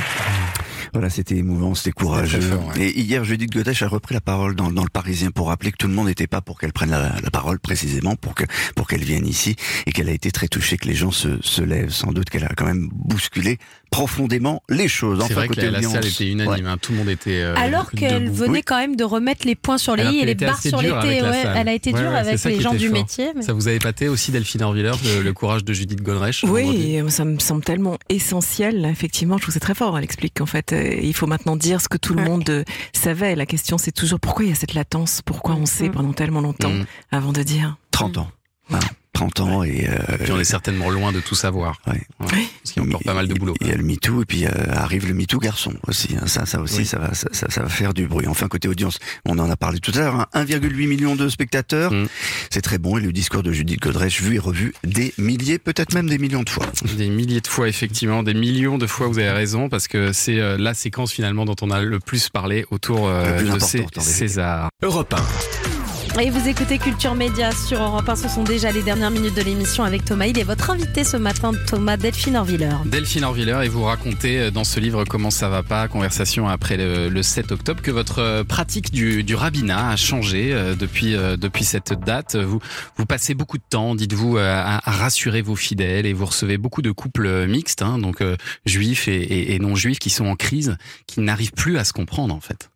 Voilà, 0.95 1.11
c'était 1.11 1.37
émouvant, 1.37 1.75
c'était 1.75 1.91
courageux. 1.93 2.39
très 2.39 2.49
fort, 2.49 2.67
ouais. 2.77 2.81
Et 2.87 3.01
hier, 3.01 3.25
Judith 3.25 3.53
Godrèche 3.53 3.83
a 3.83 3.89
repris 3.89 4.15
la 4.15 4.21
parole 4.21 4.55
dans, 4.55 4.71
dans 4.71 4.83
le 4.85 4.89
Parisien 4.89 5.31
pour 5.31 5.49
rappeler 5.49 5.73
que 5.73 5.77
tout 5.77 5.89
le 5.89 5.93
monde 5.93 6.07
n'était 6.07 6.27
pas 6.29 6.41
pour 6.41 6.59
qu'elle 6.59 6.73
prenne 6.73 6.91
la, 6.91 7.15
la 7.23 7.31
parole 7.31 7.59
précisément, 7.59 8.15
pour 8.17 8.35
que 8.35 8.45
pour 8.77 8.87
qu'elle 8.87 9.03
vienne 9.05 9.27
ici, 9.27 9.57
et 9.87 9.93
qu'elle 9.93 10.09
a 10.09 10.13
été 10.13 10.31
très 10.31 10.49
touchée 10.49 10.77
que 10.77 10.87
les 10.87 10.95
gens 10.95 11.11
se, 11.11 11.43
se 11.43 11.63
lèvent. 11.63 11.91
Sans 11.91 12.13
doute 12.13 12.31
qu'elle 12.31 12.45
a 12.45 12.53
quand 12.57 12.65
même 12.67 12.89
bousculé 12.93 13.59
profondément 13.91 14.63
les 14.69 14.89
choses. 14.89 15.19
C'est 15.19 15.25
Enfin, 15.25 15.35
vrai 15.35 15.49
que 15.49 15.55
côté 15.55 15.71
la, 15.71 15.81
la 15.81 15.89
salle 15.89 16.07
était 16.07 16.29
unanime, 16.29 16.65
Ouais. 16.65 16.71
hein, 16.71 16.77
tout 16.81 16.93
le 16.93 16.99
monde 16.99 17.09
était. 17.09 17.43
euh, 17.43 17.55
Alors 17.57 17.91
qu'elle 17.93 18.29
venait 18.31 18.51
Oui. 18.59 18.63
quand 18.65 18.79
même 18.79 18.97
de 18.97 19.05
remettre 19.05 19.47
les 19.47 19.55
points 19.55 19.79
sur 19.79 19.95
les 19.95 20.03
Alors 20.03 20.15
i 20.15 20.19
et 20.19 20.25
les 20.27 20.35
barres 20.35 20.61
sur 20.61 20.81
les 20.83 20.89
t. 20.89 20.95
Ouais, 20.95 21.45
elle 21.57 21.69
a 21.69 21.73
été 21.73 21.93
dure 21.93 22.15
avec 22.15 22.43
les 22.45 22.61
gens 22.61 22.75
du 22.75 22.89
fort. 22.89 22.99
métier. 22.99 23.29
mais- 23.37 23.43
Ça 23.43 23.53
vous 23.53 23.69
avait 23.69 23.77
épaté 23.77 24.09
aussi 24.09 24.33
Delphine 24.33 24.63
Orviller, 24.63 24.93
le, 25.05 25.23
le 25.23 25.33
courage 25.33 25.65
de 25.65 25.73
Judith 25.73 26.03
Godrèche 26.03 26.45
Oui, 26.45 27.01
ça 27.09 27.25
me 27.25 27.39
semble 27.39 27.63
tellement 27.65 27.99
essentiel. 28.09 28.85
Effectivement, 28.85 29.37
je 29.39 29.43
trouve 29.43 29.55
c'est 29.55 29.61
très 29.61 29.75
fort. 29.75 29.97
Elle 29.97 30.05
explique 30.05 30.35
qu'en 30.39 30.47
fait, 30.47 30.73
il 30.85 31.15
faut 31.15 31.27
maintenant 31.27 31.57
dire 31.57 31.81
ce 31.81 31.89
que 31.89 31.97
tout 31.99 32.15
le 32.15 32.23
Ouais. 32.23 32.29
monde 32.29 32.49
euh, 32.51 32.65
savait. 32.93 33.35
La 33.35 33.47
question, 33.47 33.79
c'est 33.79 33.93
toujours 33.93 34.21
pourquoi 34.21 34.45
il 34.45 34.49
y 34.51 34.53
a 34.53 34.57
cette 34.57 34.75
latence, 34.75 35.23
pourquoi 35.25 35.55
on 35.55 35.67
sait 35.67 35.89
Mm. 35.89 35.93
pendant 35.93 36.13
tellement 36.13 36.41
longtemps 36.41 36.71
Mm. 36.73 36.87
avant 37.11 37.33
de 37.33 37.43
dire? 37.43 37.77
30 37.91 38.19
ans. 38.19 38.29
Voilà, 38.69 38.87
30 39.15 39.41
ans 39.41 39.63
et... 39.65 39.89
Euh, 39.89 40.19
Puis 40.23 40.33
on 40.33 40.39
est 40.39 40.45
certainement 40.45 40.91
loin 40.91 41.13
de 41.13 41.21
tout 41.21 41.35
savoir. 41.35 41.81
Ouais. 41.87 41.95
Ouais, 41.95 42.27
Oui. 42.33 42.49
Parce 42.63 42.73
qu'il 42.73 42.83
y 42.83 42.85
a 42.85 42.89
encore 42.89 43.03
pas 43.03 43.15
mal 43.15 43.27
de 43.29 43.35
boulot. 43.35 43.55
Il 43.63 43.69
y 43.69 43.71
a 43.73 43.77
le 43.77 43.83
MeToo 43.83 44.23
et 44.23 44.25
puis 44.27 44.45
euh, 44.45 44.51
arrive 44.73 45.07
le 45.09 45.15
MeToo 45.15 45.39
garçon 45.39 45.73
aussi. 45.87 46.17
hein. 46.21 46.27
Ça, 46.27 46.45
ça 46.47 46.61
aussi, 46.61 46.79
Oui. 46.79 46.85
ça 46.87 46.99
va, 46.99 47.15
ça, 47.15 47.63
va 47.63 47.69
faire 47.69 47.95
du 47.95 48.07
bruit. 48.07 48.27
Enfin, 48.27 48.49
côté 48.49 48.69
audience, 48.69 48.99
on 49.25 49.39
en 49.39 49.49
a 49.51 49.57
parlé 49.57 49.79
tout 49.81 49.93
à 49.95 49.99
l'heure. 49.99 50.15
hein. 50.17 50.27
1,8 50.45 50.87
million 50.89 51.17
de 51.17 51.29
spectateurs, 51.29 51.93
Mm. 51.93 52.07
c'est 52.51 52.61
très 52.63 52.79
bon. 52.79 52.99
Et 52.99 53.01
le 53.01 53.13
discours 53.13 53.43
de 53.43 53.53
Judith 53.53 53.81
Godrèche 53.81 54.21
vu 54.21 54.35
et 54.35 54.39
revu 54.39 54.75
des 54.85 55.15
milliers, 55.17 55.59
peut-être 55.59 55.95
même 55.95 56.09
des 56.09 56.19
millions 56.19 56.43
de 56.43 56.51
fois. 56.51 56.67
Des 56.97 57.09
milliers 57.09 57.41
de 57.41 57.47
fois, 57.47 57.69
effectivement, 57.69 58.23
des 58.23 58.35
millions 58.35 58.79
de 58.79 58.87
fois, 58.87 59.07
vous 59.07 59.19
avez 59.19 59.31
raison, 59.31 59.69
parce 59.69 59.87
que 59.89 60.13
c'est 60.13 60.41
euh, 60.41 60.57
la 60.59 60.75
séquence 60.75 61.13
finalement 61.13 61.45
dont 61.45 61.57
on 61.63 61.71
a 61.71 61.81
le 61.83 62.01
plus 62.01 62.29
parlé 62.31 62.65
autour 62.71 63.07
euh, 63.09 63.41
de 63.43 63.59
ces. 63.61 63.87
César. 64.01 64.69
Europe 64.83 65.15
1. 65.15 65.74
Et 66.21 66.31
vous 66.31 66.49
écoutez 66.49 66.79
Culture 66.79 67.17
Média 67.17 67.51
sur 67.51 67.83
Europe 67.83 68.09
1. 68.09 68.15
Ce 68.17 68.29
sont 68.29 68.45
déjà 68.45 68.71
les 68.71 68.83
dernières 68.83 69.11
minutes 69.11 69.35
de 69.35 69.43
l'émission 69.43 69.83
avec 69.83 70.05
Thomas. 70.05 70.27
Il 70.27 70.39
est 70.39 70.45
votre 70.45 70.71
invité 70.71 71.03
ce 71.03 71.17
matin, 71.17 71.51
Thomas 71.67 71.97
Delphine 71.97 72.37
Orviller. 72.37 72.71
Delphine 72.87 73.25
Orviller, 73.25 73.59
et 73.65 73.69
vous 73.69 73.83
racontez 73.83 74.39
euh, 74.39 74.51
dans 74.53 74.63
ce 74.63 74.79
livre 74.79 75.05
Comment 75.05 75.31
ça 75.31 75.49
va 75.49 75.65
pas, 75.65 75.89
conversation 75.89 76.49
après 76.49 76.77
le, 76.77 77.09
le 77.09 77.23
7 77.23 77.51
octobre, 77.51 77.83
que 77.83 77.91
votre 77.91 78.21
euh, 78.21 78.45
pratique 78.45 78.93
du, 78.93 79.35
rabbinat 79.35 79.89
a 79.91 79.97
changé 79.97 80.53
euh, 80.53 80.77
depuis, 80.77 81.15
depuis 81.15 81.65
cette 81.65 81.93
date. 81.93 82.37
Vous, 82.37 82.61
vous 82.97 83.07
passez 83.07 83.35
beaucoup 83.35 83.59
de 83.59 83.65
temps, 83.69 83.97
dites-vous, 83.97 84.39
à, 84.39 84.79
rassurer 84.85 85.43
vos 85.43 85.57
fidèles 85.57 86.07
et 86.07 86.13
vous 86.13 86.27
recevez 86.27 86.59
beaucoup 86.59 86.81
de 86.83 86.93
couples 86.93 87.47
mixtes, 87.49 87.83
hein, 87.83 87.99
donc 87.99 88.23
juifs 88.65 89.09
et, 89.09 89.17
et- 89.17 89.55
et 89.55 89.59
non 89.59 89.75
juifs, 89.75 89.99
qui 89.99 90.11
sont 90.11 90.27
en 90.27 90.37
crise, 90.37 90.77
qui 91.09 91.21
n'arrivent 91.21 91.53
plus 91.53 91.77
à 91.77 91.85
se 91.85 91.93
comprendre 91.93 92.35
en 92.35 92.41
fait. 92.41 92.71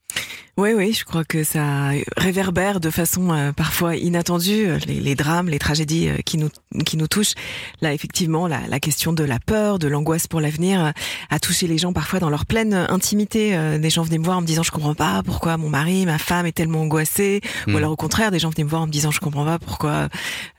Oui, 0.59 0.71
oui, 0.77 0.93
je 0.93 1.05
crois 1.05 1.23
que 1.23 1.45
ça 1.45 1.91
réverbère 2.17 2.81
de 2.81 2.91
façon 2.91 3.31
euh, 3.31 3.53
parfois 3.53 3.95
inattendue 3.95 4.67
euh, 4.67 4.79
les, 4.89 4.99
les 4.99 5.15
drames, 5.15 5.49
les 5.49 5.61
tragédies 5.61 6.09
euh, 6.09 6.17
qui 6.25 6.37
nous 6.37 6.49
qui 6.85 6.97
nous 6.97 7.07
touchent. 7.07 7.35
Là, 7.81 7.95
effectivement, 7.95 8.49
la, 8.49 8.67
la 8.67 8.81
question 8.81 9.13
de 9.13 9.23
la 9.23 9.39
peur, 9.39 9.79
de 9.79 9.87
l'angoisse 9.87 10.27
pour 10.27 10.41
l'avenir 10.41 10.85
euh, 10.85 10.91
a 11.31 11.39
touché 11.39 11.69
les 11.69 11.79
gens 11.79 11.93
parfois 11.93 12.19
dans 12.19 12.29
leur 12.29 12.45
pleine 12.45 12.75
intimité. 12.75 13.57
Euh, 13.57 13.79
Des 13.79 13.89
gens 13.89 14.03
venaient 14.03 14.19
me 14.19 14.25
voir 14.25 14.39
en 14.39 14.41
me 14.41 14.47
disant 14.49 14.65
je 14.65 14.73
comprends 14.73 14.97
pas 14.97 15.23
pourquoi 15.25 15.57
mon 15.59 15.69
mari, 15.69 16.07
ma 16.07 16.19
femme 16.19 16.45
est 16.45 16.53
tellement 16.53 16.81
angoissée, 16.81 17.41
ou 17.69 17.77
alors 17.77 17.93
au 17.93 17.97
contraire, 17.97 18.33
des 18.33 18.41
gens 18.41 18.51
venaient 18.51 18.65
me 18.65 18.69
voir 18.69 18.83
en 18.83 18.89
me 18.89 18.93
disant 18.93 19.13
je 19.13 19.21
comprends 19.21 19.45
pas 19.45 19.61
pourquoi 19.61 20.09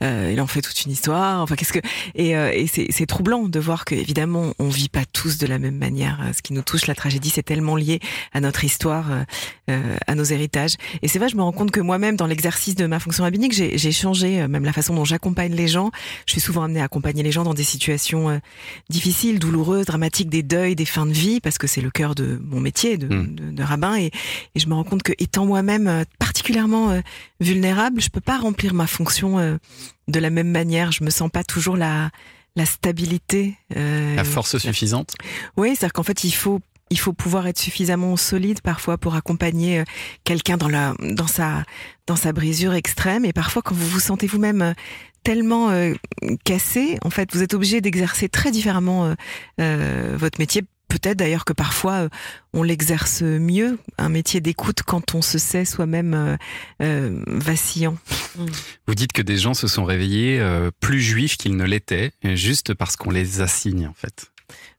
euh, 0.02 0.30
il 0.32 0.40
en 0.40 0.46
fait 0.46 0.62
toute 0.62 0.82
une 0.82 0.92
histoire. 0.92 1.42
Enfin, 1.42 1.56
qu'est-ce 1.56 1.74
que 1.74 1.80
et, 2.14 2.38
euh, 2.38 2.50
et 2.54 2.66
c'est 2.68 3.06
troublant 3.06 3.48
de 3.48 3.60
voir 3.60 3.84
que 3.84 3.94
évidemment 3.94 4.54
on 4.58 4.70
vit 4.70 4.88
pas 4.88 5.04
tous 5.12 5.36
de 5.36 5.46
la 5.46 5.58
même 5.58 5.76
manière. 5.76 6.18
Ce 6.34 6.40
qui 6.40 6.54
nous 6.54 6.62
touche, 6.62 6.86
la 6.86 6.94
tragédie, 6.94 7.28
c'est 7.28 7.42
tellement 7.42 7.76
lié 7.76 8.00
à 8.32 8.40
notre 8.40 8.64
histoire. 8.64 9.04
Euh, 9.90 9.94
euh, 9.94 9.96
à 10.06 10.14
nos 10.14 10.24
héritages. 10.24 10.74
Et 11.02 11.08
c'est 11.08 11.18
vrai, 11.18 11.28
je 11.28 11.36
me 11.36 11.42
rends 11.42 11.52
compte 11.52 11.70
que 11.70 11.80
moi-même, 11.80 12.16
dans 12.16 12.26
l'exercice 12.26 12.74
de 12.74 12.86
ma 12.86 13.00
fonction 13.00 13.24
rabbinique, 13.24 13.52
j'ai 13.52 13.92
changé 13.92 14.46
même 14.48 14.64
la 14.64 14.72
façon 14.72 14.94
dont 14.94 15.04
j'accompagne 15.04 15.54
les 15.54 15.68
gens. 15.68 15.90
Je 16.26 16.32
suis 16.32 16.40
souvent 16.40 16.62
amenée 16.62 16.80
à 16.80 16.84
accompagner 16.84 17.22
les 17.22 17.32
gens 17.32 17.44
dans 17.44 17.54
des 17.54 17.64
situations 17.64 18.40
difficiles, 18.88 19.38
douloureuses, 19.38 19.86
dramatiques, 19.86 20.28
des 20.28 20.42
deuils, 20.42 20.74
des 20.74 20.84
fins 20.84 21.06
de 21.06 21.12
vie, 21.12 21.40
parce 21.40 21.58
que 21.58 21.66
c'est 21.66 21.80
le 21.80 21.90
cœur 21.90 22.14
de 22.14 22.40
mon 22.44 22.60
métier 22.60 22.96
de, 22.96 23.08
Hmm. 23.08 23.34
de, 23.34 23.50
de 23.50 23.62
rabbin. 23.62 23.96
Et, 23.96 24.10
et 24.54 24.60
je 24.60 24.66
me 24.68 24.74
rends 24.74 24.84
compte 24.84 25.02
que 25.02 25.12
étant 25.18 25.46
moi-même 25.46 26.04
particulièrement 26.18 27.00
vulnérable, 27.40 28.00
je 28.00 28.08
peux 28.08 28.20
pas 28.20 28.38
remplir 28.38 28.74
ma 28.74 28.86
fonction 28.86 29.58
de 30.08 30.18
la 30.20 30.30
même 30.30 30.50
manière. 30.50 30.92
Je 30.92 31.04
me 31.04 31.10
sens 31.10 31.30
pas 31.30 31.44
toujours 31.44 31.76
la 31.76 32.10
la 32.56 32.66
stabilité. 32.66 33.54
Euh, 33.76 34.16
la 34.16 34.24
force 34.24 34.58
suffisante 34.58 35.14
Oui, 35.56 35.70
c'est-à-dire 35.70 35.92
qu'en 35.92 36.02
fait, 36.02 36.24
il 36.24 36.32
faut 36.32 36.60
il 36.90 36.98
faut 36.98 37.12
pouvoir 37.12 37.46
être 37.46 37.58
suffisamment 37.58 38.16
solide 38.16 38.60
parfois 38.62 38.98
pour 38.98 39.14
accompagner 39.14 39.84
quelqu'un 40.24 40.56
dans 40.56 40.68
la 40.68 40.94
dans 41.00 41.26
sa 41.26 41.64
dans 42.06 42.16
sa 42.16 42.32
brisure 42.32 42.74
extrême 42.74 43.24
et 43.24 43.32
parfois 43.32 43.62
quand 43.62 43.74
vous 43.74 43.86
vous 43.86 44.00
sentez 44.00 44.26
vous-même 44.26 44.74
tellement 45.22 45.70
euh, 45.70 45.94
cassé, 46.44 46.98
en 47.02 47.10
fait, 47.10 47.32
vous 47.34 47.42
êtes 47.42 47.54
obligé 47.54 47.80
d'exercer 47.80 48.28
très 48.28 48.50
différemment 48.50 49.06
euh, 49.06 49.14
euh, 49.60 50.16
votre 50.18 50.40
métier. 50.40 50.62
Peut-être 50.88 51.18
d'ailleurs 51.18 51.44
que 51.44 51.52
parfois 51.52 52.08
on 52.52 52.64
l'exerce 52.64 53.22
mieux, 53.22 53.78
un 53.96 54.08
métier 54.08 54.40
d'écoute 54.40 54.82
quand 54.84 55.14
on 55.14 55.22
se 55.22 55.38
sait 55.38 55.64
soi-même 55.64 56.36
vacillant. 56.80 57.96
Vous 58.88 58.96
dites 58.96 59.12
que 59.12 59.22
des 59.22 59.36
gens 59.36 59.54
se 59.54 59.68
sont 59.68 59.84
réveillés 59.84 60.44
plus 60.80 61.00
juifs 61.00 61.36
qu'ils 61.36 61.56
ne 61.56 61.64
l'étaient, 61.64 62.10
juste 62.24 62.74
parce 62.74 62.96
qu'on 62.96 63.12
les 63.12 63.40
assigne 63.40 63.86
en 63.86 63.94
fait. 63.94 64.29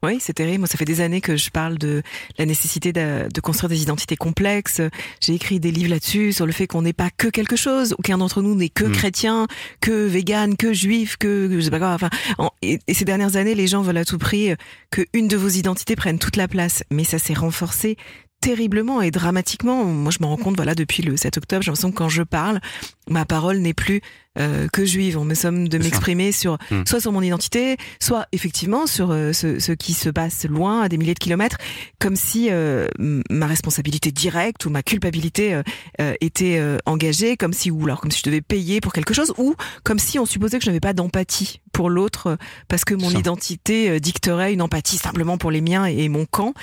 Oui, 0.04 0.18
c'est 0.20 0.34
terrible. 0.34 0.60
Moi, 0.60 0.68
ça 0.68 0.78
fait 0.78 0.86
des 0.86 1.02
années 1.02 1.22
que 1.22 1.36
je 1.36 1.50
parle 1.50 1.78
de 1.78 2.02
la 2.38 2.46
nécessité 2.46 2.92
de, 2.92 3.28
de 3.32 3.42
construire 3.42 3.70
des 3.70 3.82
identités 3.82 4.16
complexes. 4.16 4.82
J'ai 5.20 5.34
écrit 5.34 5.60
des 5.60 5.72
livres 5.72 5.90
là-dessus 5.90 6.34
sur 6.34 6.46
le 6.46 6.52
fait 6.52 6.68
qu'on 6.68 6.82
n'est 6.82 6.94
pas 6.94 7.10
que 7.16 7.28
quelque 7.28 7.56
chose. 7.56 7.96
Aucun 7.98 8.18
d'entre 8.18 8.42
nous 8.42 8.56
n'est 8.56 8.70
que 8.70 8.86
mmh. 8.86 8.92
chrétien, 8.92 9.48
que 9.80 10.08
vegan, 10.08 10.58
que 10.58 10.74
juif, 10.74 11.18
que 11.18 11.50
je 11.52 11.62
sais 11.62 11.72
pas 11.72 11.80
quoi. 11.80 11.94
Enfin, 11.94 12.10
en, 12.38 12.50
et, 12.62 12.80
et, 12.88 12.94
ces 12.94 13.06
dernières 13.06 13.36
années, 13.36 13.56
les 13.56 13.68
gens 13.68 13.82
veulent 13.82 13.98
à 13.98 14.06
tout 14.06 14.18
prix 14.18 14.56
que 14.90 15.06
une 15.14 15.28
de 15.28 15.38
vos 15.38 15.50
identités 15.50 15.96
prenne 15.96 16.20
toute 16.20 16.36
la 16.36 16.48
place. 16.48 16.84
Mais 16.92 17.04
ça 17.04 17.20
s'est 17.20 17.34
renforcé 17.34 17.98
terriblement 18.42 19.02
et 19.02 19.12
dramatiquement. 19.12 19.86
Moi, 19.86 20.12
je 20.12 20.18
me 20.20 20.26
rends 20.26 20.38
compte, 20.38 20.56
voilà, 20.56 20.76
depuis 20.76 21.04
le 21.04 21.16
7 21.16 21.38
octobre, 21.38 21.62
j'ai 21.62 21.70
l'impression 21.70 21.92
que 21.92 21.98
quand 21.98 22.10
je 22.10 22.24
parle, 22.24 22.60
ma 23.08 23.24
parole 23.24 23.60
n'est 23.60 23.76
plus 23.76 24.02
euh, 24.40 24.68
que 24.72 24.86
juive. 24.86 25.18
On 25.18 25.26
me 25.26 25.34
somme 25.34 25.68
de 25.68 25.78
m'exprimer 25.78 26.32
sur 26.32 26.58
Hmm. 26.70 26.76
mmh. 26.82 26.86
soit 26.86 27.02
sur 27.02 27.12
mon 27.12 27.22
identité, 27.22 27.78
soit 28.00 28.28
effectivement 28.32 28.88
sur 28.88 29.12
euh, 29.12 29.34
ce, 29.34 29.60
ce, 29.60 29.72
qui 29.72 29.94
se 29.94 30.10
passe 30.10 30.46
loin, 30.46 30.82
à 30.82 30.90
des 30.90 30.98
milliers 30.98 31.14
de 31.14 31.20
kilomètres, 31.20 31.58
comme 32.00 32.16
si 32.16 32.48
euh, 32.50 32.88
ma 32.98 33.48
responsabilité 33.48 34.12
directe 34.12 34.66
ou 34.66 34.70
ma 34.70 34.84
culpabilité 34.84 35.62
euh, 36.00 36.14
était 36.22 36.62
engagée, 36.86 37.38
comme 37.38 37.54
si 37.54 37.72
ou 37.72 37.84
alors 37.86 38.00
comme 38.02 38.12
si 38.12 38.20
je 38.20 38.30
devais 38.30 38.42
payer 38.42 38.82
pour 38.82 38.94
quelque 38.94 39.14
chose, 39.14 39.34
ou 39.38 39.56
comme 39.84 40.00
si 40.00 40.20
on 40.20 40.26
supposait 40.26 40.60
que 40.60 40.64
je 40.66 40.70
n'avais 40.70 40.80
pas 40.80 40.94
d'empathie 40.94 41.62
pour 41.72 41.90
l'autre 41.90 42.38
parce 42.68 42.86
que 42.86 42.94
mon 42.94 43.10
Ça. 43.10 43.18
identité 43.20 44.00
dicterait 44.00 44.54
une 44.54 44.62
empathie 44.62 44.98
simplement 44.98 45.38
pour 45.38 45.52
les 45.52 45.62
miens 45.62 45.86
et 45.86 46.10
mon 46.10 46.26
camp. 46.26 46.54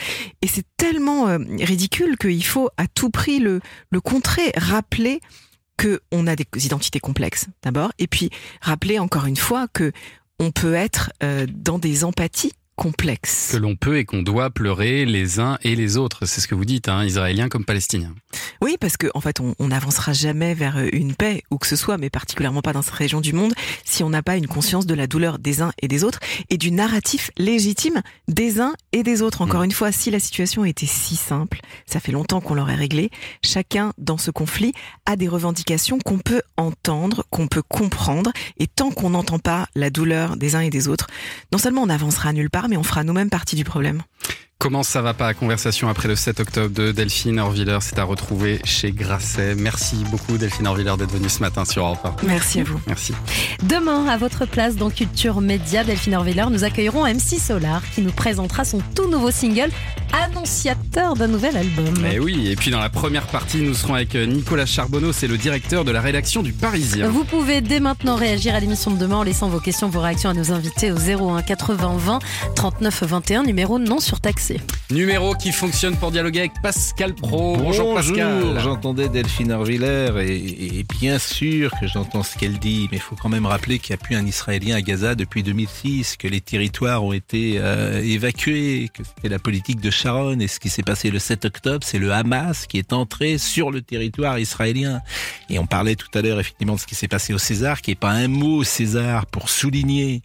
Et 0.42 0.48
c'est 0.48 0.66
tellement 0.76 1.24
ridicule 1.60 2.16
qu'il 2.18 2.44
faut 2.44 2.68
à 2.76 2.86
tout 2.86 3.10
prix 3.10 3.40
le, 3.40 3.60
le 3.90 4.00
contrer, 4.00 4.52
rappeler 4.56 5.20
que 5.78 6.02
on 6.12 6.26
a 6.26 6.36
des 6.36 6.46
identités 6.66 7.00
complexes 7.00 7.46
d'abord, 7.62 7.92
et 7.98 8.06
puis 8.06 8.28
rappeler 8.60 8.98
encore 8.98 9.24
une 9.24 9.36
fois 9.36 9.66
que 9.68 9.92
on 10.38 10.50
peut 10.50 10.74
être 10.74 11.10
euh, 11.22 11.46
dans 11.50 11.78
des 11.78 12.04
empathies 12.04 12.52
Que 13.52 13.58
l'on 13.58 13.76
peut 13.76 13.98
et 13.98 14.04
qu'on 14.04 14.22
doit 14.22 14.50
pleurer 14.50 15.04
les 15.04 15.40
uns 15.40 15.58
et 15.62 15.74
les 15.74 15.96
autres. 15.96 16.26
C'est 16.26 16.40
ce 16.40 16.48
que 16.48 16.54
vous 16.54 16.64
dites, 16.64 16.88
hein, 16.88 17.04
israéliens 17.04 17.48
comme 17.48 17.64
palestiniens. 17.64 18.14
Oui, 18.62 18.76
parce 18.80 18.96
que 18.96 19.08
en 19.14 19.20
fait, 19.20 19.40
on 19.40 19.68
n'avancera 19.68 20.12
jamais 20.12 20.54
vers 20.54 20.78
une 20.92 21.14
paix, 21.14 21.42
où 21.50 21.58
que 21.58 21.66
ce 21.66 21.76
soit, 21.76 21.98
mais 21.98 22.10
particulièrement 22.10 22.62
pas 22.62 22.72
dans 22.72 22.82
cette 22.82 22.94
région 22.94 23.20
du 23.20 23.32
monde, 23.32 23.52
si 23.84 24.02
on 24.02 24.10
n'a 24.10 24.22
pas 24.22 24.36
une 24.36 24.46
conscience 24.46 24.86
de 24.86 24.94
la 24.94 25.06
douleur 25.06 25.38
des 25.38 25.60
uns 25.60 25.72
et 25.82 25.88
des 25.88 26.04
autres, 26.04 26.20
et 26.50 26.56
du 26.56 26.70
narratif 26.70 27.30
légitime 27.36 28.02
des 28.28 28.60
uns 28.60 28.74
et 28.92 29.02
des 29.02 29.22
autres. 29.22 29.42
Encore 29.42 29.60
mmh. 29.60 29.64
une 29.66 29.72
fois, 29.72 29.92
si 29.92 30.10
la 30.10 30.20
situation 30.20 30.64
était 30.64 30.86
si 30.86 31.16
simple, 31.16 31.60
ça 31.86 32.00
fait 32.00 32.12
longtemps 32.12 32.40
qu'on 32.40 32.54
l'aurait 32.54 32.74
réglé, 32.74 33.10
chacun 33.42 33.92
dans 33.98 34.18
ce 34.18 34.30
conflit 34.30 34.72
a 35.06 35.16
des 35.16 35.28
revendications 35.28 35.98
qu'on 35.98 36.18
peut 36.18 36.42
entendre, 36.56 37.24
qu'on 37.30 37.48
peut 37.48 37.62
comprendre, 37.62 38.32
et 38.58 38.66
tant 38.66 38.90
qu'on 38.90 39.10
n'entend 39.10 39.38
pas 39.38 39.68
la 39.74 39.90
douleur 39.90 40.36
des 40.36 40.54
uns 40.54 40.60
et 40.60 40.70
des 40.70 40.88
autres, 40.88 41.08
non 41.52 41.58
seulement 41.58 41.82
on 41.82 41.86
n'avancera 41.86 42.32
nulle 42.32 42.50
part, 42.50 42.67
mais 42.68 42.76
on 42.76 42.82
fera 42.82 43.04
nous-mêmes 43.04 43.30
partie 43.30 43.56
du 43.56 43.64
problème. 43.64 44.02
Comment 44.60 44.82
ça 44.82 45.02
va 45.02 45.14
pas 45.14 45.34
Conversation 45.34 45.88
après 45.88 46.08
le 46.08 46.16
7 46.16 46.40
octobre 46.40 46.74
de 46.74 46.90
Delphine 46.90 47.38
Orviller, 47.38 47.78
c'est 47.80 48.00
à 48.00 48.02
retrouver 48.02 48.60
chez 48.64 48.90
Grasset. 48.90 49.54
Merci 49.54 50.04
beaucoup 50.10 50.36
Delphine 50.36 50.66
Orviller 50.66 50.94
d'être 50.98 51.12
venue 51.12 51.28
ce 51.28 51.38
matin 51.38 51.64
sur 51.64 51.84
Europe 51.84 52.00
1. 52.04 52.26
Merci 52.26 52.62
à 52.62 52.64
vous. 52.64 52.80
Merci. 52.88 53.14
Demain, 53.62 54.08
à 54.08 54.16
votre 54.16 54.46
place 54.46 54.74
dans 54.74 54.90
Culture 54.90 55.40
Média, 55.40 55.84
Delphine 55.84 56.16
Orviller, 56.16 56.46
nous 56.50 56.64
accueillerons 56.64 57.06
MC 57.06 57.38
Solar 57.38 57.82
qui 57.94 58.02
nous 58.02 58.10
présentera 58.10 58.64
son 58.64 58.80
tout 58.96 59.08
nouveau 59.08 59.30
single, 59.30 59.70
annonciateur 60.24 61.14
d'un 61.14 61.28
nouvel 61.28 61.56
album. 61.56 62.04
Et 62.10 62.18
oui, 62.18 62.48
et 62.48 62.56
puis 62.56 62.72
dans 62.72 62.80
la 62.80 62.90
première 62.90 63.28
partie, 63.28 63.58
nous 63.58 63.74
serons 63.74 63.94
avec 63.94 64.16
Nicolas 64.16 64.66
Charbonneau, 64.66 65.12
c'est 65.12 65.28
le 65.28 65.38
directeur 65.38 65.84
de 65.84 65.92
la 65.92 66.00
rédaction 66.00 66.42
du 66.42 66.52
Parisien. 66.52 67.08
Vous 67.08 67.22
pouvez 67.22 67.60
dès 67.60 67.78
maintenant 67.78 68.16
réagir 68.16 68.56
à 68.56 68.60
l'émission 68.60 68.90
de 68.90 68.98
demain 68.98 69.18
en 69.18 69.22
laissant 69.22 69.48
vos 69.48 69.60
questions, 69.60 69.88
vos 69.88 70.00
réactions 70.00 70.30
à 70.30 70.34
nos 70.34 70.50
invités 70.50 70.90
au 70.90 70.96
01 70.96 71.42
80 71.42 71.94
20 71.96 72.18
39 72.56 73.02
21, 73.04 73.42
numéro 73.44 73.78
non 73.78 74.00
surtaxé. 74.00 74.47
Numéro 74.90 75.34
qui 75.34 75.52
fonctionne 75.52 75.96
pour 75.96 76.10
dialoguer 76.10 76.40
avec 76.40 76.52
Pascal 76.62 77.14
Pro. 77.14 77.56
Bonjour, 77.56 77.94
Bonjour 77.94 78.16
Pascal. 78.16 78.60
J'entendais 78.62 79.08
Delphine 79.08 79.52
Orviller 79.52 80.10
et, 80.20 80.78
et, 80.78 80.84
bien 80.98 81.18
sûr 81.18 81.72
que 81.78 81.86
j'entends 81.86 82.22
ce 82.22 82.38
qu'elle 82.38 82.58
dit, 82.58 82.88
mais 82.90 82.96
il 82.96 83.02
faut 83.02 83.16
quand 83.16 83.28
même 83.28 83.46
rappeler 83.46 83.78
qu'il 83.78 83.94
n'y 83.94 84.00
a 84.00 84.04
plus 84.04 84.16
un 84.16 84.24
Israélien 84.24 84.76
à 84.76 84.80
Gaza 84.80 85.14
depuis 85.14 85.42
2006, 85.42 86.16
que 86.16 86.26
les 86.26 86.40
territoires 86.40 87.04
ont 87.04 87.12
été 87.12 87.56
euh, 87.58 88.02
évacués, 88.02 88.88
que 88.92 89.02
c'était 89.04 89.28
la 89.28 89.38
politique 89.38 89.80
de 89.80 89.90
Sharon 89.90 90.40
et 90.40 90.48
ce 90.48 90.58
qui 90.58 90.70
s'est 90.70 90.82
passé 90.82 91.10
le 91.10 91.18
7 91.18 91.44
octobre, 91.44 91.84
c'est 91.86 91.98
le 91.98 92.12
Hamas 92.12 92.66
qui 92.66 92.78
est 92.78 92.92
entré 92.92 93.38
sur 93.38 93.70
le 93.70 93.82
territoire 93.82 94.38
israélien. 94.38 95.00
Et 95.50 95.58
on 95.58 95.66
parlait 95.66 95.96
tout 95.96 96.08
à 96.14 96.22
l'heure 96.22 96.40
effectivement 96.40 96.74
de 96.74 96.80
ce 96.80 96.86
qui 96.86 96.94
s'est 96.94 97.08
passé 97.08 97.34
au 97.34 97.38
César, 97.38 97.82
qui 97.82 97.90
n'est 97.90 97.96
pas 97.96 98.12
un 98.12 98.28
mot 98.28 98.64
César 98.64 99.26
pour 99.26 99.50
souligner 99.50 100.22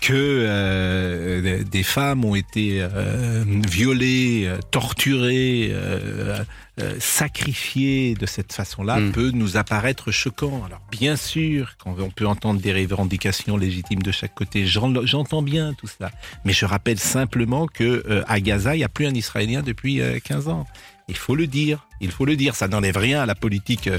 que 0.00 0.12
euh, 0.14 1.62
des 1.62 1.82
femmes 1.82 2.24
ont 2.24 2.34
été 2.34 2.78
euh, 2.80 3.43
violées, 3.46 4.50
torturées, 4.70 5.68
euh, 5.72 6.42
euh, 6.80 6.94
sacrifiées 6.98 8.14
de 8.14 8.26
cette 8.26 8.52
façon-là 8.52 8.98
Mm. 9.00 9.12
peut 9.12 9.30
nous 9.30 9.56
apparaître 9.56 10.10
choquant. 10.10 10.62
Alors 10.66 10.80
bien 10.90 11.16
sûr, 11.16 11.74
quand 11.78 11.96
on 12.00 12.10
peut 12.10 12.26
entendre 12.26 12.60
des 12.60 12.72
revendications 12.72 13.56
légitimes 13.56 14.02
de 14.02 14.10
chaque 14.12 14.34
côté, 14.34 14.66
j'en- 14.66 15.04
j'entends 15.06 15.42
bien 15.42 15.74
tout 15.74 15.86
cela. 15.86 16.10
Mais 16.44 16.52
je 16.52 16.64
rappelle 16.64 16.98
simplement 16.98 17.66
que 17.66 18.04
euh, 18.08 18.22
à 18.26 18.40
Gaza, 18.40 18.74
il 18.74 18.78
n'y 18.78 18.84
a 18.84 18.88
plus 18.88 19.06
un 19.06 19.14
Israélien 19.14 19.62
depuis 19.62 20.00
euh, 20.00 20.18
15 20.22 20.48
ans. 20.48 20.66
Il 21.08 21.16
faut 21.16 21.34
le 21.36 21.46
dire, 21.46 21.86
il 22.00 22.10
faut 22.10 22.24
le 22.24 22.34
dire. 22.34 22.54
Ça 22.56 22.66
n'enlève 22.66 22.96
rien 22.96 23.20
à 23.22 23.26
la 23.26 23.34
politique 23.34 23.88
euh, 23.88 23.98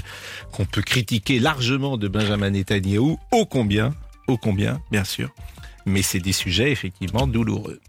qu'on 0.51 0.65
peut 0.65 0.81
critiquer 0.81 1.39
largement 1.39 1.97
de 1.97 2.07
Benjamin 2.07 2.49
Netanyahou, 2.49 3.19
ô 3.31 3.45
combien, 3.45 3.93
ô 4.27 4.37
combien, 4.37 4.81
bien 4.91 5.03
sûr. 5.03 5.29
Mais 5.85 6.01
c'est 6.01 6.19
des 6.19 6.31
sujets 6.33 6.71
effectivement 6.71 7.27
douloureux 7.27 7.79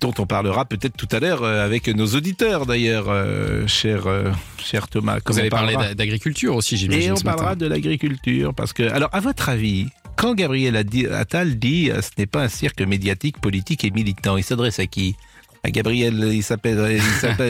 dont 0.00 0.14
on 0.18 0.26
parlera 0.26 0.64
peut-être 0.64 0.96
tout 0.96 1.08
à 1.12 1.20
l'heure 1.20 1.42
euh, 1.42 1.64
avec 1.64 1.88
nos 1.88 2.06
auditeurs 2.06 2.66
d'ailleurs, 2.66 3.06
euh, 3.08 3.66
cher, 3.66 4.06
euh, 4.06 4.30
cher 4.62 4.88
Thomas. 4.88 5.18
Vous 5.24 5.34
on 5.36 5.38
allez 5.38 5.50
parler 5.50 5.76
d'agriculture 5.94 6.54
aussi, 6.54 6.74
Et 6.74 6.78
j'imagine. 6.78 7.12
on 7.12 7.16
ce 7.16 7.24
parlera 7.24 7.50
matin. 7.50 7.56
de 7.56 7.66
l'agriculture 7.66 8.54
parce 8.54 8.72
que, 8.72 8.82
alors, 8.82 9.10
à 9.12 9.20
votre 9.20 9.48
avis, 9.48 9.86
quand 10.16 10.34
Gabriel 10.34 10.76
Attal 11.12 11.58
dit 11.58 11.90
ce 12.00 12.10
n'est 12.18 12.26
pas 12.26 12.42
un 12.42 12.48
cirque 12.48 12.80
médiatique, 12.80 13.40
politique 13.40 13.84
et 13.84 13.90
militant, 13.90 14.36
il 14.36 14.44
s'adresse 14.44 14.78
à 14.78 14.86
qui? 14.86 15.16
À 15.64 15.70
Gabriel, 15.70 16.30
il 16.32 16.42
s'appelle, 16.42 16.78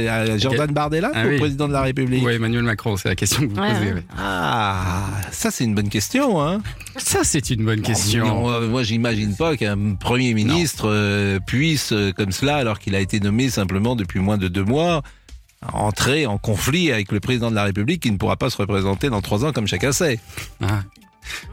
à 0.09 0.39
Jordan 0.39 0.71
Bardella, 0.73 1.11
Ah 1.15 1.25
oui. 1.27 1.39
président 1.39 1.69
de 1.69 1.75
la 1.75 1.83
République. 1.83 2.25
Oui, 2.25 2.33
Emmanuel 2.33 2.63
Macron, 2.63 2.97
c'est 2.97 3.09
la 3.09 3.15
question 3.15 3.43
que 3.43 3.53
vous 3.53 3.61
Ouais, 3.61 3.69
posez. 3.73 3.85
ouais. 3.87 3.93
oui. 3.97 4.03
Ah, 4.19 5.05
ça 5.31 5.51
c'est 5.51 5.65
une 5.65 5.75
bonne 5.75 5.91
question, 5.91 6.41
hein. 6.43 6.63
Ça, 6.97 7.21
c'est 7.23 7.51
une 7.51 7.65
bonne 7.65 7.83
question. 7.83 8.27
Non, 8.27 8.51
euh, 8.51 8.67
moi, 8.67 8.83
j'imagine 8.83 9.37
pas 9.37 9.57
qu'un 9.57 9.95
premier 9.95 10.33
ministre 10.35 10.89
euh, 10.89 11.39
puisse, 11.47 11.93
euh, 11.93 12.13
comme 12.13 12.33
cela, 12.33 12.57
alors 12.57 12.79
qu'il 12.79 12.95
a 12.95 13.01
été 13.01 13.21
nommé 13.21 13.51
simplement 13.51 13.95
depuis 13.95 14.21
moins 14.21 14.39
de 14.39 14.49
deux 14.49 14.65
mois, 14.65 15.03
entrer 15.73 16.27
en 16.27 16.39
conflit 16.39 16.91
avec 16.93 17.13
le 17.13 17.21
président 17.21 17.51
de 17.51 17.57
la 17.57 17.65
République 17.65 18.03
qui 18.03 18.11
ne 18.11 18.17
pourra 18.17 18.37
pas 18.37 18.49
se 18.49 18.57
représenter 18.57 19.11
dans 19.11 19.21
trois 19.21 19.45
ans, 19.45 19.53
comme 19.53 19.67
chacun 19.69 19.93
sait. 19.93 20.19
Ah. 20.63 20.81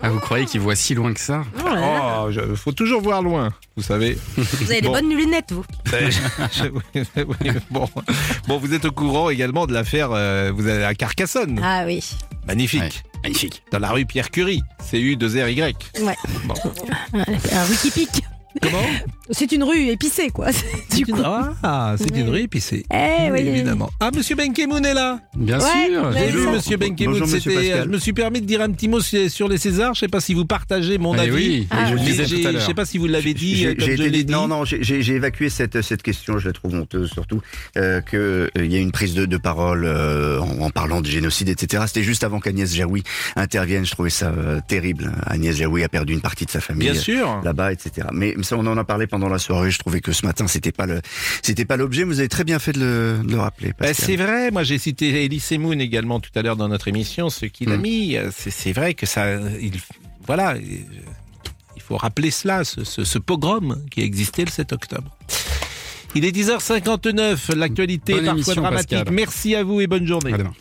Ah, 0.01 0.09
vous 0.09 0.19
croyez 0.19 0.45
qu'il 0.45 0.61
voit 0.61 0.76
si 0.76 0.93
loin 0.95 1.13
que 1.13 1.19
ça 1.19 1.43
Oh, 1.65 2.28
je- 2.32 2.55
faut 2.55 2.71
toujours 2.71 3.01
voir 3.01 3.21
loin, 3.21 3.51
vous 3.76 3.84
savez. 3.84 4.17
Vous 4.38 4.71
avez 4.71 4.82
Bon. 4.82 4.93
les 4.93 5.01
bonnes 5.01 5.15
lunettes, 5.17 5.51
vous. 5.51 5.65
Ben, 5.91 6.09
je- 6.11 6.63
oui, 6.69 7.03
oui, 7.15 7.51
bon. 7.71 7.88
bon, 8.47 8.57
vous 8.57 8.73
êtes 8.73 8.86
au 8.86 8.91
courant 8.91 9.30
également 9.30 9.65
de 9.67 9.73
l'affaire, 9.73 10.09
euh, 10.11 10.51
vous 10.55 10.67
avez 10.67 10.84
à 10.86 10.93
Carcassonne. 10.95 11.59
Ah 11.63 11.84
oui. 11.86 12.03
Magnifique. 12.47 13.03
Magnifique. 13.23 13.63
Dans 13.71 13.80
la 13.80 13.89
rue 13.91 14.05
Pierre 14.05 14.30
Curie, 14.30 14.61
CU 14.91 15.15
2 15.15 15.43
RY. 15.43 15.61
Ouais. 16.01 16.15
Bon. 16.45 16.53
Un 17.13 17.65
Wikipic. 17.69 18.23
Comment? 18.61 18.86
C'est 19.32 19.51
une 19.51 19.63
rue 19.63 19.88
épicée, 19.89 20.30
quoi. 20.30 20.47
C'est 20.89 20.99
une... 21.07 21.23
Ah, 21.63 21.95
c'est 21.97 22.15
une 22.15 22.30
rue 22.30 22.41
épicée. 22.41 22.86
Eh 22.93 23.30
oui. 23.32 23.39
Évidemment. 23.39 23.89
Ah, 23.99 24.09
monsieur 24.15 24.36
Benkemoun 24.36 24.86
est 24.86 24.93
là 24.93 25.19
Bien 25.36 25.59
Ouais, 25.59 25.65
sûr. 25.89 26.11
J'ai 26.13 26.28
vu 26.28 26.47
monsieur 26.47 26.78
Benkemoun, 26.78 27.19
Bonjour, 27.19 27.28
monsieur. 27.28 27.53
Pascal. 27.53 27.84
Je 27.86 27.89
me 27.89 27.97
suis 27.97 28.13
permis 28.13 28.39
de 28.39 28.45
dire 28.45 28.61
un 28.61 28.71
petit 28.71 28.88
mot 28.88 29.01
sur 29.01 29.49
les 29.49 29.57
Césars. 29.57 29.93
Je 29.93 30.01
sais 30.01 30.07
pas 30.07 30.21
si 30.21 30.34
vous 30.34 30.45
partagez 30.45 30.97
mon 30.97 31.13
Eh 31.15 31.19
avis. 31.21 31.32
oui, 31.34 31.67
Ah, 31.69 31.86
je 31.91 31.95
tout 31.95 32.47
à 32.47 32.51
l'heure. 32.51 32.61
sais 32.61 32.73
pas 32.73 32.86
si 32.86 32.97
vous 32.97 33.07
l'avez 33.07 33.34
dit, 33.34 33.65
euh, 33.65 33.73
je 33.78 33.91
dit-. 34.09 34.26
Non, 34.26 34.47
non, 34.47 34.63
j'ai- 34.63 35.15
évacué 35.15 35.49
cette, 35.49 35.82
cette 35.82 36.01
question, 36.03 36.38
je 36.39 36.47
la 36.47 36.53
trouve 36.53 36.76
honteuse 36.76 37.09
surtout, 37.11 37.41
euh, 37.78 37.99
que 38.01 38.49
euh, 38.57 38.63
il 38.65 38.71
y 38.71 38.76
a 38.76 38.80
une 38.80 38.91
prise 38.91 39.13
de, 39.15 39.26
de 39.26 39.38
parole 39.38 39.84
euh, 39.86 40.39
en, 40.39 40.61
en 40.61 40.69
parlant 40.69 41.01
de 41.01 41.07
génocide, 41.07 41.49
etc. 41.49 41.84
C'était 41.88 42.03
juste 42.03 42.23
avant 42.23 42.39
qu'Agnès 42.39 42.73
Jaoui 42.73 43.03
intervienne, 43.36 43.86
je 43.86 43.91
trouvais 43.91 44.09
ça 44.09 44.28
euh, 44.28 44.59
terrible. 44.67 45.11
Agnès 45.26 45.55
Jaoui 45.57 45.84
a 45.84 45.89
perdu 45.89 46.13
une 46.13 46.21
partie 46.21 46.45
de 46.45 46.51
sa 46.51 46.61
famille. 46.61 46.89
Bien 46.91 46.99
sûr. 46.99 47.41
Là-bas, 47.43 47.71
etc. 47.73 48.07
Mais 48.13 48.34
ça, 48.43 48.55
on 48.57 48.65
en 48.65 48.78
a 48.78 48.84
parlé 48.84 49.07
pendant 49.16 49.30
la 49.30 49.39
soirée. 49.39 49.72
Je 49.72 49.80
trouvais 49.80 50.01
que 50.01 50.11
ce 50.11 50.26
matin, 50.26 50.45
c'était 50.47 50.72
pas 50.74 50.86
le, 50.86 51.01
c'était 51.41 51.63
pas 51.66 51.78
l'objet. 51.78 52.03
mais 52.03 52.13
Vous 52.13 52.20
avez 52.20 52.28
très 52.30 52.43
bien 52.43 52.59
fait 52.59 52.74
de 52.74 52.80
le, 52.80 53.20
de 53.24 53.32
le 53.32 53.39
rappeler. 53.39 53.72
Pascal. 53.74 53.95
c'est 54.05 54.16
vrai, 54.18 54.51
moi 54.51 54.63
j'ai 54.63 54.78
cité 54.78 55.24
Elie 55.26 55.39
Semoun 55.39 55.80
également 55.80 56.20
tout 56.20 56.32
à 56.36 56.41
l'heure 56.41 56.57
dans 56.57 56.68
notre 56.68 56.88
émission, 56.89 57.30
ce 57.30 57.45
qu'il 57.45 57.72
a 57.72 57.78
Mm. 57.78 57.82
mis. 57.82 58.18
C'est 58.38 58.74
vrai 58.74 58.93
que 58.93 59.05
ça, 59.05 59.36
il, 59.61 59.74
voilà, 60.28 60.55
il 60.57 61.82
faut 61.82 61.97
rappeler 61.97 62.32
cela, 62.32 62.63
ce, 62.66 62.84
ce, 62.84 63.03
ce 63.05 63.20
pogrom 63.20 63.84
qui 63.91 64.01
a 64.01 64.03
existé 64.03 64.43
le 64.43 64.51
7 64.51 64.74
octobre. 64.74 65.16
Il 66.16 66.24
est 66.26 66.32
10h59, 66.36 67.53
l'actualité 67.55 68.13
parfois 68.16 68.34
émission, 68.34 68.61
dramatique. 68.61 68.89
Pascal. 68.91 69.13
Merci 69.13 69.53
à 69.55 69.63
vous 69.63 69.82
et 69.82 69.88
bonne 69.88 70.07
journée. 70.07 70.34
À 70.34 70.38
demain. 70.38 70.53